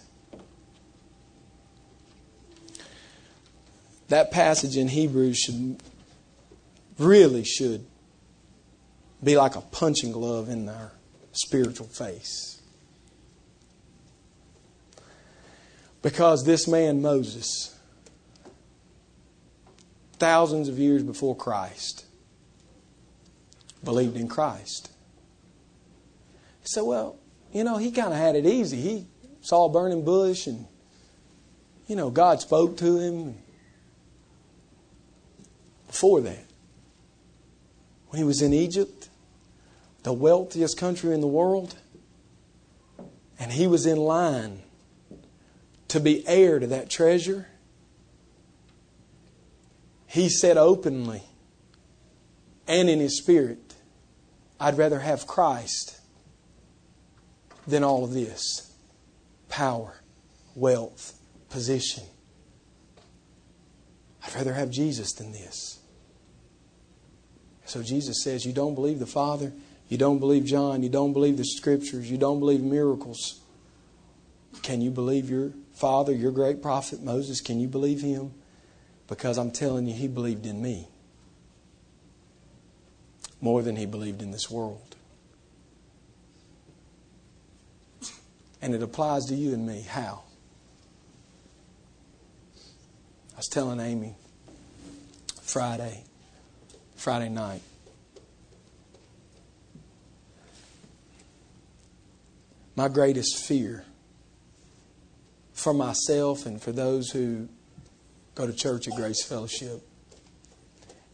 That 4.10 4.30
passage 4.30 4.78
in 4.78 4.90
Hebrews 4.90 5.40
should 5.40 5.82
really 7.00 7.44
should 7.44 7.88
be 9.24 9.38
like 9.38 9.56
a 9.56 9.62
punching 9.62 10.12
glove 10.12 10.50
in 10.50 10.68
our 10.68 10.92
spiritual 11.32 11.88
face. 11.88 12.62
Because 16.02 16.44
this 16.44 16.68
man, 16.68 17.02
Moses, 17.02 17.78
thousands 20.18 20.68
of 20.68 20.78
years 20.78 21.02
before 21.02 21.36
Christ, 21.36 22.06
believed 23.84 24.18
in 24.18 24.28
Christ. 24.28 24.90
So, 26.64 26.86
Well, 26.86 27.18
you 27.54 27.64
know, 27.64 27.78
he 27.78 27.92
kind 27.92 28.12
of 28.12 28.20
had 28.20 28.36
it 28.36 28.46
easy. 28.46 28.82
He 28.82 29.08
saw 29.42 29.66
a 29.66 29.70
burning 29.70 30.04
bush 30.04 30.48
and, 30.48 30.66
you 31.88 31.96
know, 31.96 32.10
God 32.10 32.42
spoke 32.42 32.78
to 32.78 32.98
him 32.98 33.36
before 35.88 36.22
that. 36.22 36.46
When 38.10 38.18
he 38.18 38.24
was 38.24 38.42
in 38.42 38.54
Egypt, 38.54 39.10
the 40.04 40.14
wealthiest 40.14 40.78
country 40.78 41.14
in 41.14 41.22
the 41.22 41.28
world, 41.28 41.76
and 43.40 43.52
he 43.52 43.68
was 43.68 43.86
in 43.86 43.98
line 43.98 44.62
to 45.88 46.00
be 46.00 46.28
heir 46.28 46.60
to 46.60 46.68
that 46.68 46.90
treasure, 46.90 47.48
he 50.08 50.30
said 50.30 50.58
openly 50.58 51.24
and 52.68 52.90
in 52.90 53.00
his 53.00 53.18
spirit, 53.18 53.76
I'd 54.60 54.78
rather 54.78 55.00
have 55.00 55.28
Christ 55.28 56.00
than 57.68 57.84
all 57.84 58.04
of 58.04 58.14
this 58.14 58.72
power, 59.50 59.96
wealth, 60.56 61.18
position. 61.50 62.04
I'd 64.26 64.36
rather 64.36 64.54
have 64.54 64.70
Jesus 64.70 65.14
than 65.14 65.32
this. 65.32 65.80
So 67.66 67.84
Jesus 67.84 68.24
says, 68.24 68.46
You 68.46 68.54
don't 68.54 68.76
believe 68.76 69.00
the 69.00 69.06
Father? 69.06 69.52
You 69.90 69.98
don't 69.98 70.20
believe 70.20 70.46
John. 70.46 70.82
You 70.84 70.90
don't 70.90 71.14
believe 71.14 71.38
the 71.38 71.46
scriptures. 71.46 72.10
You 72.10 72.18
don't 72.18 72.40
believe 72.40 72.62
miracles. 72.62 73.42
Can 74.62 74.82
you 74.82 74.90
believe 74.92 75.30
your 75.30 75.52
father, 75.74 76.14
your 76.14 76.32
great 76.32 76.62
prophet 76.62 77.04
Moses? 77.04 77.42
Can 77.42 77.60
you 77.60 77.68
believe 77.68 78.02
him? 78.02 78.34
Because 79.08 79.38
I'm 79.38 79.52
telling 79.52 79.86
you, 79.86 79.94
he 79.94 80.08
believed 80.08 80.46
in 80.46 80.62
me. 80.62 80.88
more 83.44 83.62
than 83.62 83.76
he 83.76 83.86
believed 83.86 84.22
in 84.22 84.32
this 84.32 84.50
world. 84.50 84.96
And 88.62 88.74
it 88.74 88.82
applies 88.82 89.26
to 89.26 89.36
you 89.36 89.54
and 89.54 89.68
me. 89.68 89.82
How? 89.82 90.24
I 93.34 93.38
was 93.38 93.48
telling 93.48 93.82
Amy 93.82 94.16
Friday, 95.42 96.06
Friday 96.96 97.28
night. 97.28 97.62
My 102.76 102.88
greatest 102.88 103.46
fear 103.46 103.86
for 105.52 105.74
myself 105.74 106.46
and 106.46 106.62
for 106.62 106.72
those 106.72 107.12
who 107.12 107.48
go 108.36 108.48
to 108.48 108.54
church 108.54 108.88
at 108.88 108.96
Grace 108.96 109.24
Fellowship 109.24 109.82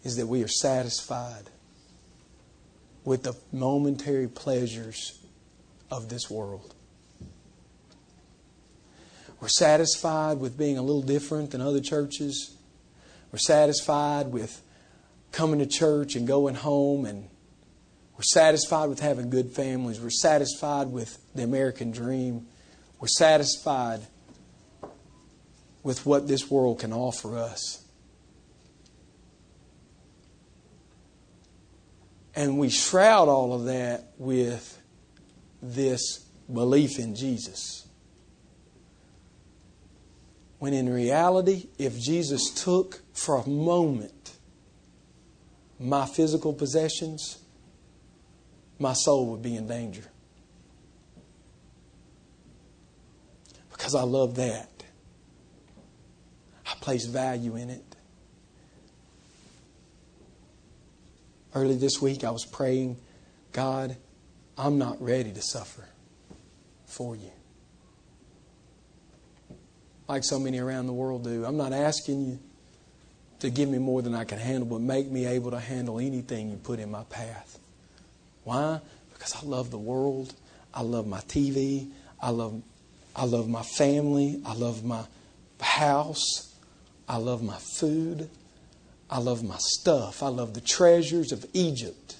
is 0.03 0.15
that 0.15 0.27
we 0.27 0.41
are 0.43 0.47
satisfied 0.47 1.49
with 3.03 3.23
the 3.23 3.33
momentary 3.51 4.27
pleasures 4.27 5.19
of 5.91 6.07
this 6.07 6.29
world. 6.29 6.73
We're 9.41 9.47
satisfied 9.47 10.39
with 10.39 10.57
being 10.57 10.77
a 10.77 10.81
little 10.81 11.01
different 11.01 11.51
than 11.51 11.61
other 11.61 11.81
churches. 11.81 12.55
We're 13.31 13.39
satisfied 13.39 14.27
with 14.27 14.61
coming 15.31 15.59
to 15.59 15.65
church 15.65 16.15
and 16.15 16.27
going 16.27 16.55
home 16.55 17.05
and 17.05 17.29
we're 18.19 18.23
satisfied 18.23 18.89
with 18.89 18.99
having 18.99 19.29
good 19.29 19.49
families. 19.49 20.01
We're 20.01 20.09
satisfied 20.09 20.87
with 20.87 21.17
the 21.35 21.43
American 21.43 21.91
dream. 21.91 22.47
We're 22.99 23.07
satisfied 23.07 24.01
with 25.83 26.05
what 26.05 26.27
this 26.27 26.51
world 26.51 26.79
can 26.79 26.91
offer 26.91 27.37
us. 27.37 27.81
And 32.35 32.59
we 32.59 32.67
shroud 32.67 33.29
all 33.29 33.53
of 33.53 33.63
that 33.67 34.11
with 34.17 34.77
this 35.61 36.19
belief 36.53 36.99
in 36.99 37.15
Jesus. 37.15 37.87
When 40.57 40.73
in 40.73 40.91
reality, 40.91 41.67
if 41.77 41.97
Jesus 41.97 42.49
took 42.49 42.99
for 43.13 43.37
a 43.37 43.47
moment 43.47 44.33
my 45.79 46.05
physical 46.05 46.51
possessions, 46.51 47.37
my 48.79 48.93
soul 48.93 49.27
would 49.27 49.41
be 49.41 49.55
in 49.55 49.67
danger. 49.67 50.03
Because 53.71 53.93
I 53.93 54.03
love 54.03 54.35
that. 54.35 54.69
I 56.65 56.73
place 56.81 57.05
value 57.05 57.55
in 57.55 57.69
it. 57.69 57.83
Early 61.53 61.75
this 61.75 62.01
week, 62.01 62.23
I 62.23 62.31
was 62.31 62.45
praying, 62.45 62.97
God, 63.51 63.97
I'm 64.57 64.77
not 64.77 65.01
ready 65.01 65.31
to 65.31 65.41
suffer 65.41 65.83
for 66.85 67.15
you. 67.15 67.31
Like 70.07 70.23
so 70.23 70.39
many 70.39 70.59
around 70.59 70.87
the 70.87 70.93
world 70.93 71.23
do. 71.23 71.45
I'm 71.45 71.57
not 71.57 71.73
asking 71.73 72.25
you 72.25 72.39
to 73.39 73.49
give 73.49 73.69
me 73.69 73.77
more 73.77 74.01
than 74.01 74.13
I 74.13 74.25
can 74.25 74.37
handle, 74.37 74.67
but 74.67 74.81
make 74.81 75.07
me 75.07 75.25
able 75.25 75.51
to 75.51 75.59
handle 75.59 75.99
anything 75.99 76.49
you 76.49 76.57
put 76.57 76.79
in 76.79 76.91
my 76.91 77.03
path. 77.03 77.57
Why? 78.49 78.79
Because 79.13 79.35
I 79.35 79.45
love 79.45 79.69
the 79.69 79.77
world. 79.77 80.33
I 80.73 80.81
love 80.81 81.05
my 81.05 81.19
TV. 81.19 81.87
I 82.19 82.31
love, 82.31 82.63
I 83.15 83.25
love 83.25 83.47
my 83.47 83.61
family. 83.61 84.41
I 84.43 84.55
love 84.55 84.83
my 84.83 85.03
house. 85.61 86.51
I 87.07 87.17
love 87.17 87.43
my 87.43 87.59
food. 87.77 88.27
I 89.07 89.19
love 89.19 89.43
my 89.43 89.57
stuff. 89.59 90.23
I 90.23 90.29
love 90.29 90.55
the 90.55 90.61
treasures 90.61 91.31
of 91.31 91.45
Egypt. 91.53 92.15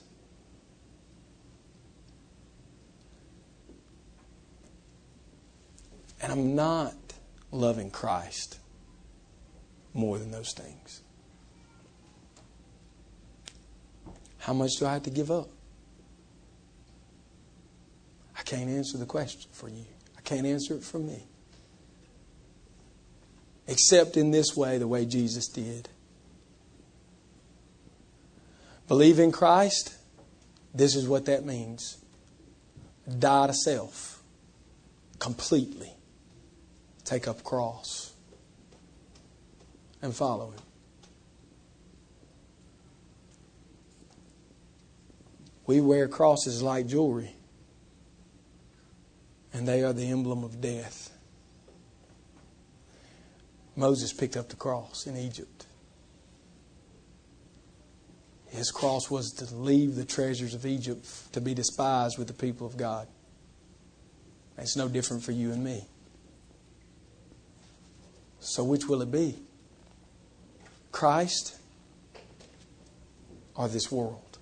And 6.21 6.31
I'm 6.31 6.53
not 6.53 6.93
loving 7.51 7.89
Christ 7.89 8.59
more 9.95 10.19
than 10.19 10.29
those 10.29 10.53
things. 10.53 11.01
How 14.37 14.53
much 14.53 14.73
do 14.77 14.85
I 14.85 14.93
have 14.93 15.03
to 15.03 15.09
give 15.09 15.31
up? 15.31 15.49
I 18.39 18.41
can't 18.43 18.69
answer 18.69 18.97
the 18.97 19.05
question 19.05 19.51
for 19.51 19.67
you. 19.67 19.85
I 20.17 20.21
can't 20.21 20.47
answer 20.47 20.73
it 20.73 20.83
for 20.83 20.97
me. 20.97 21.23
Except 23.67 24.15
in 24.15 24.31
this 24.31 24.55
way, 24.55 24.77
the 24.77 24.87
way 24.87 25.05
Jesus 25.05 25.49
did. 25.49 25.89
Believe 28.87 29.19
in 29.19 29.33
Christ, 29.33 29.93
this 30.73 30.95
is 30.95 31.07
what 31.07 31.25
that 31.25 31.45
means 31.45 31.97
die 33.19 33.47
to 33.47 33.53
self 33.53 34.23
completely, 35.19 35.91
take 37.03 37.27
up 37.27 37.43
cross, 37.43 38.13
and 40.01 40.15
follow 40.15 40.51
Him. 40.51 40.61
We 45.67 45.81
wear 45.81 46.07
crosses 46.07 46.63
like 46.63 46.87
jewelry, 46.87 47.35
and 49.53 49.67
they 49.67 49.83
are 49.83 49.93
the 49.93 50.09
emblem 50.09 50.43
of 50.43 50.61
death. 50.61 51.11
Moses 53.75 54.11
picked 54.13 54.35
up 54.35 54.49
the 54.49 54.55
cross 54.55 55.07
in 55.07 55.15
Egypt. 55.17 55.65
His 58.49 58.71
cross 58.71 59.09
was 59.09 59.31
to 59.33 59.55
leave 59.55 59.95
the 59.95 60.05
treasures 60.05 60.53
of 60.53 60.65
Egypt 60.65 61.05
to 61.33 61.41
be 61.41 61.53
despised 61.53 62.17
with 62.17 62.27
the 62.27 62.33
people 62.33 62.65
of 62.67 62.77
God. 62.77 63.07
It's 64.57 64.75
no 64.75 64.89
different 64.89 65.23
for 65.23 65.31
you 65.31 65.51
and 65.51 65.63
me. 65.63 65.85
So, 68.39 68.63
which 68.63 68.87
will 68.87 69.01
it 69.01 69.11
be? 69.11 69.35
Christ 70.91 71.57
or 73.55 73.67
this 73.67 73.91
world? 73.91 74.37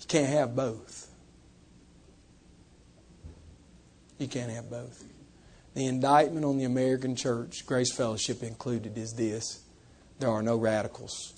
You 0.00 0.06
can't 0.06 0.28
have 0.28 0.54
both. 0.54 1.07
You 4.18 4.26
can't 4.26 4.50
have 4.50 4.68
both. 4.68 5.04
The 5.74 5.86
indictment 5.86 6.44
on 6.44 6.58
the 6.58 6.64
American 6.64 7.14
church, 7.14 7.64
Grace 7.64 7.92
Fellowship 7.92 8.42
included, 8.42 8.98
is 8.98 9.12
this 9.12 9.62
there 10.18 10.30
are 10.30 10.42
no 10.42 10.56
radicals. 10.56 11.34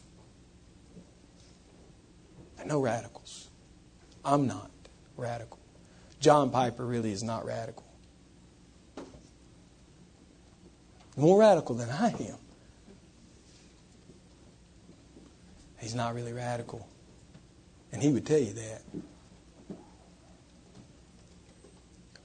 There 2.57 2.65
are 2.65 2.69
No 2.69 2.81
radicals. 2.81 3.51
I'm 4.25 4.47
not 4.47 4.71
radical. 5.17 5.59
John 6.21 6.51
Piper 6.51 6.85
really 6.85 7.13
is 7.13 7.23
not 7.23 7.45
radical. 7.45 7.85
More 11.17 11.41
radical 11.41 11.75
than 11.75 11.91
I 11.91 12.09
am. 12.09 12.37
He's 15.79 15.95
not 15.95 16.15
really 16.15 16.33
radical. 16.33 16.87
And 17.93 18.03
he 18.03 18.11
would 18.13 18.27
tell 18.27 18.39
you 18.39 18.53
that. 18.53 18.83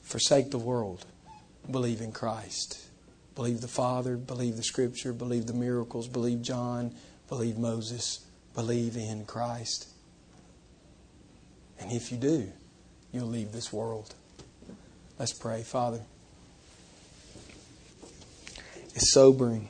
Forsake 0.05 0.51
the 0.51 0.59
world. 0.59 1.05
Believe 1.69 1.99
in 1.99 2.11
Christ. 2.11 2.79
Believe 3.33 3.59
the 3.59 3.67
Father. 3.67 4.15
Believe 4.15 4.55
the 4.55 4.63
Scripture. 4.63 5.11
Believe 5.11 5.47
the 5.47 5.53
miracles. 5.53 6.07
Believe 6.07 6.41
John. 6.41 6.95
Believe 7.27 7.57
Moses. 7.57 8.23
Believe 8.53 8.95
in 8.95 9.25
Christ. 9.25 9.89
And 11.79 11.91
if 11.91 12.11
you 12.11 12.17
do, 12.17 12.51
you'll 13.11 13.27
leave 13.27 13.51
this 13.51 13.73
world. 13.73 14.13
Let's 15.17 15.33
pray. 15.33 15.63
Father, 15.63 16.01
it's 18.93 19.11
sobering 19.11 19.69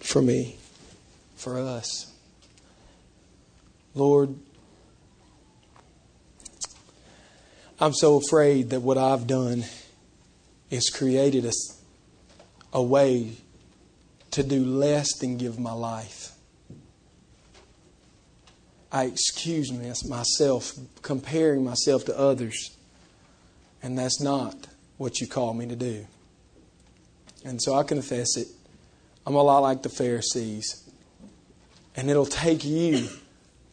for 0.00 0.22
me, 0.22 0.56
for 1.34 1.58
us. 1.58 2.12
Lord, 3.94 4.36
I'm 7.80 7.94
so 7.94 8.16
afraid 8.16 8.70
that 8.70 8.80
what 8.80 8.98
I've 8.98 9.26
done 9.26 9.64
is 10.68 10.90
created 10.90 11.44
a, 11.44 11.52
a 12.72 12.82
way 12.82 13.36
to 14.32 14.42
do 14.42 14.64
less 14.64 15.16
than 15.18 15.36
give 15.36 15.60
my 15.60 15.72
life. 15.72 16.32
I 18.90 19.04
excuse 19.04 19.70
myself 20.08 20.72
comparing 21.02 21.62
myself 21.62 22.04
to 22.06 22.18
others. 22.18 22.76
And 23.82 23.96
that's 23.96 24.20
not 24.20 24.66
what 24.96 25.20
you 25.20 25.28
call 25.28 25.54
me 25.54 25.66
to 25.66 25.76
do. 25.76 26.06
And 27.44 27.62
so 27.62 27.74
I 27.74 27.84
confess 27.84 28.36
it. 28.36 28.48
I'm 29.24 29.36
a 29.36 29.42
lot 29.42 29.60
like 29.60 29.82
the 29.82 29.88
Pharisees. 29.88 30.82
And 31.94 32.10
it'll 32.10 32.26
take 32.26 32.64
you 32.64 33.08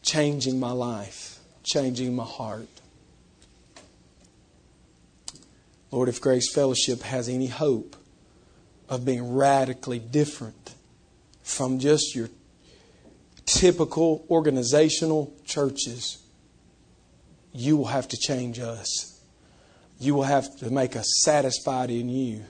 changing 0.04 0.60
my 0.60 0.72
life, 0.72 1.40
changing 1.64 2.16
my 2.16 2.24
heart. 2.26 2.68
Lord, 5.96 6.10
if 6.10 6.20
Grace 6.20 6.54
Fellowship 6.54 7.04
has 7.04 7.30
any 7.30 7.48
hope 7.48 7.96
of 8.90 9.06
being 9.06 9.34
radically 9.34 9.98
different 9.98 10.76
from 11.42 11.80
just 11.80 12.14
your 12.14 12.28
typical 13.46 14.26
organizational 14.30 15.34
churches, 15.46 16.22
you 17.54 17.78
will 17.78 17.86
have 17.86 18.10
to 18.10 18.18
change 18.18 18.60
us. 18.60 19.22
You 19.98 20.16
will 20.16 20.24
have 20.24 20.58
to 20.58 20.70
make 20.70 20.98
us 20.98 21.08
satisfied 21.24 21.90
in 21.90 22.10
you 22.10 22.44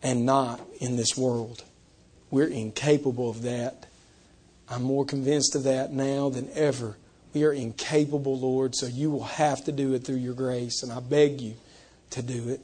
and 0.00 0.24
not 0.24 0.60
in 0.78 0.94
this 0.94 1.16
world. 1.16 1.64
We're 2.30 2.46
incapable 2.46 3.28
of 3.28 3.42
that. 3.42 3.86
I'm 4.68 4.84
more 4.84 5.04
convinced 5.04 5.56
of 5.56 5.64
that 5.64 5.92
now 5.92 6.28
than 6.28 6.50
ever. 6.54 6.96
We 7.32 7.44
are 7.44 7.52
incapable, 7.52 8.38
Lord, 8.38 8.74
so 8.74 8.86
you 8.86 9.10
will 9.10 9.24
have 9.24 9.64
to 9.64 9.72
do 9.72 9.94
it 9.94 10.04
through 10.04 10.16
your 10.16 10.34
grace, 10.34 10.82
and 10.82 10.92
I 10.92 11.00
beg 11.00 11.40
you 11.40 11.54
to 12.10 12.22
do 12.22 12.50
it. 12.50 12.60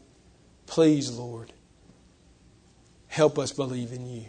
Please, 0.67 1.11
Lord, 1.11 1.53
help 3.07 3.39
us 3.39 3.53
believe 3.53 3.93
in 3.93 4.07
you. 4.07 4.27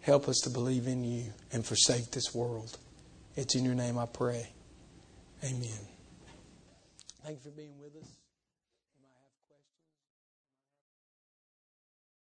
Help 0.00 0.28
us 0.28 0.38
to 0.44 0.50
believe 0.50 0.86
in 0.86 1.04
you 1.04 1.32
and 1.52 1.64
forsake 1.64 2.10
this 2.10 2.34
world. 2.34 2.76
It's 3.36 3.54
in 3.54 3.64
your 3.64 3.74
name 3.74 3.98
I 3.98 4.06
pray. 4.06 4.48
Amen. 5.44 5.68
Thank 7.24 7.38
you 7.44 7.50
for 7.50 7.56
being 7.56 7.78
with 7.80 7.96
us. 8.02 8.25